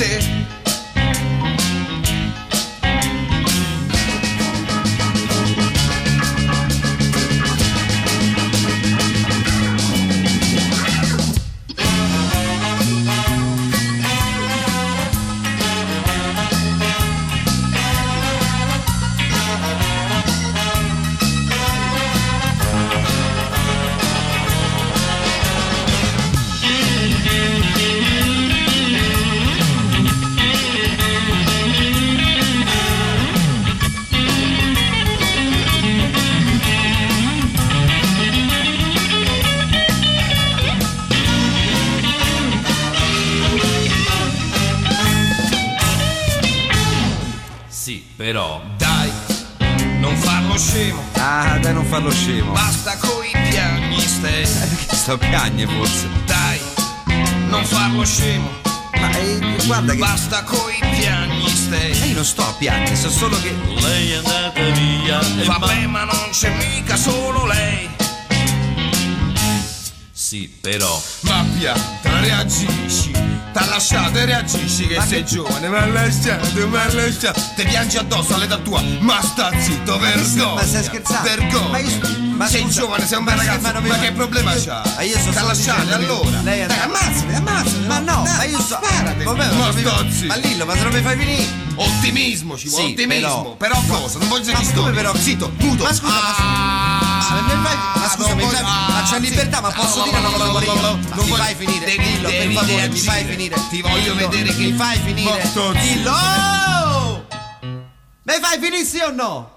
però. 48.26 48.60
Dai, 48.78 49.12
non 50.00 50.16
farlo 50.18 50.58
scemo. 50.58 51.00
Ah, 51.14 51.60
dai, 51.60 51.74
non 51.74 51.86
farlo 51.86 52.10
scemo. 52.12 52.54
Basta 52.54 52.98
coi 52.98 53.30
piagni, 53.32 54.00
stai. 54.00 54.48
Perché 54.48 54.96
sto 54.96 55.14
a 55.14 55.18
piagne 55.18 55.68
forse? 55.68 56.08
Dai, 56.26 56.60
non 57.50 57.64
farlo 57.64 58.04
scemo. 58.04 58.50
Ma 59.00 59.12
eh, 59.12 59.40
guarda 59.68 59.94
che. 59.94 60.00
Basta 60.00 60.44
coi 60.44 60.80
piagni, 60.80 61.48
stai. 61.50 62.00
Ma 62.00 62.06
io 62.06 62.16
non 62.16 62.26
sto 62.26 62.42
a 62.42 62.54
piangere, 62.58 62.96
so 62.96 63.12
solo 63.12 63.40
che. 63.40 63.54
Lei 63.82 64.12
è 64.14 64.16
andata 64.16 64.64
via. 64.72 65.20
Vabbè, 65.46 65.86
ma 65.86 66.06
non 66.06 66.30
c'è 66.32 66.50
mica 66.58 66.96
solo 66.96 67.46
lei. 67.46 67.88
Sì, 70.12 70.50
però. 70.50 71.00
Mappia, 71.22 71.76
reagisci. 72.02 73.35
T'ha 73.56 73.66
lasciato 73.68 74.18
e 74.18 74.26
reagisci 74.26 74.86
che 74.86 75.00
sei 75.08 75.24
giovane. 75.26 75.70
Ma 75.70 75.86
lasciato, 75.86 76.68
ma 76.68 76.92
lasciato. 76.94 77.40
Ti 77.56 77.64
piangi 77.64 77.96
addosso 77.96 78.34
all'età 78.36 78.58
tua. 78.58 78.82
Ma 79.00 79.22
sta 79.22 79.50
zitto, 79.58 79.98
vergogna. 79.98 80.56
ma 80.56 80.66
stai 80.66 80.84
scherzando? 80.84 81.30
Vergogna. 81.30 81.70
Ma 81.70 81.78
io- 81.78 82.00
ma 82.36 82.48
sei 82.50 82.62
scusa, 82.64 82.82
giovane, 82.82 83.08
sei 83.08 83.18
un 83.18 83.24
ma 83.24 83.32
bel 83.32 83.40
ragazzo. 83.40 83.62
ma 83.62 83.72
Ma, 83.72 83.80
non 83.80 83.98
mi- 83.98 84.06
che 84.06 84.12
problema 84.12 84.54
c'ha? 84.56 84.82
Ma 84.98 85.02
io 85.04 85.18
sto 85.18 85.32
T'ha 85.32 85.44
lasciato 85.44 85.86
che 85.88 85.94
allora. 85.94 86.42
lei 86.42 86.60
è 86.60 86.66
Dai, 86.66 86.80
ammazzate, 86.80 87.34
ammazzate. 87.34 87.88
Ma 87.88 88.00
no, 88.00 88.22
Dai, 88.26 88.36
ma 88.36 88.44
io 88.44 88.60
sto. 88.60 88.80
Sparate. 88.84 89.24
Vabbè, 89.24 89.52
Ma 89.54 89.72
stozzi. 89.72 90.26
Ma 90.26 90.36
Lillo, 90.36 90.66
ma 90.66 90.74
se 90.76 90.84
non 90.84 90.92
mi 90.94 91.02
fai 91.02 91.18
finire. 91.18 91.64
Ottimismo 91.76 92.58
ci 92.58 92.68
vuole, 92.68 92.86
Sì, 92.86 92.92
ottimismo. 92.92 93.56
però- 93.58 93.82
Però, 93.86 94.00
cosa? 94.00 94.20
Non 94.20 94.28
voglio 94.28 94.52
Ma 94.52 94.60
che 94.60 94.74
come 94.74 94.92
però? 94.92 95.16
Zitto, 95.16 95.52
muto. 95.60 95.84
Ma 95.84 95.94
scusa, 95.94 96.12
ma, 96.14 96.20
ma, 96.20 96.34
fai- 96.34 96.46
ma 96.46 97.00
scusa, 97.00 97.05
mi 97.34 98.44
fai- 98.44 98.64
ma 98.64 99.04
c'è 99.04 99.20
libertà, 99.20 99.62
ma 99.62 99.72
posso 99.72 100.04
dire 100.04 100.18
una 100.18 100.30
cosa 100.30 100.64
io? 100.64 100.82
Ma 100.82 101.24
mi 101.24 101.32
fai 101.32 101.56
finire, 101.56 101.96
Lillo, 101.96 102.30
per 102.30 102.52
favore, 102.52 102.88
mi 102.90 103.00
fai 103.00 103.26
finire. 103.26 103.56
Ti 103.70 103.82
voglio 103.82 104.16
vedere 104.16 104.54
che 104.54 104.64
mi 104.64 104.74
fai 104.74 105.00
finire. 105.00 105.42
Lillo, 105.74 106.12
oh! 106.12 107.26
Mi 108.24 108.34
fai 108.42 108.60
finire 108.60 108.84
sì 108.84 109.00
o 109.00 109.12
no? 109.12 109.54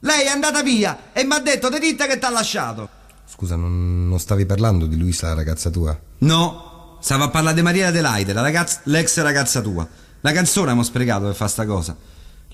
Lei 0.00 0.26
è 0.26 0.28
andata 0.28 0.62
via 0.62 1.10
e 1.12 1.24
mi 1.24 1.34
ha 1.34 1.38
detto 1.38 1.68
di 1.68 1.78
ditta 1.78 2.06
che 2.06 2.18
ti 2.18 2.24
ha 2.24 2.30
lasciato. 2.30 2.88
Scusa, 3.24 3.54
non, 3.56 4.08
non 4.08 4.18
stavi 4.18 4.46
parlando 4.46 4.86
di 4.86 4.96
Luisa, 4.98 5.28
la 5.28 5.34
ragazza 5.34 5.70
tua? 5.70 5.96
No, 6.18 6.98
stavo 7.00 7.24
a 7.24 7.30
parlare 7.30 7.54
di 7.54 7.62
Maria 7.62 7.88
Adelaide, 7.88 8.32
la 8.32 8.42
ragazza, 8.42 8.80
l'ex 8.84 9.20
ragazza 9.20 9.60
tua. 9.60 9.86
La 10.20 10.32
canzone 10.32 10.66
abbiamo 10.66 10.82
sprecato 10.82 11.26
per 11.26 11.34
fare 11.34 11.50
sta 11.50 11.66
cosa. 11.66 11.96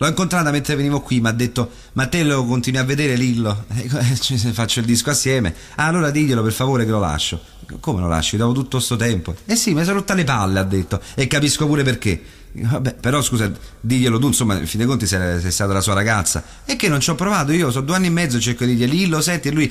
L'ho 0.00 0.06
incontrata 0.06 0.50
mentre 0.50 0.76
venivo 0.76 1.00
qui, 1.00 1.20
mi 1.20 1.28
ha 1.28 1.32
detto, 1.32 1.70
ma 1.94 2.06
te 2.06 2.22
lo 2.22 2.44
continui 2.44 2.78
a 2.80 2.84
vedere 2.84 3.16
Lillo? 3.16 3.64
Eh, 3.78 4.16
ci- 4.20 4.36
faccio 4.38 4.80
il 4.80 4.86
disco 4.86 5.10
assieme. 5.10 5.54
Ah, 5.76 5.86
allora 5.86 6.10
diglielo 6.10 6.42
per 6.42 6.52
favore 6.52 6.84
che 6.84 6.90
lo 6.90 7.00
lascio. 7.00 7.40
Come 7.80 8.00
lo 8.00 8.08
lascio? 8.08 8.36
Dopo 8.36 8.52
tutto 8.52 8.78
sto 8.80 8.96
tempo. 8.96 9.34
Eh 9.44 9.56
sì, 9.56 9.74
mi 9.74 9.82
sono 9.84 9.98
rotta 9.98 10.14
le 10.14 10.24
palle, 10.24 10.58
ha 10.60 10.64
detto. 10.64 11.00
E 11.14 11.26
capisco 11.26 11.66
pure 11.66 11.82
perché. 11.82 12.22
Vabbè, 12.52 12.94
però 12.94 13.20
scusa, 13.20 13.50
diglielo 13.80 14.18
tu, 14.18 14.28
insomma, 14.28 14.56
in 14.58 14.66
fin 14.66 14.78
dei 14.78 14.86
conti 14.88 15.06
sei, 15.06 15.40
sei 15.40 15.50
stata 15.50 15.72
la 15.74 15.80
sua 15.80 15.92
ragazza. 15.94 16.42
E 16.64 16.76
che 16.76 16.88
non 16.88 17.00
ci 17.00 17.10
ho 17.10 17.14
provato, 17.14 17.52
io 17.52 17.70
sono 17.70 17.84
due 17.84 17.96
anni 17.96 18.06
e 18.06 18.10
mezzo 18.10 18.40
cerco 18.40 18.64
di 18.64 18.74
dirgli 18.74 18.90
Lillo, 18.90 19.20
senti, 19.20 19.48
e 19.48 19.50
lui... 19.50 19.70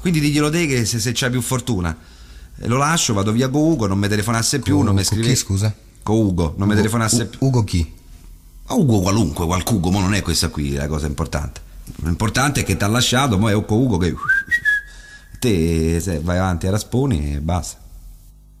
Quindi 0.00 0.20
diglielo 0.20 0.48
te 0.50 0.66
che 0.66 0.84
se, 0.84 0.98
se 1.00 1.10
c'hai 1.12 1.30
più 1.30 1.40
fortuna. 1.40 1.96
Lo 2.64 2.76
lascio, 2.76 3.14
vado 3.14 3.32
via 3.32 3.48
con 3.48 3.62
Ugo, 3.62 3.86
non 3.86 3.98
mi 3.98 4.08
telefonasse 4.08 4.60
più, 4.60 4.76
Con- 4.76 4.84
non 4.86 4.94
mi 4.94 5.02
con 5.04 5.12
scrive... 5.16 5.28
chi, 5.32 5.36
scusa? 5.36 5.74
Con 6.02 6.16
Ugo, 6.16 6.54
non 6.56 6.66
mi 6.68 6.72
Ugo- 6.74 6.82
telefonasse 6.82 7.22
U- 7.22 7.28
più. 7.30 7.38
Ugo 7.46 7.64
chi? 7.64 7.92
Ma 8.70 8.76
Ugo 8.76 9.00
qualunque, 9.00 9.46
qualcuno, 9.46 9.90
ma 9.90 10.00
non 10.00 10.14
è 10.14 10.22
questa 10.22 10.48
qui 10.48 10.74
la 10.74 10.86
cosa 10.86 11.08
importante. 11.08 11.60
L'importante 12.04 12.60
è 12.60 12.64
che 12.64 12.76
ti 12.76 12.84
ha 12.84 12.86
lasciato, 12.86 13.36
mo 13.36 13.50
è 13.50 13.64
con 13.64 13.78
Ugo 13.78 13.96
che... 13.96 14.14
Te 15.40 15.98
se 16.00 16.20
vai 16.20 16.36
avanti 16.36 16.66
a 16.66 16.70
rasponi 16.70 17.34
e 17.34 17.40
basta. 17.40 17.78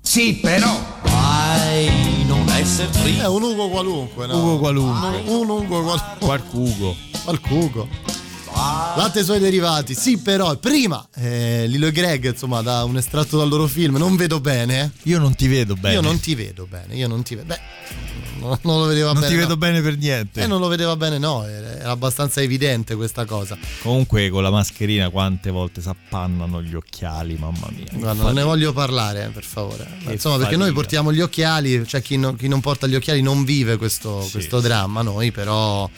Sì, 0.00 0.34
però. 0.34 0.98
Vai, 1.02 2.24
non 2.26 2.48
essere 2.48 2.88
È 3.18 3.26
un 3.26 3.42
Ugo 3.42 3.68
qualunque, 3.68 4.26
no? 4.26 4.38
Ugo 4.38 4.58
qualunque. 4.58 5.20
Un, 5.26 5.48
un 5.48 5.48
Ugo 5.48 5.82
qualunque. 5.82 6.16
Qualcugo. 6.18 6.96
Qualcugo. 7.22 7.88
Latte 8.52 9.20
e 9.20 9.22
suoi 9.22 9.38
derivati, 9.38 9.94
sì, 9.94 10.18
però 10.18 10.56
prima 10.56 11.06
eh, 11.14 11.66
Lilo 11.66 11.86
e 11.86 11.92
Greg, 11.92 12.30
insomma, 12.30 12.60
da 12.60 12.84
un 12.84 12.96
estratto 12.96 13.38
dal 13.38 13.48
loro 13.48 13.66
film, 13.66 13.96
non 13.96 14.16
vedo 14.16 14.40
bene. 14.40 14.92
Io 15.04 15.18
non 15.18 15.34
ti 15.34 15.46
vedo 15.46 15.76
bene. 15.76 15.94
Io 15.94 16.00
non 16.00 16.18
ti 16.18 16.34
vedo 16.34 16.66
bene, 16.68 16.94
io 16.96 17.08
non 17.08 17.22
ti 17.22 17.36
vedo. 17.36 17.46
Beh, 17.46 17.60
non, 18.40 18.58
non 18.62 18.80
lo 18.80 18.86
vedeva 18.86 19.12
Non 19.12 19.20
bene. 19.22 19.32
ti 19.32 19.38
vedo 19.38 19.48
no. 19.50 19.56
bene 19.56 19.80
per 19.82 19.96
niente. 19.96 20.42
Eh, 20.42 20.46
non 20.46 20.60
lo 20.60 20.66
vedeva 20.68 20.96
bene, 20.96 21.18
no, 21.18 21.46
era, 21.46 21.90
abbastanza 21.90 22.40
evidente 22.42 22.94
questa 22.96 23.24
cosa. 23.24 23.56
Comunque 23.82 24.28
con 24.30 24.42
la 24.42 24.50
mascherina 24.50 25.08
quante 25.10 25.50
volte 25.50 25.80
si 25.80 25.88
appannano 25.88 26.62
gli 26.62 26.74
occhiali, 26.74 27.36
mamma 27.38 27.68
mia. 27.74 27.86
Guarda, 27.92 28.22
non 28.22 28.34
ne 28.34 28.42
voglio 28.42 28.72
parlare, 28.72 29.26
eh, 29.26 29.28
per 29.28 29.44
favore. 29.44 29.86
Che 30.04 30.12
Insomma, 30.12 30.36
perché 30.38 30.56
noi 30.56 30.66
fatica. 30.68 30.80
portiamo 30.80 31.12
gli 31.12 31.20
occhiali, 31.20 31.86
cioè 31.86 32.02
chi, 32.02 32.16
non- 32.16 32.36
chi 32.36 32.48
non 32.48 32.60
porta 32.60 32.86
gli 32.86 32.94
occhiali 32.94 33.22
non 33.22 33.44
vive 33.44 33.76
questo, 33.76 34.26
questo 34.30 34.60
dramma, 34.60 35.02
noi 35.02 35.30
però... 35.30 35.88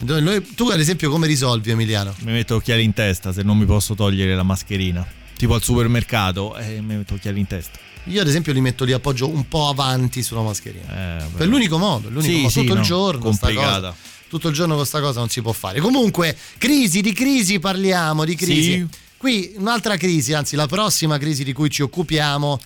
noi- 0.00 0.54
tu 0.54 0.68
ad 0.68 0.78
esempio 0.80 1.10
come 1.10 1.26
risolvi 1.26 1.70
Emiliano? 1.70 2.14
Mi 2.20 2.32
metto 2.32 2.54
occhiali 2.56 2.84
in 2.84 2.92
testa 2.92 3.32
se 3.32 3.42
non 3.42 3.56
mi 3.58 3.64
posso 3.66 3.94
togliere 3.94 4.34
la 4.34 4.42
mascherina. 4.44 5.06
Tipo 5.36 5.54
al 5.54 5.62
supermercato 5.62 6.56
e 6.56 6.80
mi 6.80 6.96
metto 6.96 7.14
occhiali 7.14 7.38
in 7.38 7.46
testa. 7.46 7.78
Io 8.08 8.20
ad 8.20 8.28
esempio 8.28 8.52
li 8.52 8.60
metto 8.60 8.84
li 8.84 8.92
appoggio 8.92 9.28
un 9.28 9.46
po' 9.48 9.68
avanti 9.68 10.22
sulla 10.22 10.42
mascherina. 10.42 11.18
Eh, 11.20 11.24
per 11.36 11.46
l'unico 11.46 11.78
modo, 11.78 12.08
l'unico 12.08 12.30
Sì, 12.32 12.36
modo. 12.36 12.48
sì, 12.50 12.60
tutto 12.60 12.74
no, 12.74 12.80
il 12.80 12.86
giorno. 12.86 13.20
complicata. 13.20 13.74
cosa- 13.90 13.94
tutto 14.28 14.48
il 14.48 14.54
giorno 14.54 14.76
con 14.76 14.84
sta 14.84 15.00
cosa 15.00 15.20
non 15.20 15.30
si 15.30 15.40
può 15.40 15.52
fare. 15.52 15.80
Comunque, 15.80 16.36
crisi, 16.58 17.00
di 17.00 17.14
crisi 17.14 17.58
parliamo, 17.58 18.24
di 18.26 18.34
crisi. 18.34 18.62
Sì. 18.72 18.86
Qui 19.16 19.54
un'altra 19.56 19.96
crisi, 19.96 20.34
anzi 20.34 20.54
la 20.54 20.66
prossima 20.66 21.16
crisi 21.18 21.44
di 21.44 21.52
cui 21.54 21.70
ci 21.70 21.80
occupiamo. 21.82 22.60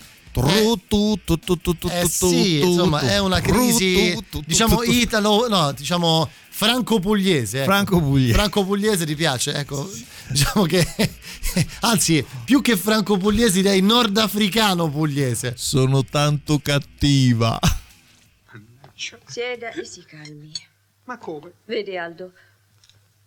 Eh 1.89 2.07
sì, 2.07 2.59
insomma, 2.59 2.99
è 3.01 3.19
una 3.19 3.39
crisi 3.39 4.17
diciamo 4.45 4.81
italo, 4.83 5.47
no, 5.47 5.71
diciamo 5.71 6.29
franco-pugliese. 6.49 7.59
ecco. 7.59 7.71
Franco-pugliese. 7.71 8.33
Franco-pugliese 8.33 9.05
ti 9.05 9.15
piace? 9.15 9.53
Ecco, 9.53 9.89
diciamo 10.29 10.65
che 10.65 10.85
anzi, 11.81 12.25
più 12.45 12.61
che 12.61 12.75
franco-pugliese 12.75 13.53
direi 13.61 13.81
nordafricano-pugliese. 13.81 15.53
Sono 15.55 16.03
tanto 16.03 16.59
cattiva. 16.59 17.59
Sieda 19.25 19.71
e 19.71 19.85
si 19.85 20.03
calmi. 20.05 20.51
Ma 21.05 21.17
come? 21.17 21.51
Vede 21.65 21.97
Aldo, 21.97 22.31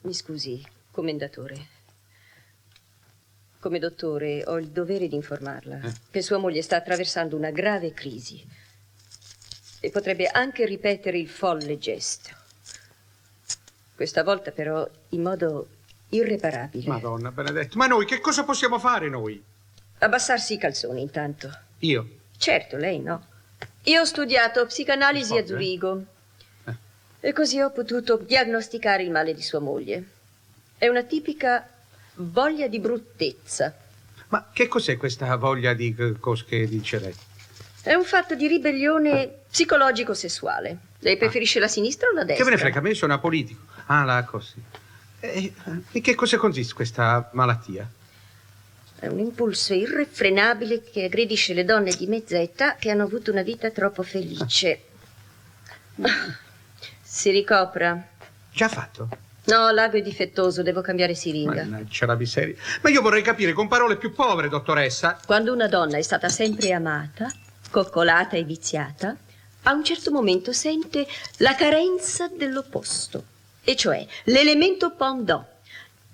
mi 0.02 0.14
scusi, 0.14 0.64
commendatore. 0.90 1.74
Come 3.66 3.80
dottore 3.80 4.44
ho 4.46 4.60
il 4.60 4.68
dovere 4.68 5.08
di 5.08 5.16
informarla 5.16 5.80
che 6.08 6.22
sua 6.22 6.38
moglie 6.38 6.62
sta 6.62 6.76
attraversando 6.76 7.34
una 7.34 7.50
grave 7.50 7.92
crisi 7.92 8.40
e 9.80 9.90
potrebbe 9.90 10.28
anche 10.28 10.64
ripetere 10.64 11.18
il 11.18 11.28
folle 11.28 11.76
gesto. 11.76 12.30
Questa 13.92 14.22
volta 14.22 14.52
però 14.52 14.88
in 15.08 15.20
modo 15.20 15.66
irreparabile. 16.10 16.86
Madonna 16.86 17.32
benedetto. 17.32 17.76
Ma 17.76 17.88
noi 17.88 18.06
che 18.06 18.20
cosa 18.20 18.44
possiamo 18.44 18.78
fare 18.78 19.08
noi? 19.08 19.42
Abbassarsi 19.98 20.52
i 20.52 20.58
calzoni 20.58 21.00
intanto. 21.00 21.50
Io? 21.80 22.08
Certo, 22.36 22.76
lei 22.76 23.00
no. 23.00 23.26
Io 23.82 24.00
ho 24.00 24.04
studiato 24.04 24.64
psicanalisi 24.66 25.36
a 25.38 25.44
Zurigo 25.44 26.04
e 27.18 27.32
così 27.32 27.60
ho 27.60 27.72
potuto 27.72 28.16
diagnosticare 28.18 29.02
il 29.02 29.10
male 29.10 29.34
di 29.34 29.42
sua 29.42 29.58
moglie. 29.58 30.04
È 30.78 30.86
una 30.86 31.02
tipica 31.02 31.68
voglia 32.16 32.68
di 32.68 32.78
bruttezza. 32.78 33.74
Ma 34.28 34.48
che 34.52 34.68
cos'è 34.68 34.96
questa 34.96 35.34
voglia 35.36 35.72
di 35.72 35.94
c- 35.94 36.18
cos 36.18 36.44
che 36.44 36.66
dice 36.66 36.98
lei? 36.98 37.14
È 37.82 37.94
un 37.94 38.04
fatto 38.04 38.34
di 38.34 38.48
ribellione 38.48 39.42
psicologico-sessuale. 39.48 40.78
Lei 40.98 41.16
preferisce 41.16 41.60
la 41.60 41.68
sinistra 41.68 42.08
o 42.08 42.12
la 42.12 42.24
destra? 42.24 42.44
Che 42.44 42.50
me 42.50 42.56
ne 42.56 42.60
frega, 42.60 42.78
a 42.78 42.82
me 42.82 42.94
sono 42.94 43.14
apolitico. 43.14 43.62
Ah, 43.86 44.04
la 44.04 44.24
così. 44.24 44.60
E 45.20 45.52
in 45.92 46.02
che 46.02 46.14
cosa 46.14 46.36
consiste 46.36 46.74
questa 46.74 47.30
malattia? 47.32 47.88
È 48.98 49.06
un 49.06 49.18
impulso 49.18 49.74
irrefrenabile 49.74 50.82
che 50.82 51.04
aggredisce 51.04 51.54
le 51.54 51.64
donne 51.64 51.94
di 51.94 52.06
mezza 52.06 52.38
età 52.38 52.74
che 52.74 52.90
hanno 52.90 53.04
avuto 53.04 53.30
una 53.30 53.42
vita 53.42 53.70
troppo 53.70 54.02
felice. 54.02 54.82
Si 57.08 57.30
ricopra. 57.30 58.08
Già 58.52 58.68
fatto? 58.68 59.08
No, 59.46 59.70
l'ago 59.70 59.96
è 59.96 60.02
difettoso, 60.02 60.62
devo 60.62 60.80
cambiare 60.80 61.14
siringa. 61.14 61.64
Mannaggia 61.64 62.06
la 62.06 62.16
miseria. 62.16 62.56
Ma 62.82 62.90
io 62.90 63.00
vorrei 63.00 63.22
capire 63.22 63.52
con 63.52 63.68
parole 63.68 63.96
più 63.96 64.12
povere, 64.12 64.48
dottoressa. 64.48 65.20
Quando 65.24 65.52
una 65.52 65.68
donna 65.68 65.98
è 65.98 66.02
stata 66.02 66.28
sempre 66.28 66.72
amata, 66.72 67.30
coccolata 67.70 68.36
e 68.36 68.42
viziata, 68.42 69.16
a 69.62 69.72
un 69.72 69.84
certo 69.84 70.10
momento 70.10 70.52
sente 70.52 71.06
la 71.38 71.54
carenza 71.54 72.28
dell'opposto, 72.28 73.24
e 73.62 73.76
cioè 73.76 74.04
l'elemento 74.24 74.90
pendant, 74.90 75.44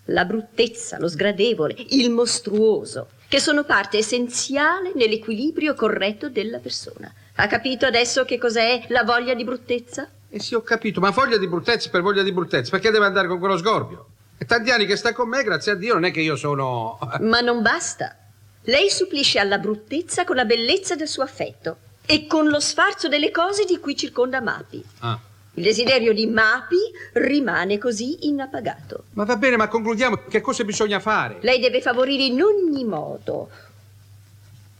la 0.06 0.24
bruttezza, 0.24 0.98
lo 0.98 1.08
sgradevole, 1.08 1.74
il 1.90 2.10
mostruoso, 2.10 3.08
che 3.28 3.40
sono 3.40 3.64
parte 3.64 3.98
essenziale 3.98 4.92
nell'equilibrio 4.94 5.74
corretto 5.74 6.28
della 6.28 6.58
persona. 6.58 7.12
Ha 7.36 7.46
capito 7.46 7.86
adesso 7.86 8.24
che 8.24 8.36
cos'è 8.36 8.84
la 8.88 9.04
voglia 9.04 9.32
di 9.32 9.44
bruttezza? 9.44 10.06
Eh 10.34 10.40
sì, 10.40 10.54
ho 10.54 10.62
capito, 10.62 10.98
ma 10.98 11.10
voglia 11.10 11.36
di 11.36 11.46
bruttezza 11.46 11.90
per 11.90 12.00
voglia 12.00 12.22
di 12.22 12.32
bruttezza, 12.32 12.70
perché 12.70 12.90
deve 12.90 13.04
andare 13.04 13.28
con 13.28 13.38
quello 13.38 13.58
sgorbio? 13.58 14.06
È 14.38 14.46
tanti 14.46 14.70
anni 14.70 14.86
che 14.86 14.96
sta 14.96 15.12
con 15.12 15.28
me, 15.28 15.42
grazie 15.42 15.72
a 15.72 15.74
Dio, 15.74 15.92
non 15.92 16.04
è 16.04 16.10
che 16.10 16.22
io 16.22 16.36
sono... 16.36 16.98
Ma 17.20 17.40
non 17.40 17.60
basta. 17.60 18.16
Lei 18.62 18.88
supplisce 18.88 19.38
alla 19.38 19.58
bruttezza 19.58 20.24
con 20.24 20.36
la 20.36 20.46
bellezza 20.46 20.96
del 20.96 21.06
suo 21.06 21.22
affetto 21.22 21.76
e 22.06 22.26
con 22.26 22.48
lo 22.48 22.60
sfarzo 22.60 23.08
delle 23.08 23.30
cose 23.30 23.66
di 23.66 23.78
cui 23.78 23.94
circonda 23.94 24.40
Mapi. 24.40 24.82
Ah. 25.00 25.18
Il 25.52 25.64
desiderio 25.64 26.14
di 26.14 26.26
Mapi 26.26 26.80
rimane 27.12 27.76
così 27.76 28.26
inappagato. 28.26 29.04
Ma 29.12 29.24
va 29.24 29.36
bene, 29.36 29.58
ma 29.58 29.68
concludiamo. 29.68 30.22
Che 30.30 30.40
cosa 30.40 30.64
bisogna 30.64 30.98
fare? 30.98 31.40
Lei 31.42 31.60
deve 31.60 31.82
favorire 31.82 32.22
in 32.22 32.40
ogni 32.40 32.84
modo 32.84 33.50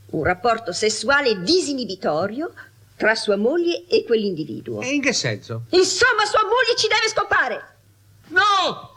un 0.06 0.24
rapporto 0.24 0.72
sessuale 0.72 1.42
disinibitorio 1.42 2.52
tra 3.02 3.16
sua 3.16 3.34
moglie 3.34 3.84
e 3.88 4.04
quell'individuo. 4.04 4.80
E 4.80 4.94
in 4.94 5.00
che 5.00 5.12
senso? 5.12 5.62
Insomma, 5.70 6.24
sua 6.24 6.44
moglie 6.44 6.76
ci 6.76 6.86
deve 6.86 7.08
scopare. 7.08 7.76
No! 8.28 8.92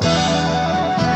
Yes, 0.00 1.09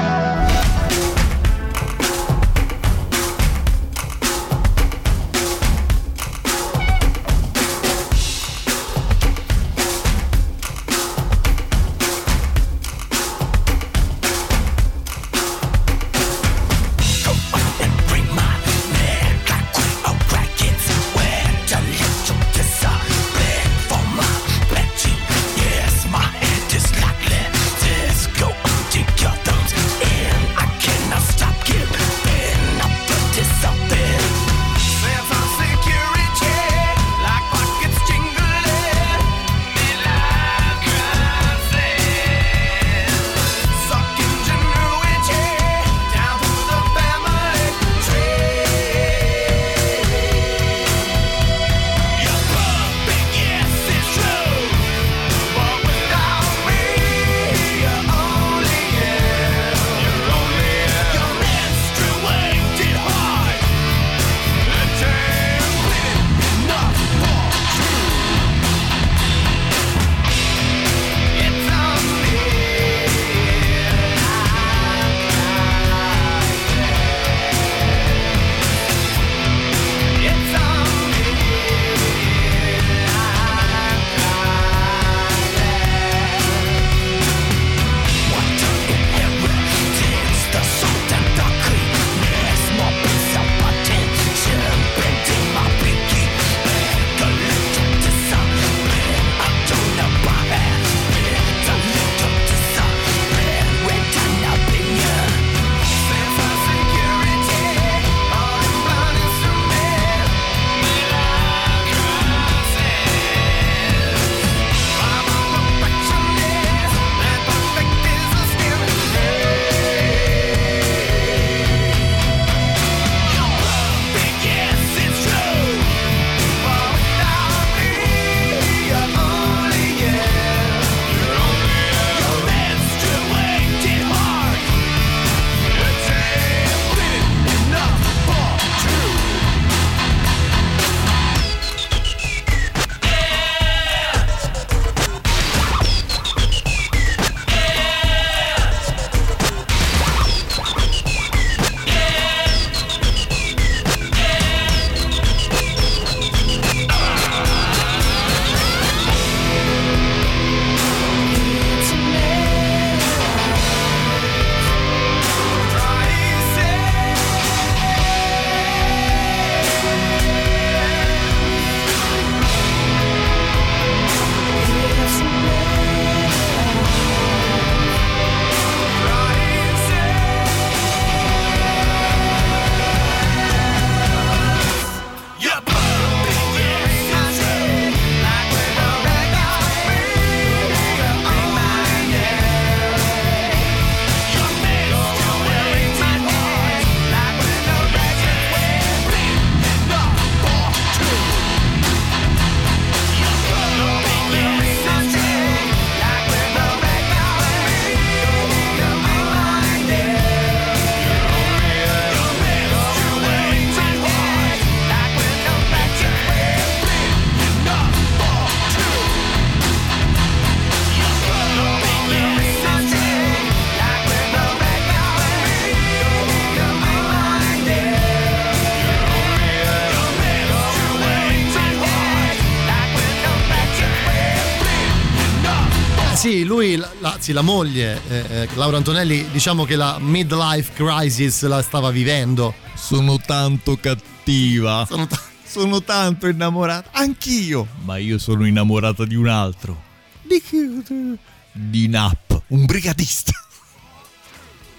lui, 237.25 237.33
la, 237.33 237.43
moglie, 237.43 238.01
eh, 238.09 238.43
eh, 238.43 238.49
Laura 238.55 238.77
Antonelli, 238.77 239.31
diciamo 239.31 239.65
che 239.65 239.77
la 239.77 239.99
midlife 239.99 240.73
crisis 240.75 241.43
la 241.47 241.63
stava 241.63 241.91
vivendo. 241.91 242.55
Sono 242.75 243.19
tanto 243.19 243.77
cattiva. 243.77 244.85
Sono, 244.87 245.09
Sono 245.45 245.83
tanto 245.83 246.27
innamorata. 246.27 246.91
Anch'io. 246.93 247.67
Ma 247.85 247.97
io 247.97 248.19
sono 248.19 248.47
innamorata 248.47 249.05
di 249.05 249.15
un 249.15 249.29
altro. 249.29 249.83
Di 250.23 250.43
chi? 250.43 251.19
Di 251.53 251.89
Nap, 251.89 252.43
un 252.49 252.65
brigatista. 252.65 253.33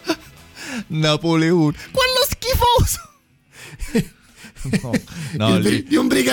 Napoleone. 0.88 1.78
Quello 1.92 2.26
schifoso. 2.30 4.14
No, 4.66 4.92
no, 5.48 5.60
di, 5.60 5.96
un 5.96 6.08
bri- 6.08 6.24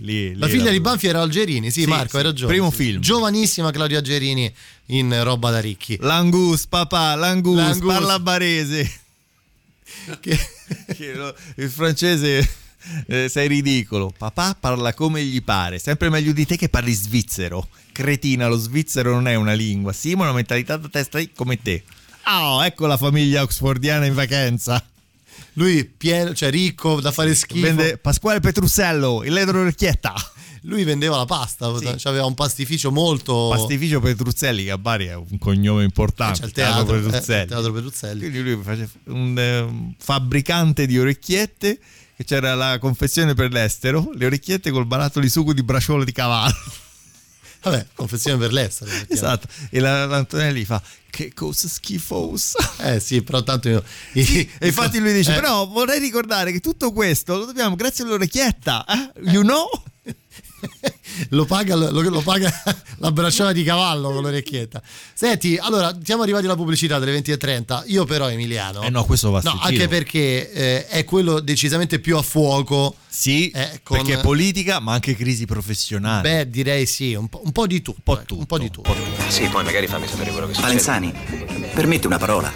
lì- 0.00 0.28
lì- 0.30 0.34
La 0.38 0.46
lì 0.46 0.52
figlia 0.52 0.64
era- 0.64 0.72
di 0.72 0.80
Banfi 0.80 1.06
era 1.06 1.20
Algerini, 1.22 1.70
sì, 1.70 1.82
Sì, 1.82 1.86
Marco, 1.88 2.08
sì, 2.10 2.16
hai 2.16 2.22
ragione. 2.22 2.52
primo 2.52 2.70
sì. 2.70 2.76
film. 2.76 3.00
Giovanissima 3.00 3.70
Claudia 3.70 3.98
Algerini 3.98 4.52
in 4.86 5.22
Roba 5.24 5.50
da 5.50 5.60
ricchi. 5.60 5.96
Langus, 6.00 6.66
papà, 6.66 7.14
Langus, 7.14 7.56
Langus. 7.56 7.86
parla 7.92 8.18
barese. 8.18 8.90
Che 10.20 11.12
lo- 11.14 11.34
il 11.56 11.70
francese 11.70 12.48
Eh, 13.06 13.28
sei 13.28 13.48
ridicolo. 13.48 14.14
Papà 14.16 14.56
parla 14.58 14.94
come 14.94 15.22
gli 15.22 15.42
pare. 15.42 15.78
Sempre 15.78 16.08
meglio 16.08 16.32
di 16.32 16.46
te 16.46 16.56
che 16.56 16.68
parli 16.70 16.92
svizzero. 16.92 17.68
Cretina, 17.92 18.46
lo 18.48 18.56
svizzero 18.56 19.10
non 19.12 19.26
è 19.28 19.34
una 19.34 19.52
lingua. 19.52 19.92
Sì, 19.92 20.14
ma 20.14 20.22
una 20.22 20.32
mentalità 20.32 20.76
da 20.78 20.88
testa 20.88 21.20
come 21.34 21.60
te. 21.60 21.82
Oh, 22.26 22.64
ecco 22.64 22.86
la 22.86 22.96
famiglia 22.96 23.42
oxfordiana 23.42 24.06
in 24.06 24.14
vacanza. 24.14 24.82
Lui 25.58 25.84
pieno, 25.84 26.32
cioè 26.34 26.50
ricco 26.50 27.00
da 27.00 27.10
fare 27.10 27.34
schifo. 27.34 27.66
Vende 27.66 27.98
Pasquale 27.98 28.38
Petrussello, 28.38 29.24
il 29.24 29.32
ledro 29.32 29.60
orecchietta. 29.60 30.14
Lui 30.62 30.84
vendeva 30.84 31.16
la 31.16 31.24
pasta, 31.24 31.66
cioè 31.96 32.10
aveva 32.12 32.26
un 32.26 32.34
pastificio 32.34 32.92
molto. 32.92 33.48
Pastificio 33.50 34.00
Petruzzelli, 34.00 34.64
che 34.64 34.70
a 34.70 34.78
Bari 34.78 35.06
è 35.06 35.14
un 35.14 35.38
cognome 35.38 35.82
importante. 35.82 36.40
C'è 36.40 36.46
il 36.46 36.52
teatro, 36.52 36.94
eh, 36.94 37.00
Petruzzelli. 37.00 37.42
il 37.42 37.48
teatro 37.48 37.72
Petruzzelli. 37.72 38.20
Quindi 38.20 38.42
lui 38.42 38.62
faceva 38.62 38.88
un 39.06 39.38
eh, 39.38 39.94
fabbricante 39.98 40.86
di 40.86 40.98
orecchiette. 40.98 41.78
Che 42.18 42.24
c'era 42.24 42.56
la 42.56 42.78
confezione 42.80 43.34
per 43.34 43.52
l'estero, 43.52 44.10
le 44.14 44.26
orecchiette 44.26 44.72
col 44.72 44.86
barattolo 44.86 45.24
di 45.24 45.30
sugo 45.30 45.52
di 45.52 45.62
braciolo 45.62 46.02
di 46.02 46.10
cavallo. 46.10 46.56
Vabbè, 47.70 47.86
confezione 47.94 48.38
per 48.38 48.52
l'estero. 48.52 48.90
Esatto. 49.08 49.46
E 49.70 49.80
la, 49.80 50.06
l'Antonelli 50.06 50.64
fa: 50.64 50.80
Che 51.10 51.32
cosa 51.34 51.68
schifosa. 51.68 52.58
Eh 52.78 53.00
sì, 53.00 53.22
però 53.22 53.42
tanto 53.42 53.68
io. 53.68 53.82
Sì, 54.12 54.48
e 54.58 54.66
infatti 54.68 54.98
lui 54.98 55.12
dice: 55.12 55.32
Eh. 55.32 55.34
Però 55.34 55.66
vorrei 55.66 55.98
ricordare 55.98 56.52
che 56.52 56.60
tutto 56.60 56.92
questo 56.92 57.36
lo 57.36 57.44
dobbiamo 57.44 57.74
grazie 57.76 58.04
all'orecchietta. 58.04 58.84
eh? 58.86 59.30
You 59.30 59.42
know? 59.42 59.66
lo 61.30 61.44
paga, 61.44 61.74
lo, 61.74 61.90
lo 61.90 62.20
paga 62.20 62.50
la 62.98 63.12
bracciata 63.12 63.52
di 63.52 63.62
cavallo 63.62 64.10
con 64.10 64.22
l'orecchietta. 64.22 64.82
Senti, 65.14 65.56
allora 65.56 65.96
siamo 66.02 66.22
arrivati 66.22 66.46
alla 66.46 66.56
pubblicità 66.56 66.98
delle 66.98 67.18
20.30. 67.20 67.84
Io, 67.86 68.04
però, 68.04 68.30
Emiliano. 68.30 68.82
Eh 68.82 68.90
no, 68.90 69.04
questo 69.04 69.30
va 69.30 69.40
No, 69.42 69.58
anche 69.60 69.88
perché 69.88 70.50
eh, 70.52 70.86
è 70.86 71.04
quello 71.04 71.40
decisamente 71.40 71.98
più 71.98 72.16
a 72.16 72.22
fuoco. 72.22 72.96
Sì, 73.08 73.50
con- 73.82 73.96
perché 73.96 74.18
è 74.18 74.20
politica, 74.20 74.80
ma 74.80 74.92
anche 74.92 75.16
crisi 75.16 75.44
professionale. 75.46 76.22
Beh, 76.22 76.50
direi 76.50 76.86
sì, 76.86 77.14
un 77.14 77.28
po', 77.28 77.40
un 77.44 77.52
po' 77.52 77.66
di 77.66 77.82
tutto. 77.82 78.20
ecco, 78.20 78.36
Un 78.36 78.46
po' 78.46 78.58
di 78.58 78.70
tutto. 78.70 78.94
Sì, 79.28 79.46
poi 79.46 79.64
magari 79.64 79.86
fammi 79.86 80.06
sapere 80.06 80.30
quello 80.30 80.46
che 80.46 80.54
succede. 80.54 80.80
Valenzani, 80.80 81.70
permetti 81.74 82.06
una 82.06 82.18
parola? 82.18 82.52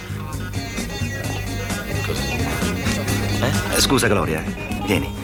Eh? 3.41 3.79
Scusa 3.81 4.07
Gloria, 4.07 4.43
vieni. 4.85 5.22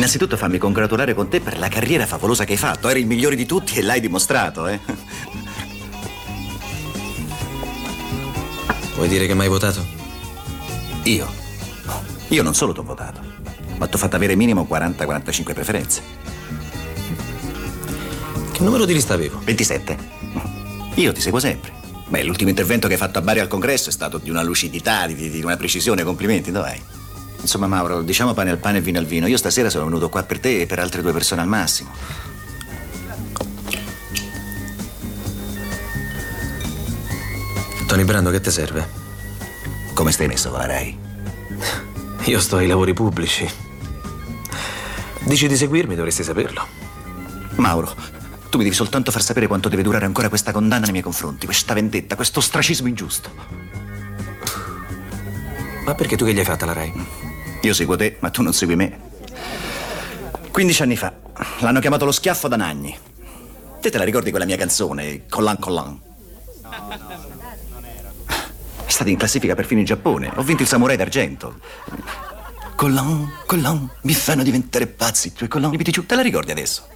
Innanzitutto 0.00 0.38
fammi 0.38 0.56
congratulare 0.56 1.12
con 1.12 1.28
te 1.28 1.40
per 1.42 1.58
la 1.58 1.68
carriera 1.68 2.06
favolosa 2.06 2.46
che 2.46 2.52
hai 2.52 2.58
fatto. 2.58 2.88
Eri 2.88 3.00
il 3.00 3.06
migliore 3.06 3.36
di 3.36 3.44
tutti 3.44 3.74
e 3.74 3.82
l'hai 3.82 4.00
dimostrato, 4.00 4.66
eh. 4.66 4.80
Vuoi 8.94 9.08
dire 9.08 9.26
che 9.26 9.34
mi 9.34 9.42
hai 9.42 9.48
votato? 9.48 9.86
Io? 11.02 11.30
Io 12.28 12.42
non 12.42 12.54
solo 12.54 12.72
ti 12.72 12.78
ho 12.78 12.82
votato, 12.82 13.20
ma 13.76 13.86
ti 13.88 13.96
ho 13.96 13.98
fatto 13.98 14.16
avere 14.16 14.36
minimo 14.36 14.66
40-45 14.66 15.52
preferenze. 15.52 16.02
Che 18.52 18.62
numero 18.62 18.86
di 18.86 18.94
lista 18.94 19.12
avevo? 19.12 19.38
27. 19.44 19.98
Io 20.94 21.12
ti 21.12 21.20
seguo 21.20 21.40
sempre. 21.40 21.72
Beh, 22.08 22.22
l'ultimo 22.24 22.48
intervento 22.48 22.86
che 22.86 22.94
hai 22.94 22.98
fatto 22.98 23.18
a 23.18 23.22
Bari 23.22 23.40
al 23.40 23.48
congresso 23.48 23.90
è 23.90 23.92
stato 23.92 24.16
di 24.16 24.30
una 24.30 24.42
lucidità, 24.42 25.06
di, 25.06 25.28
di 25.28 25.42
una 25.42 25.58
precisione. 25.58 26.04
Complimenti, 26.04 26.50
dov'è? 26.50 26.99
Insomma, 27.40 27.66
Mauro, 27.66 28.02
diciamo 28.02 28.34
pane 28.34 28.50
al 28.50 28.58
pane 28.58 28.78
e 28.78 28.80
vino 28.80 28.98
al 28.98 29.06
vino. 29.06 29.26
Io 29.26 29.36
stasera 29.36 29.70
sono 29.70 29.84
venuto 29.84 30.08
qua 30.08 30.22
per 30.22 30.40
te 30.40 30.60
e 30.60 30.66
per 30.66 30.78
altre 30.78 31.02
due 31.02 31.12
persone 31.12 31.40
al 31.40 31.48
massimo. 31.48 31.90
Tony 37.86 38.04
Brando, 38.04 38.30
che 38.30 38.40
ti 38.40 38.50
serve? 38.50 38.88
Come 39.94 40.12
stai 40.12 40.28
messo 40.28 40.50
con 40.50 40.60
la 40.60 40.66
Rai? 40.66 40.96
Io 42.26 42.40
sto 42.40 42.58
ai 42.58 42.68
lavori 42.68 42.92
pubblici. 42.94 43.48
Dici 45.24 45.48
di 45.48 45.56
seguirmi, 45.56 45.96
dovresti 45.96 46.22
saperlo. 46.22 46.64
Mauro, 47.56 47.92
tu 48.48 48.58
mi 48.58 48.64
devi 48.64 48.74
soltanto 48.76 49.10
far 49.10 49.22
sapere 49.22 49.46
quanto 49.46 49.68
deve 49.68 49.82
durare 49.82 50.04
ancora 50.04 50.28
questa 50.28 50.52
condanna 50.52 50.84
nei 50.84 50.92
miei 50.92 51.02
confronti, 51.02 51.46
questa 51.46 51.74
vendetta, 51.74 52.14
questo 52.14 52.38
ostracismo 52.38 52.86
ingiusto. 52.86 53.30
Ma 55.84 55.94
perché 55.94 56.16
tu 56.16 56.24
che 56.24 56.32
gli 56.32 56.38
hai 56.38 56.44
fatta 56.44 56.66
la 56.66 56.72
Rai? 56.72 57.19
Io 57.62 57.74
seguo 57.74 57.96
te, 57.96 58.16
ma 58.20 58.30
tu 58.30 58.42
non 58.42 58.52
segui 58.54 58.76
me. 58.76 59.08
15 60.50 60.82
anni 60.82 60.96
fa 60.96 61.12
l'hanno 61.60 61.80
chiamato 61.80 62.04
lo 62.04 62.12
schiaffo 62.12 62.48
da 62.48 62.56
Nagni. 62.56 62.96
Te 63.80 63.90
te 63.90 63.98
la 63.98 64.04
ricordi 64.04 64.30
quella 64.30 64.44
mia 64.44 64.56
canzone, 64.56 65.26
Collan 65.28 65.58
Collan? 65.58 66.00
È 68.84 68.90
stata 68.90 69.10
in 69.10 69.16
classifica 69.16 69.54
perfino 69.54 69.80
in 69.80 69.86
Giappone. 69.86 70.32
Ho 70.36 70.42
vinto 70.42 70.62
il 70.62 70.68
Samurai 70.68 70.96
d'argento. 70.96 71.58
Collan, 72.74 73.30
Collan, 73.46 73.90
mi 74.02 74.14
fanno 74.14 74.42
diventare 74.42 74.86
pazzi 74.86 75.28
i 75.28 75.32
tuoi 75.32 75.48
collan. 75.48 75.70
Ripeti 75.70 75.90
giù, 75.90 76.06
te 76.06 76.14
la 76.14 76.22
ricordi 76.22 76.50
adesso? 76.50 76.86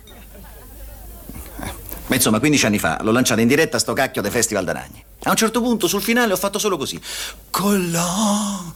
Eh, 1.61 1.73
Ma 2.07 2.15
insomma, 2.15 2.39
15 2.39 2.67
anni 2.67 2.79
fa 2.79 2.99
l'ho 3.03 3.13
lanciata 3.13 3.43
in 3.43 3.49
diretta 3.49 3.77
a 3.77 3.81
sto 3.81 3.93
cacchio 3.93 4.23
dei 4.23 4.31
Festival 4.31 4.65
da 4.65 4.73
Nagni. 4.73 5.05
A 5.25 5.31
un 5.31 5.37
certo 5.37 5.61
punto, 5.61 5.87
sul 5.87 6.03
finale, 6.03 6.33
ho 6.33 6.37
fatto 6.37 6.59
solo 6.59 6.79
così. 6.79 6.99
Collan. 7.51 8.73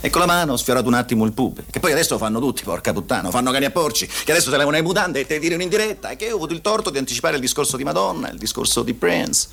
E 0.00 0.10
con 0.10 0.20
la 0.20 0.26
mano 0.26 0.52
ho 0.52 0.56
sfiorato 0.56 0.86
un 0.86 0.94
attimo 0.94 1.24
il 1.24 1.32
pube. 1.32 1.64
Che 1.70 1.80
poi 1.80 1.92
adesso 1.92 2.14
lo 2.14 2.18
fanno 2.18 2.38
tutti, 2.38 2.62
porca 2.62 2.92
puttana. 2.92 3.30
Fanno 3.30 3.50
cani 3.50 3.64
a 3.64 3.70
porci. 3.70 4.06
Che 4.06 4.30
adesso 4.30 4.50
se 4.50 4.56
levano 4.56 4.76
le 4.76 4.82
mutande 4.82 5.20
e 5.20 5.26
te 5.26 5.40
tirano 5.40 5.62
in 5.62 5.68
diretta. 5.68 6.10
E 6.10 6.16
che 6.16 6.26
io 6.26 6.32
ho 6.32 6.36
avuto 6.36 6.52
il 6.52 6.60
torto 6.60 6.90
di 6.90 6.98
anticipare 6.98 7.34
il 7.34 7.40
discorso 7.40 7.76
di 7.76 7.84
Madonna, 7.84 8.30
il 8.30 8.38
discorso 8.38 8.82
di 8.82 8.94
Prince. 8.94 9.48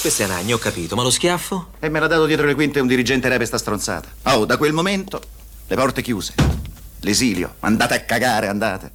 Questo 0.00 0.22
è 0.22 0.26
Nagni, 0.26 0.52
ho 0.52 0.58
capito, 0.58 0.94
ma 0.94 1.02
lo 1.02 1.10
schiaffo? 1.10 1.72
E 1.80 1.88
me 1.88 1.98
l'ha 1.98 2.06
dato 2.06 2.26
dietro 2.26 2.46
le 2.46 2.54
quinte 2.54 2.78
un 2.80 2.86
dirigente 2.86 3.28
rap 3.28 3.42
sta 3.42 3.58
stronzata. 3.58 4.08
Oh, 4.34 4.44
da 4.44 4.56
quel 4.56 4.72
momento 4.72 5.20
le 5.66 5.74
porte 5.76 6.02
chiuse. 6.02 6.34
L'esilio. 7.00 7.56
Andate 7.60 7.94
a 7.94 8.00
cagare, 8.00 8.46
andate. 8.46 8.92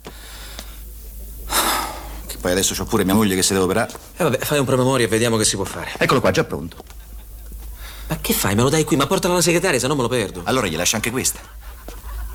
Che 2.28 2.38
poi 2.38 2.52
adesso 2.52 2.74
c'ho 2.74 2.86
pure 2.86 3.04
mia 3.04 3.14
moglie 3.14 3.36
che 3.36 3.44
si 3.44 3.54
deve 3.54 3.66
operare. 3.66 3.92
E 4.16 4.24
vabbè, 4.24 4.38
fai 4.40 4.60
un 4.60 4.66
promemoria 4.66 5.06
e 5.06 5.10
vediamo 5.10 5.38
che 5.38 5.44
si 5.44 5.56
può 5.56 5.66
fare. 5.66 5.92
Eccolo 5.98 6.22
qua, 6.22 6.32
già 6.32 6.44
pronto. 6.44 7.02
Ma 8.08 8.18
che 8.20 8.34
fai? 8.34 8.56
Me 8.56 8.62
lo 8.62 8.70
dai 8.70 8.84
qui? 8.84 8.96
Ma 8.96 9.08
portalo 9.08 9.34
alla 9.34 9.42
segretaria, 9.42 9.80
se 9.80 9.88
no 9.88 9.96
me 9.96 10.02
lo 10.02 10.08
perdo. 10.08 10.42
Allora 10.44 10.68
gli 10.68 10.76
lascio 10.76 10.96
anche 10.96 11.12
questa. 11.12 11.40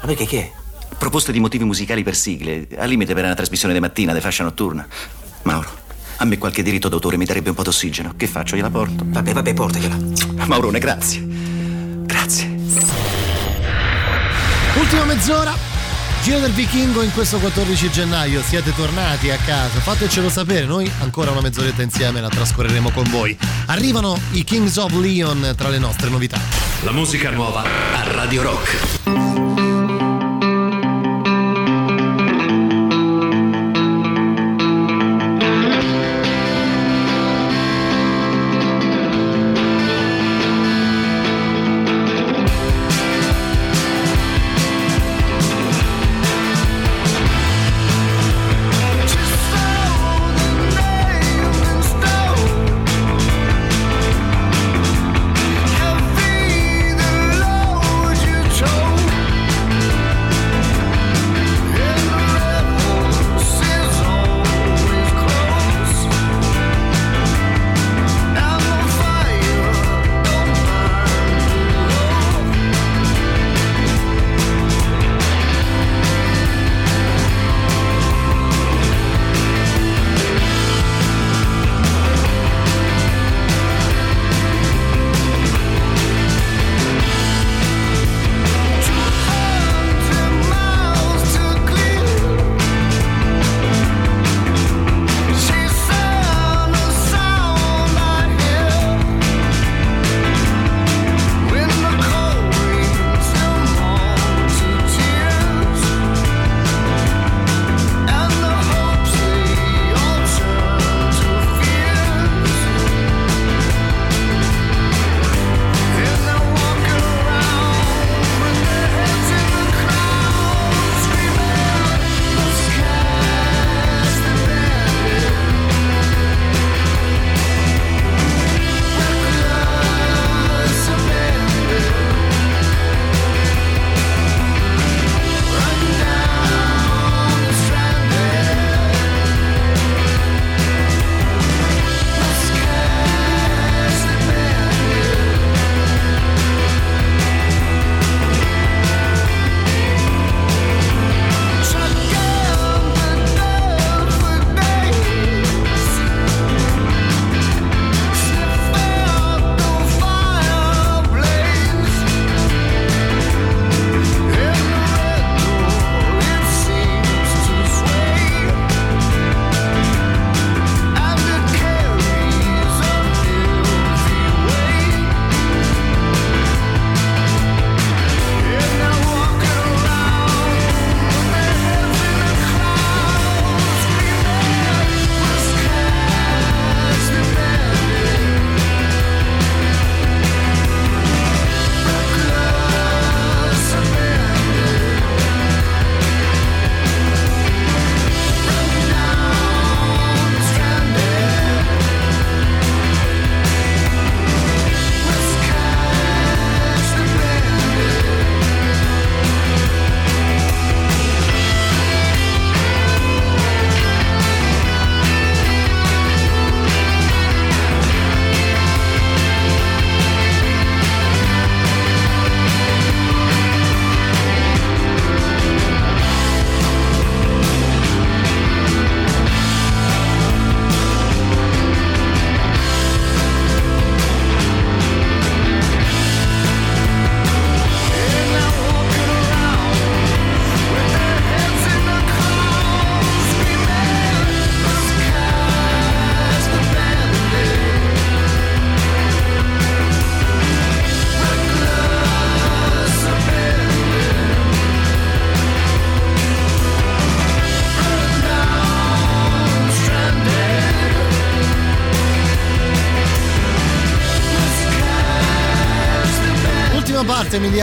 Ma 0.00 0.06
perché 0.06 0.26
che? 0.26 0.52
Proposte 0.96 1.32
di 1.32 1.40
motivi 1.40 1.64
musicali 1.64 2.02
per 2.02 2.16
sigle, 2.16 2.66
al 2.76 2.88
limite 2.88 3.14
per 3.14 3.24
una 3.24 3.34
trasmissione 3.34 3.74
di 3.74 3.80
mattina, 3.80 4.12
di 4.12 4.20
fascia 4.20 4.42
notturna. 4.42 4.86
Mauro, 5.42 5.68
a 6.16 6.24
me 6.24 6.38
qualche 6.38 6.62
diritto 6.62 6.88
d'autore 6.88 7.16
mi 7.16 7.24
darebbe 7.24 7.50
un 7.50 7.54
po' 7.54 7.62
d'ossigeno. 7.62 8.14
Che 8.16 8.26
faccio? 8.26 8.56
Gliela 8.56 8.70
porto? 8.70 9.04
Vabbè, 9.06 9.32
vabbè, 9.32 9.54
portagliela. 9.54 9.96
Maurone, 10.46 10.78
grazie. 10.78 11.24
Grazie. 11.26 12.46
Ultima 14.74 15.04
mezz'ora. 15.04 15.77
Giro 16.22 16.40
del 16.40 16.52
Vichingo 16.52 17.02
in 17.02 17.12
questo 17.12 17.38
14 17.38 17.90
gennaio. 17.90 18.42
Siete 18.42 18.74
tornati 18.74 19.30
a 19.30 19.36
casa. 19.36 19.80
Fatecelo 19.80 20.28
sapere. 20.28 20.66
Noi 20.66 20.90
ancora 21.00 21.30
una 21.30 21.40
mezz'oretta 21.40 21.82
insieme 21.82 22.20
la 22.20 22.28
trascorreremo 22.28 22.90
con 22.90 23.04
voi. 23.10 23.36
Arrivano 23.66 24.18
i 24.32 24.44
Kings 24.44 24.76
of 24.76 24.92
Leon 24.92 25.54
tra 25.56 25.68
le 25.68 25.78
nostre 25.78 26.10
novità. 26.10 26.38
La 26.82 26.92
musica 26.92 27.30
nuova 27.30 27.62
a 27.62 28.12
Radio 28.12 28.42
Rock. 28.42 29.47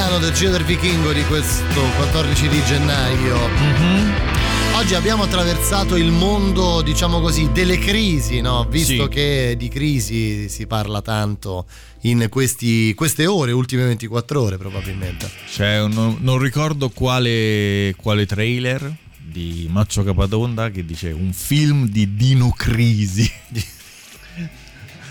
Emiliano 0.06 0.19
del 0.19 0.34
Giro 0.34 0.52
del 0.52 0.64
Vichingo 0.64 1.11
di 1.14 1.23
questo 1.26 1.82
14 1.98 2.48
di 2.48 2.64
gennaio. 2.64 3.38
Oggi 4.76 4.94
abbiamo 4.94 5.23
attraversato 5.23 5.95
il 5.95 6.11
mondo, 6.11 6.84
diciamo 6.84 7.19
così, 7.22 7.49
delle 7.52 7.80
crisi, 7.80 8.40
no? 8.40 8.65
Visto 8.69 9.03
Sì. 9.03 9.10
che 9.10 9.56
di 9.57 9.68
crisi 9.68 10.48
si 10.48 10.68
parla 10.68 11.02
tanto 11.02 11.65
in 12.02 12.27
questi- 12.30 12.94
queste 12.94 13.26
ore, 13.26 13.52
ultime 13.52 13.86
24 13.86 14.41
ore 14.44 14.57
probabilmente. 14.57 15.27
C'è 15.52 15.82
un- 15.82 15.91
non, 15.91 16.18
non 16.19 16.38
ricordo 16.38 16.90
quale, 16.90 17.95
quale 17.98 18.27
trailer 18.27 18.94
di 19.18 19.68
Maccio 19.72 20.03
Capatonda 20.03 20.69
che 20.69 20.86
dice 20.86 21.10
un 21.11 21.34
film 21.34 21.88
di 21.88 22.14
Dino 22.15 22.52
Crisi. 22.56 23.30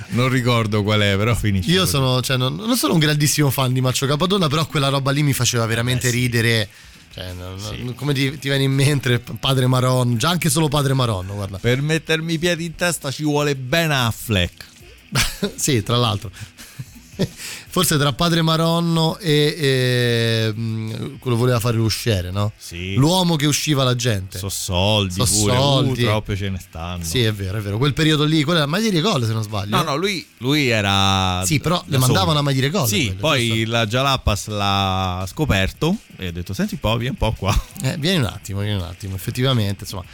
non 0.09 0.28
ricordo 0.28 0.82
qual 0.82 1.01
è, 1.01 1.16
però 1.16 1.35
finisce. 1.35 1.70
Io 1.70 1.86
sono, 1.86 2.20
cioè, 2.22 2.36
non, 2.36 2.55
non 2.55 2.76
sono 2.76 2.94
un 2.94 2.98
grandissimo 2.98 3.51
fan 3.51 3.72
di 3.72 3.81
Maccio 3.81 4.06
Capadonna, 4.06 4.48
però 4.48 4.66
quella 4.66 4.89
roba 4.89 5.10
lì 5.10 5.22
mi 5.22 5.32
faceva 5.32 5.64
Eh 5.64 5.68
veramente 5.68 6.10
ridere. 6.10 6.68
Cioè, 7.12 7.32
non- 7.32 7.56
non- 7.85 7.94
come 7.94 8.12
ti, 8.12 8.39
ti 8.39 8.48
viene 8.48 8.64
in 8.64 8.72
mente 8.72 9.22
Padre 9.39 9.66
Maron, 9.66 10.16
già 10.18 10.31
anche 10.31 10.51
solo 10.51 10.68
Padre 10.68 10.94
Maron, 10.94 11.26
guarda. 11.26 11.59
Per 11.59 11.81
mettermi 11.81 12.32
i 12.35 12.39
piedi 12.39 12.64
in 12.64 12.74
testa 12.74 13.10
ci 13.10 13.22
vuole 13.22 13.55
Ben 13.55 13.90
Affleck. 13.93 14.66
sì, 15.55 15.82
tra 15.82 15.97
l'altro. 15.97 16.31
Forse 17.69 17.99
tra 17.99 18.12
Padre 18.12 18.43
Maronno 18.43 19.19
e, 19.19 19.57
e, 19.59 20.53
mh, 20.55 21.19
quello 21.19 21.36
voleva 21.36 21.61
fare 21.61 21.77
l'usciere, 21.77 22.31
no? 22.31 22.53
Sì. 22.57 22.95
L'uomo 22.95 23.36
che 23.36 23.47
usciva 23.47 23.85
la 23.85 23.95
gente. 23.95 24.39
So 24.39 24.49
soldi 24.49 25.15
So 25.15 25.24
pure, 25.24 25.57
soldi. 25.57 26.03
Uh, 26.03 26.07
troppe 26.07 26.36
ce 26.36 26.51
ne 26.51 26.59
stanno. 26.59 27.05
Sì, 27.05 27.23
è 27.23 27.32
vero, 27.32 27.59
è 27.59 27.61
vero. 27.61 27.78
Quel 27.78 27.93
periodo 27.93 28.24
lì, 28.24 28.43
quella 28.45 28.66
Maglie 28.66 28.91
di 28.91 29.01
Gol, 29.01 29.24
se 29.24 29.32
non 29.32 29.43
sbaglio. 29.43 29.77
No, 29.77 29.82
no, 29.82 29.97
lui, 29.97 30.27
lui 30.39 30.69
era. 30.69 31.43
Sì, 31.45 31.61
però 31.61 31.82
le 31.86 31.99
mandavano 31.99 32.27
solo. 32.28 32.39
a 32.39 32.43
Maglie 32.43 32.70
Gol. 32.70 32.86
Sì, 32.86 33.05
quelle, 33.07 33.20
poi 33.20 33.65
la 33.65 33.86
Jalapas 33.86 34.47
l'ha 34.49 35.24
scoperto 35.28 35.97
e 36.16 36.28
ha 36.28 36.32
detto: 36.32 36.53
Senti, 36.53 36.74
un 36.74 36.81
po', 36.81 36.97
vieni 36.97 37.16
un 37.19 37.28
po' 37.28 37.35
qua. 37.36 37.55
Eh, 37.82 37.97
vieni 37.99 38.19
un 38.19 38.27
attimo, 38.27 38.61
vieni 38.61 38.77
un 38.77 38.86
attimo, 38.86 39.15
effettivamente, 39.15 39.85
insomma. 39.85 40.05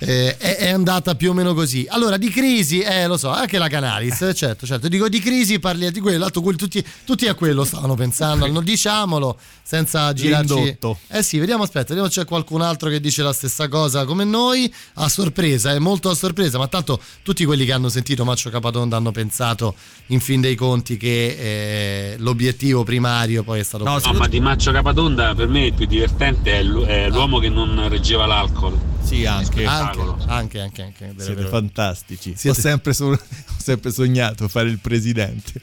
Eh, 0.00 0.36
è, 0.36 0.56
è 0.56 0.70
andata 0.70 1.14
più 1.14 1.30
o 1.30 1.32
meno 1.32 1.54
così. 1.54 1.86
Allora, 1.88 2.16
di 2.16 2.28
crisi, 2.30 2.80
eh, 2.80 3.06
lo 3.06 3.16
so, 3.16 3.30
anche 3.30 3.58
la 3.58 3.68
Canalis, 3.68 4.22
eh, 4.22 4.34
certo, 4.34 4.66
certo. 4.66 4.88
Dico 4.88 5.08
di 5.08 5.20
crisi, 5.20 5.58
parli 5.58 5.90
di 5.90 6.00
quello, 6.00 6.28
quelli- 6.30 6.58
tutti, 6.58 6.84
tutti 7.04 7.26
a 7.26 7.34
quello 7.34 7.64
stavano 7.64 7.94
pensando, 7.94 8.46
non 8.50 8.64
diciamolo 8.64 9.38
senza 9.62 10.12
girarci. 10.12 10.54
L'indotto. 10.54 10.98
Eh 11.08 11.22
sì, 11.22 11.38
vediamo, 11.38 11.62
aspetta, 11.62 11.88
vediamo 11.88 12.08
se 12.08 12.20
c'è 12.20 12.26
qualcun 12.26 12.62
altro 12.62 12.88
che 12.88 13.00
dice 13.00 13.22
la 13.22 13.32
stessa 13.32 13.68
cosa 13.68 14.04
come 14.04 14.24
noi, 14.24 14.72
a 14.94 15.08
sorpresa, 15.08 15.72
è 15.72 15.78
molto 15.78 16.10
a 16.10 16.14
sorpresa, 16.14 16.58
ma 16.58 16.68
tanto 16.68 17.00
tutti 17.22 17.44
quelli 17.44 17.64
che 17.64 17.72
hanno 17.72 17.88
sentito 17.88 18.24
Maccio 18.24 18.50
Capatonda 18.50 18.96
hanno 18.96 19.12
pensato 19.12 19.74
in 20.06 20.20
fin 20.20 20.40
dei 20.40 20.54
conti 20.54 20.96
che 20.96 22.12
eh, 22.12 22.14
l'obiettivo 22.18 22.84
primario 22.84 23.42
poi 23.42 23.60
è 23.60 23.62
stato 23.62 23.84
No, 23.84 24.00
ma 24.14 24.28
di 24.28 24.40
Maccio 24.40 24.72
Capatonda 24.72 25.34
per 25.34 25.48
me 25.48 25.66
il 25.66 25.74
più 25.74 25.86
divertente 25.86 26.52
è 26.52 26.60
è 26.86 27.08
l'uomo 27.08 27.38
che 27.38 27.48
non 27.48 27.88
reggeva 27.88 28.26
l'alcol. 28.26 28.78
Sì, 29.02 29.24
anche. 29.24 29.64
anche, 29.64 29.89
anche, 30.26 30.60
anche, 30.60 30.82
anche, 30.82 31.04
vero, 31.06 31.18
Siete 31.18 31.34
vero. 31.34 31.48
fantastici. 31.48 32.34
Siete- 32.36 32.58
Ho, 32.58 32.60
sempre 32.62 32.92
so- 32.92 33.06
ho 33.12 33.18
sempre 33.58 33.90
sognato 33.90 34.48
fare 34.48 34.68
il 34.68 34.78
presidente. 34.78 35.60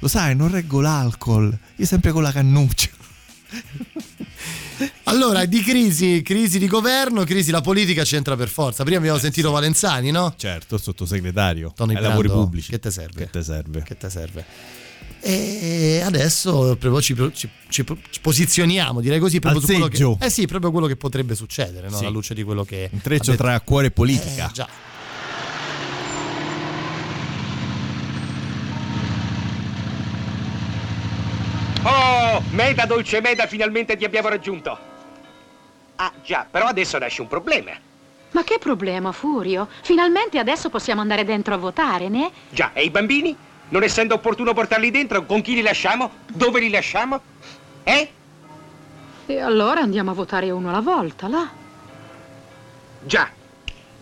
Lo 0.00 0.08
sai, 0.08 0.34
non 0.36 0.50
reggo 0.50 0.80
l'alcol. 0.80 1.56
Io 1.76 1.86
sempre 1.86 2.12
con 2.12 2.22
la 2.22 2.32
cannuccia. 2.32 2.88
Allora, 5.04 5.44
di 5.44 5.60
crisi, 5.62 6.22
crisi 6.22 6.58
di 6.58 6.66
governo, 6.66 7.24
crisi 7.24 7.50
la 7.50 7.60
politica 7.60 8.02
c'entra 8.04 8.36
per 8.36 8.48
forza. 8.48 8.82
Prima 8.84 8.98
abbiamo 8.98 9.18
sentito 9.18 9.50
Valenzani, 9.50 10.10
no? 10.10 10.34
Certo, 10.36 10.78
sottosegretario. 10.78 11.72
Tony 11.74 11.94
ai 11.96 12.02
lavori 12.02 12.28
pubblici. 12.28 12.70
Che 12.70 12.78
te 12.78 12.90
serve? 12.90 13.24
Che 13.24 13.30
te 13.30 13.42
serve? 13.42 13.82
Che 13.82 13.96
te 13.96 14.08
serve? 14.10 14.44
E 15.22 16.00
adesso 16.02 16.76
proprio 16.78 17.00
ci, 17.02 17.14
ci- 17.34 17.48
ci- 17.68 17.84
posizioniamo, 18.20 19.00
direi 19.00 19.18
così, 19.18 19.38
proprio 19.38 19.60
su 19.60 19.66
quello 19.66 19.88
che, 19.88 20.24
eh 20.24 20.30
sì, 20.30 20.46
proprio 20.46 20.70
quello 20.70 20.86
che 20.86 20.96
potrebbe 20.96 21.34
succedere, 21.34 21.88
no? 21.88 21.96
Sì. 21.96 22.04
alla 22.04 22.12
luce 22.12 22.32
di 22.34 22.42
quello 22.42 22.64
che... 22.64 22.88
Intreccio 22.90 23.34
tra 23.36 23.60
cuore 23.60 23.88
e 23.88 23.90
politica. 23.90 24.48
Eh, 24.48 24.52
già. 24.52 24.68
Oh, 31.82 32.42
Meta, 32.50 32.84
dolce 32.84 33.20
Meta, 33.20 33.46
finalmente 33.46 33.96
ti 33.96 34.04
abbiamo 34.04 34.28
raggiunto. 34.28 34.78
Ah, 35.96 36.12
già, 36.24 36.46
però 36.50 36.66
adesso 36.66 36.98
nasce 36.98 37.20
un 37.22 37.28
problema. 37.28 37.72
Ma 38.32 38.44
che 38.44 38.58
problema, 38.58 39.12
Furio? 39.12 39.68
Finalmente 39.82 40.38
adesso 40.38 40.70
possiamo 40.70 41.00
andare 41.00 41.24
dentro 41.24 41.54
a 41.54 41.56
votare, 41.56 42.08
né? 42.08 42.30
Già, 42.50 42.72
e 42.72 42.84
i 42.84 42.90
bambini? 42.90 43.36
Non 43.70 43.84
essendo 43.84 44.14
opportuno 44.14 44.52
portarli 44.52 44.90
dentro, 44.90 45.24
con 45.24 45.42
chi 45.42 45.54
li 45.54 45.62
lasciamo? 45.62 46.10
Dove 46.26 46.60
li 46.60 46.70
lasciamo? 46.70 47.20
Eh? 47.84 48.10
E 49.26 49.40
allora 49.40 49.80
andiamo 49.80 50.10
a 50.10 50.14
votare 50.14 50.50
uno 50.50 50.70
alla 50.70 50.80
volta, 50.80 51.28
là. 51.28 51.48
Già. 53.02 53.30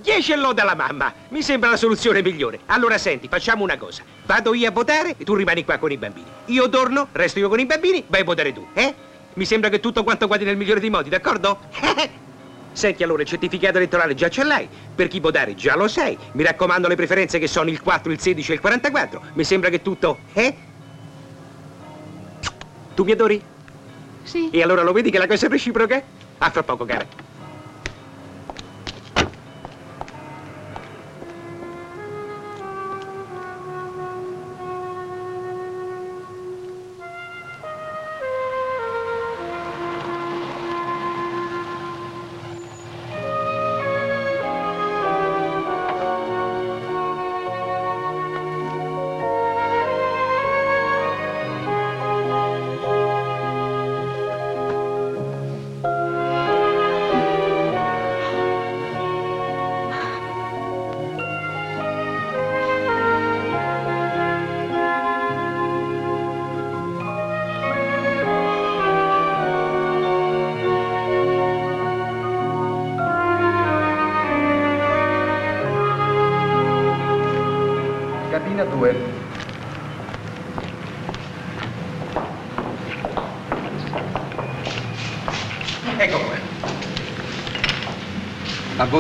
10 0.01 0.33
e 0.33 0.37
lode 0.37 0.63
alla 0.63 0.75
mamma. 0.75 1.13
Mi 1.29 1.43
sembra 1.43 1.69
la 1.69 1.77
soluzione 1.77 2.23
migliore. 2.23 2.61
Allora 2.67 2.97
senti, 2.97 3.29
facciamo 3.29 3.63
una 3.63 3.77
cosa. 3.77 4.03
Vado 4.25 4.55
io 4.55 4.69
a 4.69 4.73
votare 4.73 5.15
e 5.19 5.25
tu 5.25 5.35
rimani 5.35 5.65
qua 5.65 5.77
con 5.77 5.93
i 5.93 5.99
bambini. 5.99 6.27
Io 6.47 6.69
torno, 6.71 7.09
resto 7.13 7.39
io 7.39 7.51
con 7.51 7.61
i 7.61 7.67
bambini, 7.67 8.03
vai 8.07 8.23
a 8.23 8.25
votare 8.25 8.53
tu, 8.55 8.67
eh? 8.73 8.95
Mi 9.35 9.45
sembra 9.45 9.69
che 9.69 9.81
tutto 9.81 10.03
quanto 10.03 10.27
guardi 10.27 10.45
nel 10.45 10.57
migliore 10.57 10.81
dei 10.81 10.91
modi, 10.91 11.11
d'accordo? 11.11 11.59
Senti 12.73 13.03
allora, 13.03 13.23
il 13.23 13.29
certificato 13.29 13.79
elettorale 13.79 14.15
già 14.15 14.29
ce 14.29 14.45
l'hai. 14.45 14.69
Per 14.95 15.09
chi 15.09 15.21
votare 15.21 15.55
già 15.55 15.77
lo 15.77 15.89
sai. 15.89 16.17
Mi 16.33 16.43
raccomando 16.43 16.89
le 16.89 16.95
preferenze 16.95 17.39
che 17.39 17.49
sono 17.49 17.71
il 17.71 17.83
4, 17.83 18.13
il 18.13 18.21
16 18.21 18.51
e 18.51 18.55
il 18.55 18.61
44. 18.61 19.23
Mi 19.33 19.45
sembra 19.45 19.69
che 19.71 19.83
tutto, 19.83 20.19
eh? 20.33 20.55
Tu 22.95 23.05
mi 23.05 23.13
adori? 23.13 23.43
Sì. 24.23 24.51
E 24.51 24.63
allora 24.63 24.83
lo 24.83 24.93
vedi 24.93 25.11
che 25.11 25.19
la 25.19 25.27
cosa 25.27 25.47
è 25.47 25.49
reciproca? 25.49 26.03
A 26.39 26.51
fra 26.51 26.63
poco, 26.63 26.85
cara. 26.85 27.28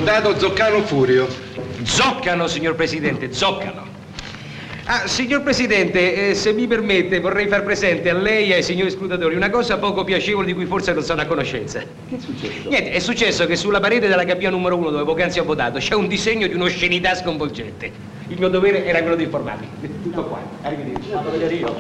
Votato 0.09 0.39
Zoccano 0.39 0.83
Furio. 0.85 1.29
Zoccano, 1.83 2.47
signor 2.47 2.75
Presidente, 2.75 3.31
zoccano. 3.31 3.87
Ah, 4.87 5.07
signor 5.07 5.43
Presidente, 5.43 6.31
eh, 6.31 6.35
se 6.35 6.55
mi 6.55 6.67
permette, 6.67 7.21
vorrei 7.21 7.47
far 7.47 7.63
presente 7.63 8.09
a 8.09 8.15
lei 8.15 8.51
e 8.51 8.55
ai 8.55 8.63
signori 8.63 8.91
scrutatori 8.91 9.35
una 9.35 9.51
cosa 9.51 9.77
poco 9.77 10.05
piacevole 10.05 10.47
di 10.47 10.55
cui 10.55 10.65
forse 10.65 10.95
non 10.95 11.03
sono 11.03 11.21
a 11.21 11.27
conoscenza. 11.27 11.81
Che 11.81 12.17
è 12.17 12.19
successo? 12.19 12.71
Niente, 12.71 12.91
è 12.93 12.99
successo 13.01 13.45
che 13.45 13.55
sulla 13.55 13.81
parete 13.81 14.09
della 14.09 14.25
cabina 14.25 14.49
numero 14.49 14.79
uno, 14.79 14.89
dove 14.89 15.05
poc'anzi 15.05 15.41
ho 15.41 15.45
votato, 15.45 15.79
c'è 15.79 15.95
un 15.95 16.09
disegno 16.09 16.47
di 16.47 16.55
un'oscenità 16.55 17.15
sconvolgente. 17.15 17.93
Il 18.29 18.39
mio 18.39 18.49
dovere 18.49 18.87
era 18.87 19.01
quello 19.01 19.15
di 19.15 19.25
informarvi. 19.25 19.69
Tutto 20.05 20.25
qua. 20.25 20.41
Arrivederci. 20.63 21.11
Vado 21.11 21.29
a 21.29 21.33
vedere 21.33 21.55
io. 21.55 21.77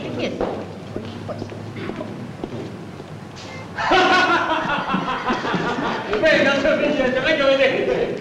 Venga, 6.20 6.54
signor 6.56 6.78
Presidente, 6.78 7.20
venga 7.20 7.44
a 7.44 7.48
vedere. 7.48 8.16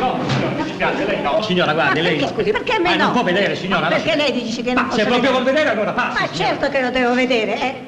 No, 0.00 0.18
signora, 0.28 0.54
mi 0.54 0.62
dispiace, 0.62 1.06
lei 1.22 1.32
no. 1.32 1.42
Signora, 1.42 1.72
guardi, 1.72 2.00
lei... 2.00 2.16
Perché, 2.16 2.34
scusi, 2.34 2.50
perché 2.52 2.78
me 2.78 2.90
Ma 2.90 2.96
no? 2.96 3.02
non 3.04 3.12
può 3.12 3.22
vedere, 3.22 3.56
signora. 3.56 3.80
Ma 3.82 3.88
perché 3.88 4.16
lei 4.16 4.32
dice 4.32 4.62
che 4.62 4.72
non 4.72 4.86
Ma 4.86 4.92
se 4.92 5.04
proprio 5.04 5.16
vedere? 5.20 5.32
vuol 5.32 5.44
vedere, 5.44 5.70
allora 5.70 5.92
passi, 5.92 6.20
Ma 6.22 6.28
signora. 6.28 6.48
certo 6.48 6.68
che 6.70 6.80
lo 6.80 6.90
devo 6.90 7.14
vedere, 7.14 7.60
eh. 7.60 7.86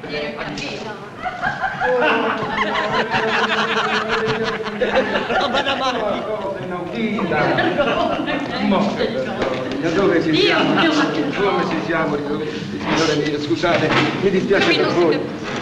Non 5.39 5.51
vada 5.51 5.71
avanti. 5.71 6.19
Dove 9.95 10.21
ci 10.23 10.35
siamo? 10.35 10.73
Come 10.75 11.63
ci 11.69 11.75
siamo? 11.85 12.15
Signore 12.15 13.15
mie, 13.15 13.39
scusate, 13.41 13.89
mi 14.21 14.29
dispiace 14.29 14.75
per 14.75 14.87
voi. 14.93 15.19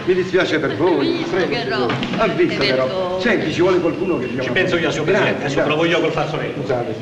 Mi 0.10 0.16
dispiace 0.16 0.58
per 0.58 0.76
voi. 0.76 1.24
Prego. 1.30 1.88
Ha 2.18 2.28
visto 2.30 2.58
però. 2.58 3.20
Senti, 3.20 3.54
ci 3.54 3.62
vuole 3.62 3.80
qualcuno 3.80 4.18
che 4.18 4.28
ci 4.42 4.50
penso 4.50 4.76
io, 4.76 4.90
signor 4.90 5.06
Presidente, 5.06 5.46
adesso 5.46 5.62
provo 5.62 5.86
io 5.86 6.02
col 6.02 6.12
fazzoletto. 6.12 6.62
Scusate, 6.62 6.96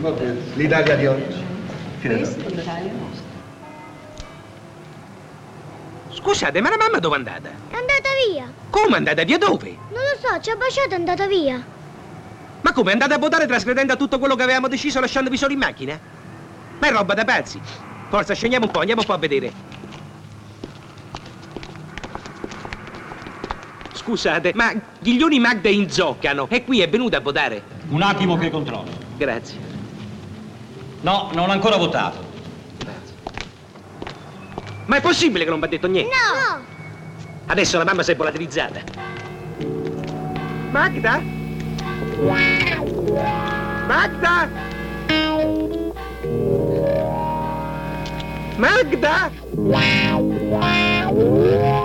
Va 0.00 0.10
bene. 0.10 0.40
L'Italia 0.54 0.96
di 0.96 1.06
oggi. 1.06 1.44
Scusate, 6.10 6.60
ma 6.60 6.70
la 6.70 6.76
mamma 6.76 6.98
dove 6.98 7.14
è 7.14 7.18
andata? 7.18 7.48
È 7.48 7.74
andata 7.76 8.08
via. 8.28 8.52
Come 8.70 8.94
è 8.94 8.96
andata 8.96 9.22
via 9.22 9.38
dove? 9.38 9.76
Non 9.92 10.02
lo 10.02 10.18
so, 10.28 10.40
ci 10.40 10.50
ha 10.50 10.56
baciato 10.56 10.88
e 10.88 10.94
è 10.94 10.94
andata 10.94 11.28
via. 11.28 11.64
Ma 12.62 12.72
come 12.72 12.90
è 12.90 12.92
andata 12.92 13.14
a 13.14 13.18
votare 13.18 13.46
trasgredendo 13.46 13.92
a 13.92 13.96
tutto 13.96 14.18
quello 14.18 14.34
che 14.34 14.42
avevamo 14.42 14.66
deciso 14.66 14.98
lasciandovi 14.98 15.36
solo 15.36 15.52
in 15.52 15.60
macchina? 15.60 15.96
Ma 16.80 16.88
è 16.88 16.90
roba 16.90 17.14
da 17.14 17.24
pazzi. 17.24 17.60
Forza, 18.08 18.34
scendiamo 18.34 18.64
un 18.64 18.72
po', 18.72 18.80
andiamo 18.80 19.02
un 19.02 19.06
po' 19.06 19.12
a 19.12 19.18
vedere. 19.18 19.77
Scusate, 24.08 24.52
ma 24.54 24.72
Ghiglioni 25.00 25.38
Magda 25.38 25.68
inzoccano. 25.68 26.48
E 26.48 26.64
qui 26.64 26.80
è 26.80 26.88
venuta 26.88 27.18
a 27.18 27.20
votare? 27.20 27.62
Un 27.90 28.00
attimo 28.00 28.38
che 28.38 28.48
controllo. 28.48 28.90
Grazie. 29.18 29.58
No, 31.02 31.28
non 31.34 31.50
ha 31.50 31.52
ancora 31.52 31.76
votato. 31.76 32.16
Ma 34.86 34.96
è 34.96 35.02
possibile 35.02 35.44
che 35.44 35.50
non 35.50 35.58
mi 35.58 35.66
ha 35.66 35.68
detto 35.68 35.88
niente? 35.88 36.10
No! 36.10 36.64
Adesso 37.48 37.76
la 37.76 37.84
mamma 37.84 38.02
si 38.02 38.12
è 38.12 38.16
volatilizzata. 38.16 38.80
Magda? 40.70 41.22
Magda? 43.86 44.48
Magda? 48.56 49.30
Wars 49.54 51.77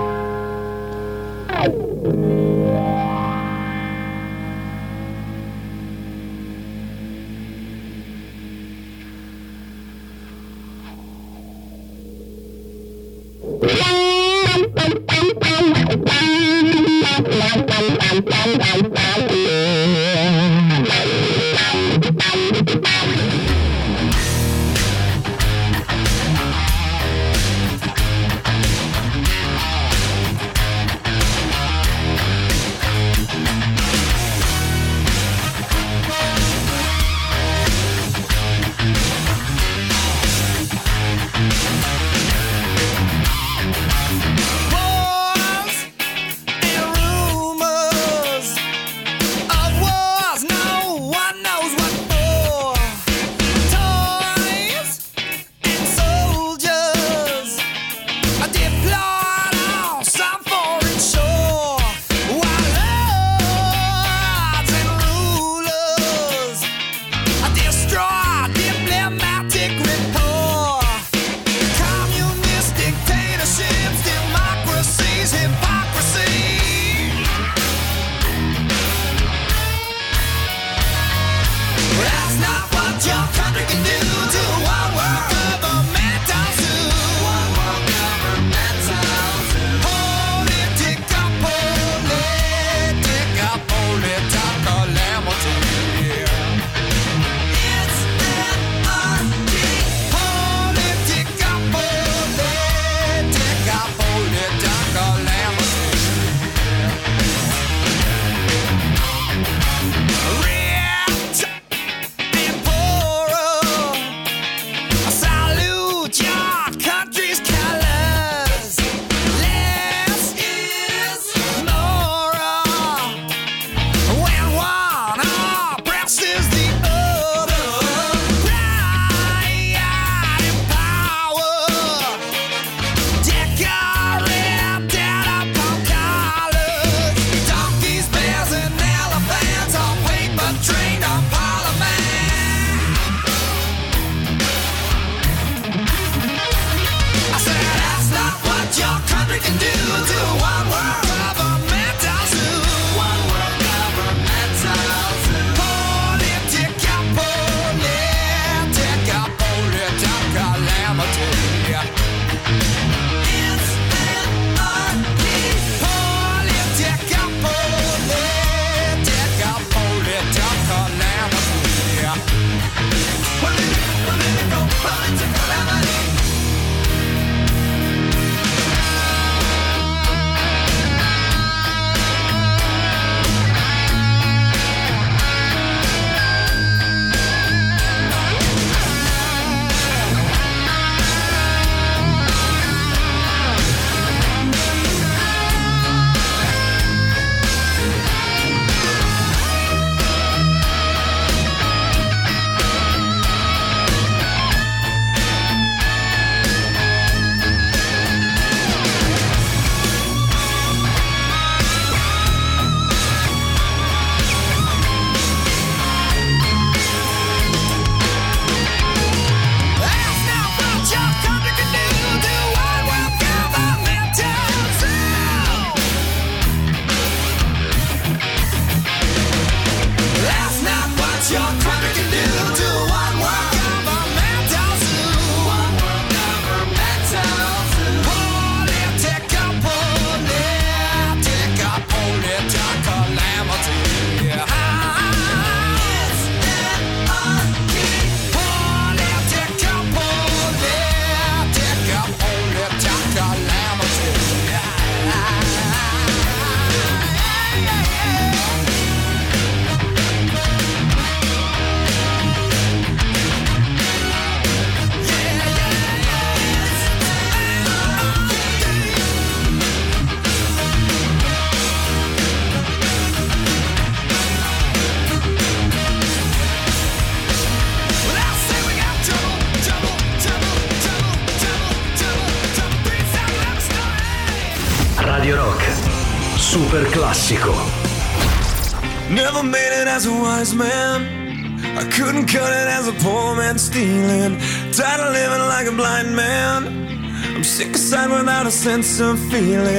without 298.83 298.91
a 298.91 298.95
sense 298.95 298.99
of 298.99 299.31
feeling. 299.31 299.72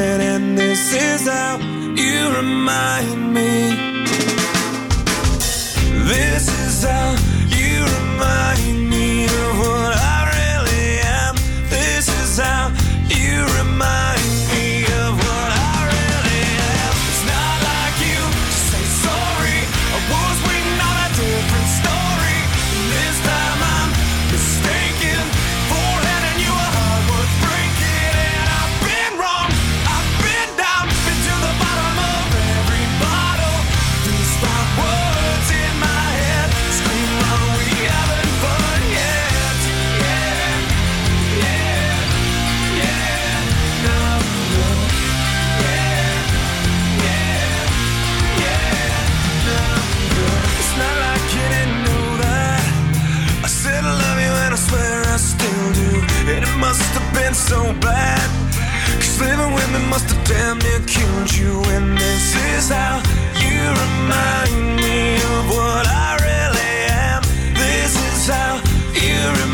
Have 57.35 57.48
so 57.48 57.62
bad. 57.81 58.28
Cause 59.01 59.20
living 59.20 59.52
with 59.55 59.69
me 59.73 59.81
must 59.89 60.09
have 60.11 60.24
damn 60.24 60.59
near 60.59 60.81
killed 60.86 61.35
you. 61.35 61.62
And 61.74 61.98
this 61.98 62.35
is 62.35 62.69
how 62.69 63.02
you 63.43 63.61
remind 63.85 64.77
me 64.77 65.16
of 65.16 65.43
what 65.51 65.86
I 65.86 66.11
really 66.27 66.74
am. 67.09 67.23
This 67.55 67.93
is 67.97 68.28
how 68.28 68.55
you 68.94 69.19
remind 69.31 69.53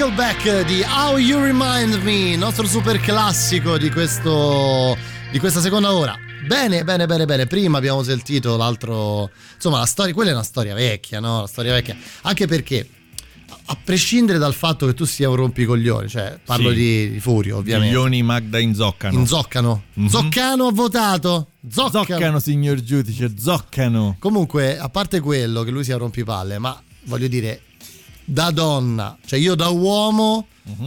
Nickelback 0.00 0.64
di 0.64 0.80
How 0.80 1.18
You 1.18 1.42
Remind 1.42 2.02
Me, 2.02 2.34
nostro 2.34 2.66
super 2.66 2.98
classico 3.00 3.76
di, 3.76 3.90
questo, 3.90 4.96
di 5.30 5.38
questa 5.38 5.60
seconda 5.60 5.92
ora. 5.92 6.16
Bene, 6.46 6.84
bene, 6.84 7.04
bene, 7.04 7.26
bene. 7.26 7.46
Prima 7.46 7.76
abbiamo 7.76 8.02
sentito 8.02 8.56
l'altro. 8.56 9.28
Insomma, 9.56 9.76
la 9.78 9.84
storia, 9.84 10.14
quella 10.14 10.30
è 10.30 10.32
una 10.32 10.42
storia 10.42 10.72
vecchia, 10.72 11.20
no? 11.20 11.42
La 11.42 11.46
storia 11.46 11.74
vecchia. 11.74 11.98
Anche 12.22 12.46
perché, 12.46 12.88
a 13.66 13.76
prescindere 13.84 14.38
dal 14.38 14.54
fatto 14.54 14.86
che 14.86 14.94
tu 14.94 15.04
sia 15.04 15.28
un 15.28 15.36
rompicoglioni, 15.36 16.08
cioè 16.08 16.38
parlo 16.42 16.70
Sì. 16.70 16.76
di, 16.76 17.10
di 17.10 17.20
Furio, 17.20 17.58
ovviamente. 17.58 17.92
Milioni 17.94 18.22
Magda 18.22 18.58
in 18.58 18.74
zoccano. 18.74 19.18
In 19.18 19.26
zoccano. 19.26 19.82
Mhm. 19.92 20.08
Zoccano 20.08 20.66
ha 20.68 20.72
votato. 20.72 21.48
Zoccano. 21.70 22.04
Zoccano, 22.06 22.38
signor 22.38 22.80
giudice, 22.82 23.34
zoccano. 23.38 24.16
Comunque, 24.18 24.78
a 24.78 24.88
parte 24.88 25.20
quello 25.20 25.62
che 25.62 25.70
lui 25.70 25.84
sia 25.84 25.98
rompipalle, 25.98 26.56
ma 26.56 26.82
voglio 27.04 27.28
dire, 27.28 27.64
da 28.30 28.50
donna, 28.52 29.18
cioè 29.26 29.38
io 29.38 29.54
da 29.56 29.68
uomo, 29.68 30.46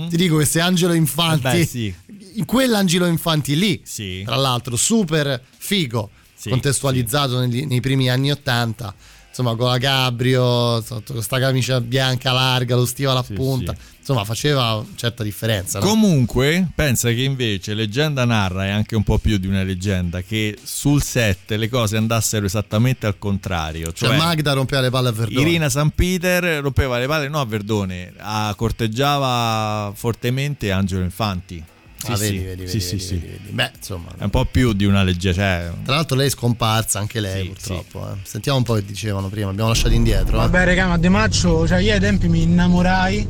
ti 0.09 0.15
dico 0.15 0.37
che 0.37 0.45
se 0.45 0.61
Angelo 0.61 0.93
Infanti, 0.93 1.47
Mhm. 1.47 1.53
Beh, 1.53 1.65
sì. 1.65 1.93
in 2.35 2.45
quell'Angelo 2.45 3.05
Infanti 3.05 3.57
lì, 3.57 3.81
Sì. 3.83 4.21
tra 4.25 4.35
l'altro 4.35 4.75
super 4.77 5.41
figo, 5.57 6.09
Sì, 6.33 6.49
contestualizzato 6.49 7.39
negli- 7.39 7.65
nei 7.65 7.81
primi 7.81 8.09
anni 8.09 8.31
Ottanta, 8.31 8.93
insomma 9.27 9.55
con 9.55 9.67
la 9.69 9.77
Cabrio, 9.77 10.81
sotto 10.81 11.13
questa 11.13 11.37
camicia 11.39 11.81
bianca 11.81 12.31
larga, 12.31 12.75
lo 12.75 12.85
stivale 12.85 13.19
a 13.19 13.23
punta, 13.23 13.75
insomma 14.05 14.25
faceva 14.25 14.73
una 14.73 14.85
certa 14.95 15.23
differenza. 15.23 15.79
no? 15.79 15.85
Comunque, 15.85 16.67
pensa 16.75 17.07
che 17.09 17.21
invece 17.21 17.73
leggenda 17.73 18.25
narra 18.25 18.65
è 18.65 18.69
anche 18.69 18.97
un 18.97 19.03
po' 19.03 19.17
più 19.17 19.37
di 19.37 19.47
una 19.47 19.63
leggenda 19.63 20.21
che 20.21 20.57
sul 20.61 21.01
set 21.01 21.51
le 21.51 21.69
cose 21.69 21.95
andassero 21.95 22.45
esattamente 22.45 23.05
al 23.05 23.17
contrario. 23.17 23.93
Cioè, 23.93 24.09
Cioè, 24.09 24.17
Magda 24.17 24.51
rompeva 24.51 24.81
le 24.81 24.89
palle 24.89 25.07
a 25.07 25.11
Verdone. 25.13 25.39
Irina 25.41 25.69
San 25.69 25.91
Peter 25.91 26.61
rompeva 26.61 26.99
le 26.99 27.07
palle 27.07 27.29
no 27.29 27.39
a 27.39 27.45
Verdone, 27.45 28.11
a- 28.17 28.53
corteggiava 28.57 29.91
fortemente 29.95 30.71
Angelo 30.71 31.03
Infanti. 31.03 31.63
Sì, 32.03 32.11
Ah, 32.11 32.15
sì, 32.17 32.37
vedi, 32.37 32.43
vedi, 32.43 32.67
sì, 32.67 32.77
vedi, 32.79 32.79
sì, 32.79 32.95
vedi, 32.95 32.99
sì. 33.05 33.13
vedi, 33.15 33.37
vedi. 33.43 33.51
Beh, 33.53 33.71
insomma. 33.77 34.09
È 34.17 34.23
un 34.25 34.29
po' 34.29 34.43
più 34.43 34.73
di 34.73 34.83
una 34.83 35.03
leggenda. 35.03 35.37
Cioè, 35.37 35.71
Tra 35.85 35.95
l'altro 35.95 36.17
lei 36.17 36.27
è 36.27 36.29
scomparsa 36.29 36.99
anche 36.99 37.21
lei 37.21 37.47
purtroppo. 37.47 38.09
eh. 38.11 38.17
Sentiamo 38.23 38.57
un 38.57 38.63
po' 38.65 38.73
che 38.73 38.83
dicevano 38.83 39.29
prima, 39.29 39.49
abbiamo 39.49 39.69
lasciato 39.69 39.93
indietro. 39.93 40.35
eh. 40.35 40.39
Vabbè, 40.39 40.65
raga, 40.65 40.87
ma 40.87 40.97
De 40.97 41.07
Maccio, 41.07 41.65
cioè 41.65 41.79
io 41.79 41.93
ai 41.93 42.01
tempi 42.01 42.27
mi 42.27 42.41
innamorai 42.41 43.27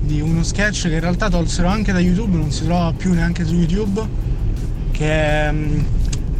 di 0.00 0.20
uno 0.20 0.42
sketch 0.42 0.82
che 0.88 0.94
in 0.94 1.00
realtà 1.00 1.28
tolsero 1.28 1.68
anche 1.68 1.92
da 1.92 2.00
YouTube, 2.00 2.36
non 2.36 2.50
si 2.50 2.64
trova 2.64 2.92
più 2.92 3.12
neanche 3.12 3.44
su 3.44 3.54
YouTube, 3.54 4.06
che 4.90 5.08
è 5.10 5.52
mm, 5.52 5.80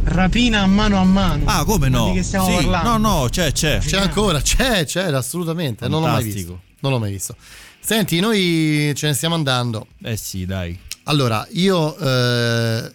rapina 0.05 0.61
a 0.61 0.67
mano 0.67 0.97
a 0.99 1.03
mano. 1.03 1.43
Ah, 1.45 1.63
come 1.63 1.89
Ma 1.89 1.97
no? 1.97 2.07
Di 2.09 2.15
che 2.17 2.23
stiamo 2.23 2.45
Sì, 2.47 2.53
parlando? 2.65 2.89
no, 2.97 3.19
no, 3.21 3.29
c'è, 3.29 3.51
c'è. 3.51 3.79
C'è 3.79 3.97
ancora, 3.99 4.41
c'è, 4.41 4.85
c'è, 4.85 5.11
assolutamente. 5.13 5.87
Non 5.87 6.01
l'ho 6.01 6.07
mai 6.07 6.21
Fantastico. 6.23 6.51
visto. 6.53 6.61
Non 6.79 6.91
l'ho 6.91 6.99
mai 6.99 7.11
visto. 7.11 7.35
Senti, 7.79 8.19
noi 8.19 8.93
ce 8.95 9.07
ne 9.07 9.13
stiamo 9.13 9.35
andando. 9.35 9.87
Eh 10.03 10.17
sì, 10.17 10.45
dai. 10.45 10.77
Allora, 11.05 11.47
io 11.53 11.97
eh, 11.97 12.93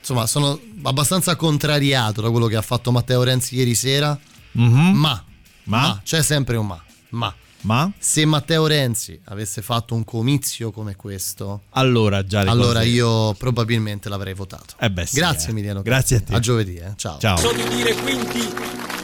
insomma 0.00 0.26
sono 0.26 0.58
abbastanza 0.82 1.36
contrariato 1.36 2.20
da 2.22 2.30
quello 2.30 2.46
che 2.46 2.56
ha 2.56 2.62
fatto 2.62 2.90
Matteo 2.92 3.22
Renzi 3.22 3.56
ieri 3.56 3.74
sera. 3.74 4.18
Mhm. 4.52 4.92
Ma, 4.94 5.22
ma, 5.64 6.00
c'è 6.04 6.22
sempre 6.22 6.56
un 6.56 6.66
ma. 6.66 6.82
Ma, 7.10 7.34
ma 7.62 7.90
se 7.98 8.24
Matteo 8.24 8.66
Renzi 8.66 9.20
avesse 9.26 9.62
fatto 9.62 9.94
un 9.94 10.04
comizio 10.04 10.70
come 10.70 10.96
questo, 10.96 11.62
Allora, 11.70 12.24
già 12.24 12.42
le 12.42 12.50
allora 12.50 12.80
cose- 12.80 12.90
io 12.90 13.34
probabilmente 13.34 14.08
l'avrei 14.08 14.34
votato. 14.34 14.74
Eh 14.78 14.90
beh, 14.90 15.06
sì, 15.06 15.16
Grazie 15.16 15.48
eh. 15.48 15.50
Emiliano. 15.50 15.82
Grazie 15.82 16.16
a 16.16 16.20
te. 16.20 16.34
A 16.34 16.38
giovedì, 16.40 16.76
eh. 16.76 16.92
Ciao. 16.96 17.18
Ciao. 17.18 17.36
So 17.36 17.52
di 17.52 17.64
dire 17.68 17.94
quindi 17.94 18.48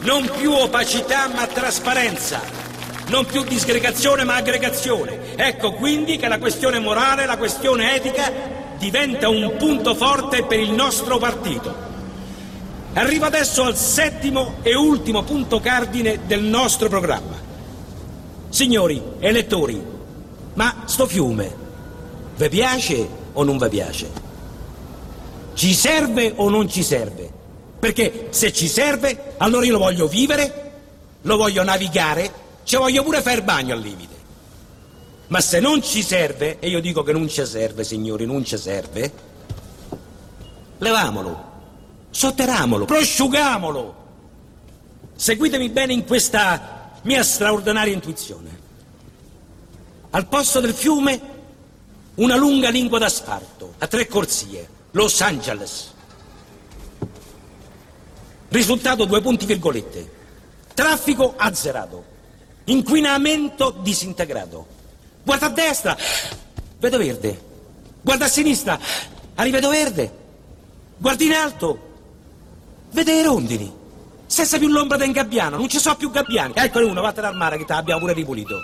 non 0.03 0.29
più 0.37 0.51
opacità 0.51 1.27
ma 1.29 1.45
trasparenza, 1.47 2.41
non 3.07 3.25
più 3.25 3.43
disgregazione 3.43 4.23
ma 4.23 4.35
aggregazione. 4.35 5.35
Ecco 5.35 5.73
quindi 5.73 6.17
che 6.17 6.27
la 6.27 6.39
questione 6.39 6.79
morale, 6.79 7.25
la 7.25 7.37
questione 7.37 7.95
etica 7.95 8.31
diventa 8.77 9.29
un 9.29 9.55
punto 9.57 9.95
forte 9.95 10.45
per 10.45 10.59
il 10.59 10.71
nostro 10.71 11.17
partito. 11.17 11.87
Arrivo 12.93 13.25
adesso 13.25 13.63
al 13.63 13.77
settimo 13.77 14.57
e 14.63 14.75
ultimo 14.75 15.23
punto 15.23 15.59
cardine 15.59 16.21
del 16.25 16.41
nostro 16.43 16.89
programma. 16.89 17.47
Signori 18.49 19.01
elettori, 19.19 19.81
ma 20.55 20.83
sto 20.85 21.05
fiume 21.05 21.55
vi 22.35 22.49
piace 22.49 23.07
o 23.33 23.43
non 23.43 23.57
vi 23.57 23.69
piace? 23.69 24.09
Ci 25.53 25.73
serve 25.73 26.33
o 26.35 26.49
non 26.49 26.67
ci 26.67 26.83
serve? 26.83 27.29
Perché 27.79 28.27
se 28.31 28.51
ci 28.51 28.67
serve, 28.67 29.35
allora 29.37 29.65
io 29.65 29.73
lo 29.73 29.79
voglio 29.79 30.07
vivere, 30.07 30.71
lo 31.21 31.37
voglio 31.37 31.63
navigare, 31.63 32.31
ci 32.63 32.75
voglio 32.75 33.03
pure 33.03 33.21
fare 33.21 33.43
bagno 33.43 33.73
al 33.73 33.81
limite. 33.81 34.15
Ma 35.27 35.41
se 35.41 35.59
non 35.59 35.83
ci 35.83 36.01
serve, 36.01 36.57
e 36.59 36.69
io 36.69 36.79
dico 36.79 37.03
che 37.03 37.11
non 37.11 37.27
ci 37.29 37.45
serve, 37.45 37.83
signori, 37.83 38.25
non 38.25 38.43
ci 38.43 38.57
serve, 38.57 39.11
levamolo, 40.79 41.43
sotterramolo, 42.09 42.85
prosciugamolo. 42.85 43.95
Seguitemi 45.15 45.69
bene 45.69 45.93
in 45.93 46.05
questa 46.05 46.78
mia 47.03 47.23
straordinaria 47.23 47.93
intuizione. 47.93 48.67
Al 50.11 50.27
posto 50.27 50.59
del 50.59 50.73
fiume, 50.73 51.21
una 52.15 52.35
lunga 52.35 52.69
lingua 52.69 52.99
d'asfalto, 52.99 53.75
a 53.77 53.87
tre 53.87 54.07
corsie, 54.07 54.67
Los 54.91 55.21
Angeles. 55.21 55.93
Risultato 58.49 59.05
due 59.05 59.21
punti 59.21 59.45
virgolette. 59.45 60.17
Traffico 60.73 61.35
azzerato. 61.37 62.03
Inquinamento 62.65 63.71
disintegrato. 63.81 64.65
Guarda 65.23 65.45
a 65.45 65.49
destra, 65.49 65.97
vedo 66.79 66.97
verde. 66.97 67.47
Guarda 68.01 68.25
a 68.25 68.29
sinistra, 68.29 68.79
rivedo 69.35 69.69
verde. 69.69 70.11
Guarda 70.97 71.23
in 71.23 71.33
alto, 71.33 71.79
vede 72.91 73.13
le 73.13 73.23
rondini. 73.23 73.78
Senza 74.29 74.59
più 74.59 74.67
l'ombra 74.67 74.95
del 74.95 75.11
gabbiano, 75.11 75.57
non 75.57 75.67
ci 75.67 75.79
sono 75.79 75.95
più 75.95 76.11
gabbiani. 76.11 76.53
Eccone 76.55 76.85
uno, 76.85 77.01
vattene 77.01 77.25
al 77.25 77.35
mare 77.35 77.57
che 77.57 77.65
te 77.65 77.73
l'abbiamo 77.73 77.99
pure 77.99 78.13
ripulito. 78.13 78.59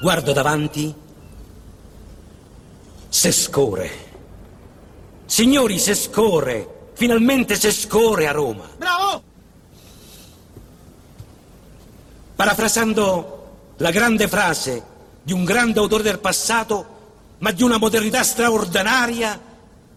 Guardo 0.00 0.32
davanti, 0.32 0.92
se 3.08 3.30
scorre. 3.30 3.90
Signori, 5.26 5.78
se 5.78 5.94
scorre. 5.94 6.90
Finalmente 6.94 7.54
se 7.54 7.70
scorre 7.70 8.26
a 8.26 8.32
Roma. 8.32 8.68
Bravo! 8.76 9.22
Parafrasando 12.34 13.50
la 13.76 13.90
grande 13.92 14.26
frase 14.26 14.82
di 15.22 15.32
un 15.32 15.44
grande 15.44 15.78
autore 15.78 16.02
del 16.02 16.18
passato, 16.18 16.86
ma 17.38 17.52
di 17.52 17.62
una 17.62 17.78
modernità 17.78 18.24
straordinaria, 18.24 19.40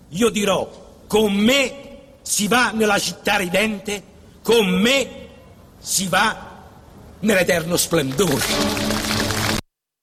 io 0.10 0.30
dirò, 0.30 1.02
con 1.08 1.34
me 1.34 1.89
si 2.30 2.48
va 2.48 2.70
nella 2.70 3.00
città 3.00 3.38
ridente, 3.38 4.04
con 4.44 4.68
me 4.68 5.08
si 5.80 6.06
va 6.06 6.62
nell'eterno 7.22 7.76
splendore. 7.76 8.46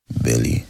Billy. 0.06 0.66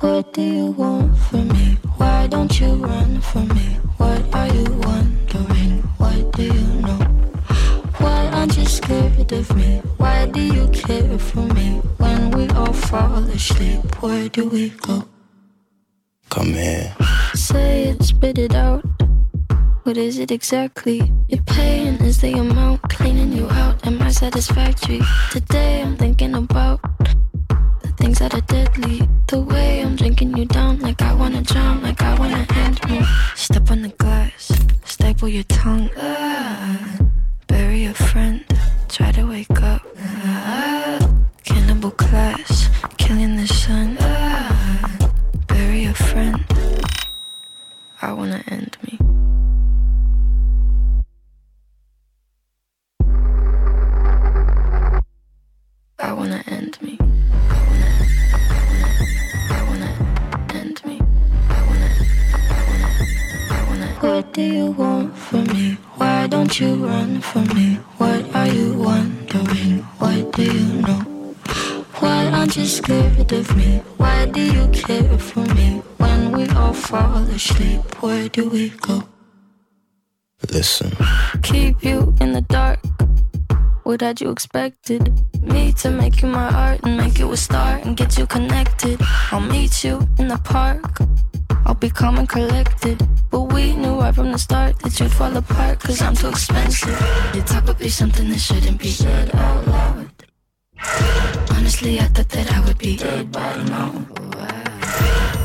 What 0.00 0.34
do 0.34 0.42
you 0.42 0.74
want 0.76 1.16
from 1.16 1.48
me? 1.48 1.78
Why 1.96 2.28
don't 2.28 2.60
you 2.60 2.74
run 2.74 3.22
from 3.22 3.48
me? 3.54 3.80
What 3.96 4.22
are 4.34 4.52
you 4.54 4.64
wondering? 4.84 5.82
What 5.96 6.36
do 6.36 6.42
you 6.42 6.80
know? 6.82 6.98
Why 7.98 8.28
aren't 8.32 8.58
you 8.58 8.66
scared 8.66 9.32
of 9.32 9.50
me? 9.56 9.80
Why 9.96 10.26
do 10.26 10.40
you 10.40 10.68
care 10.68 11.18
for 11.18 11.46
me? 11.54 11.80
All 12.54 12.72
fall 12.72 13.24
asleep, 13.30 14.02
where 14.02 14.28
do 14.28 14.48
we 14.48 14.70
go? 14.70 15.04
Come 16.30 16.54
here. 16.54 16.94
Say 17.34 17.84
it, 17.90 18.02
spit 18.02 18.38
it 18.38 18.54
out. 18.54 18.84
What 19.84 19.96
is 19.96 20.18
it 20.18 20.30
exactly? 20.30 21.12
Your 21.28 21.42
pain 21.42 21.94
is 21.96 22.20
the 22.20 22.32
amount 22.34 22.82
cleaning 22.82 23.32
you 23.32 23.48
out. 23.50 23.84
Am 23.86 24.00
I 24.00 24.10
satisfactory? 24.10 25.00
Today 25.30 25.82
I'm 25.82 25.96
thinking 25.96 26.34
about 26.34 26.80
the 27.82 27.92
things 27.98 28.18
that 28.20 28.34
are 28.34 28.42
deadly. 28.42 29.08
The 29.26 29.40
way 29.40 29.80
I'm 29.80 29.96
drinking 29.96 30.36
you 30.36 30.44
down, 30.44 30.78
like 30.80 31.02
I 31.02 31.14
wanna 31.14 31.42
drown, 31.42 31.82
like 31.82 32.00
I 32.02 32.14
wanna 32.18 32.46
end 32.54 32.78
me. 32.88 33.02
Step 33.34 33.70
on 33.70 33.82
the 33.82 33.88
glass, 33.88 34.52
staple 34.84 35.28
your 35.28 35.44
tongue. 35.44 35.90
Ah, 35.96 36.98
bury 37.48 37.86
a 37.86 37.94
friend, 37.94 38.44
try 38.88 39.10
to 39.12 39.24
wake 39.26 39.60
up. 39.62 39.82
Ah, 39.98 41.01
cannibal 41.72 41.90
class, 41.92 42.68
killing 42.98 43.36
the 43.36 43.46
sun. 43.46 43.96
Ah, 43.98 44.90
bury 45.46 45.86
a 45.86 45.94
friend. 45.94 46.44
I 48.02 48.12
wanna 48.12 48.42
end 48.46 48.76
me. 48.84 48.98
I 55.98 56.12
wanna 56.12 56.42
end 56.46 56.76
me. 56.82 56.98
I 59.56 59.60
wanna 59.68 59.90
end 60.60 60.78
me. 60.84 61.00
I 61.56 61.60
wanna 61.68 61.88
end 61.88 62.00
me. 63.80 63.86
What 64.00 64.32
do 64.34 64.42
you 64.42 64.72
want 64.72 65.16
from 65.16 65.44
me? 65.44 65.78
Why 65.96 66.26
don't 66.26 66.60
you 66.60 66.86
run 66.86 67.22
from 67.22 67.44
me? 67.56 67.76
What 67.96 68.22
are 68.34 68.48
you 68.48 68.74
wondering? 68.74 69.78
What 70.00 70.32
do 70.32 70.42
you 70.44 70.82
know? 70.82 71.11
Why 72.02 72.26
aren't 72.32 72.56
you 72.56 72.66
scared 72.66 73.32
of 73.32 73.56
me? 73.56 73.80
Why 73.96 74.26
do 74.26 74.40
you 74.40 74.66
care 74.72 75.18
for 75.18 75.44
me? 75.54 75.82
When 75.98 76.32
we 76.32 76.48
all 76.48 76.72
fall 76.72 77.22
asleep, 77.30 77.80
where 78.02 78.28
do 78.28 78.48
we 78.50 78.70
go? 78.70 79.04
Listen. 80.50 80.90
Keep 81.44 81.84
you 81.84 82.12
in 82.20 82.32
the 82.32 82.40
dark. 82.40 82.80
What 83.84 84.00
had 84.00 84.20
you 84.20 84.30
expected? 84.30 85.12
Me 85.42 85.72
to 85.74 85.90
make 85.90 86.22
you 86.22 86.28
my 86.28 86.48
art 86.52 86.80
and 86.82 86.96
make 86.96 87.20
you 87.20 87.30
a 87.30 87.36
star 87.36 87.78
and 87.84 87.96
get 87.96 88.18
you 88.18 88.26
connected. 88.26 89.00
I'll 89.30 89.38
meet 89.38 89.84
you 89.84 90.08
in 90.18 90.26
the 90.26 90.38
park. 90.38 90.82
I'll 91.64 91.74
be 91.74 91.88
calm 91.90 92.18
and 92.18 92.28
collected. 92.28 92.98
But 93.30 93.42
we 93.54 93.76
knew 93.76 94.00
right 94.00 94.12
from 94.12 94.32
the 94.32 94.38
start 94.38 94.76
that 94.80 94.98
you'd 94.98 95.12
fall 95.12 95.36
apart, 95.36 95.78
cause 95.78 96.02
I'm 96.02 96.16
too 96.16 96.30
expensive. 96.30 97.00
Your 97.32 97.44
talk 97.44 97.64
would 97.68 97.78
be 97.78 97.88
something 97.88 98.28
that 98.28 98.40
shouldn't 98.40 98.80
be 98.80 98.90
said 98.90 99.32
out 99.36 99.68
loud. 99.68 100.11
Honestly, 101.50 102.00
I 102.00 102.04
thought 102.06 102.28
that 102.30 102.52
I 102.52 102.60
would 102.66 102.78
be 102.78 102.96
dead 102.96 103.30
by 103.32 103.62
now. 103.64 103.90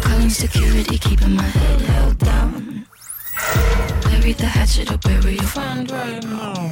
Calling 0.01 0.29
security, 0.29 0.97
keeping 0.97 1.35
my 1.35 1.43
head 1.43 1.81
held 1.81 2.17
down. 2.19 2.85
Bury 4.03 4.33
the 4.33 4.45
hatchet 4.45 4.91
or 4.91 4.97
bury 4.97 5.35
your 5.35 5.43
friend 5.43 5.89
right 5.91 6.23
now. 6.23 6.69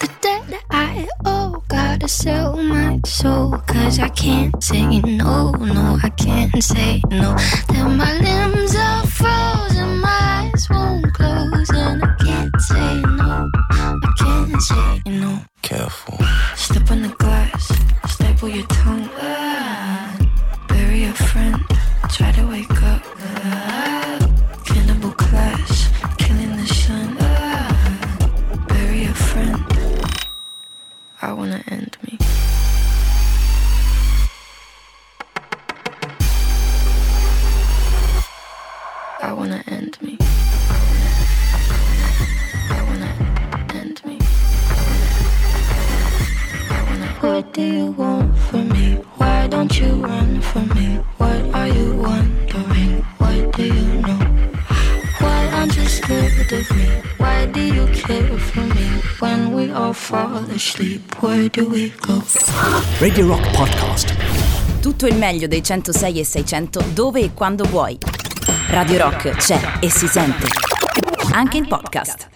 The 0.00 0.10
debt 0.20 0.62
I 0.70 1.08
owe, 1.24 1.62
gotta 1.68 2.08
sell 2.08 2.56
my 2.56 3.00
soul. 3.06 3.52
Cause 3.66 3.98
I 3.98 4.08
can't 4.08 4.62
say 4.62 5.00
no, 5.00 5.52
no, 5.52 5.98
I 6.02 6.10
can't 6.10 6.62
say 6.62 7.00
no. 7.10 7.36
Then 7.68 7.96
my 7.96 8.12
limbs 8.18 8.74
are 8.76 9.06
frozen, 9.06 9.98
my 9.98 10.50
eyes 10.54 10.68
won't 10.70 11.12
close. 11.14 11.70
And 11.70 12.04
I 12.04 12.14
can't 12.16 12.60
say 12.60 13.00
no, 13.00 13.50
Say 14.16 15.02
no. 15.06 15.40
Careful. 15.62 16.18
Step 16.54 16.90
on 16.90 17.02
the 17.02 17.08
glass, 17.18 17.72
staple 18.08 18.48
your 18.48 18.66
tongue. 18.66 19.08
Bury 20.68 21.04
a 21.04 21.12
friend, 21.12 21.56
try 22.10 22.30
to 22.32 22.46
wake 22.46 22.82
up. 22.82 23.02
Cannibal 24.64 25.12
clash, 25.12 25.88
killing 26.18 26.56
the 26.56 26.66
sun. 26.66 27.16
Bury 28.68 29.04
a 29.04 29.14
friend. 29.14 29.64
I 31.22 31.32
wanna 31.32 31.62
end 31.68 31.96
for 47.22 48.62
me? 48.74 48.98
Why 49.16 49.46
don't 49.46 49.78
you 49.78 49.94
run 49.94 50.40
from 50.40 50.68
me? 50.74 50.98
What 51.18 51.54
are 51.54 51.68
you 51.68 51.94
wondering? 51.94 53.04
What 53.18 53.56
do 53.56 53.64
you 53.64 54.00
know? 54.02 54.18
Why 55.20 55.48
aren't 55.52 55.76
you 55.76 55.86
scared 55.86 56.52
of 56.52 56.70
me? 56.76 56.88
Why 57.18 57.46
do 57.46 57.60
you 57.60 57.86
care 57.86 58.38
for 58.38 58.62
me? 58.74 59.00
When 59.20 59.52
we 59.54 59.70
all 59.70 59.92
fall 59.92 60.44
asleep, 60.50 61.22
where 61.22 61.48
do 61.48 61.68
we 61.68 61.92
go? 62.00 62.22
Radio 63.00 63.28
Rock 63.28 63.50
Podcast. 63.52 64.14
Tutto 64.80 65.06
il 65.06 65.16
meglio 65.16 65.46
dei 65.46 65.62
106 65.62 66.18
e 66.18 66.24
600 66.24 66.84
dove 66.92 67.20
e 67.20 67.30
quando 67.34 67.64
vuoi. 67.64 67.96
Radio 68.70 68.98
Rock 68.98 69.36
c'è 69.36 69.78
e 69.80 69.88
si 69.90 70.08
sente. 70.08 70.48
Anche 71.32 71.56
in 71.56 71.68
podcast. 71.68 72.31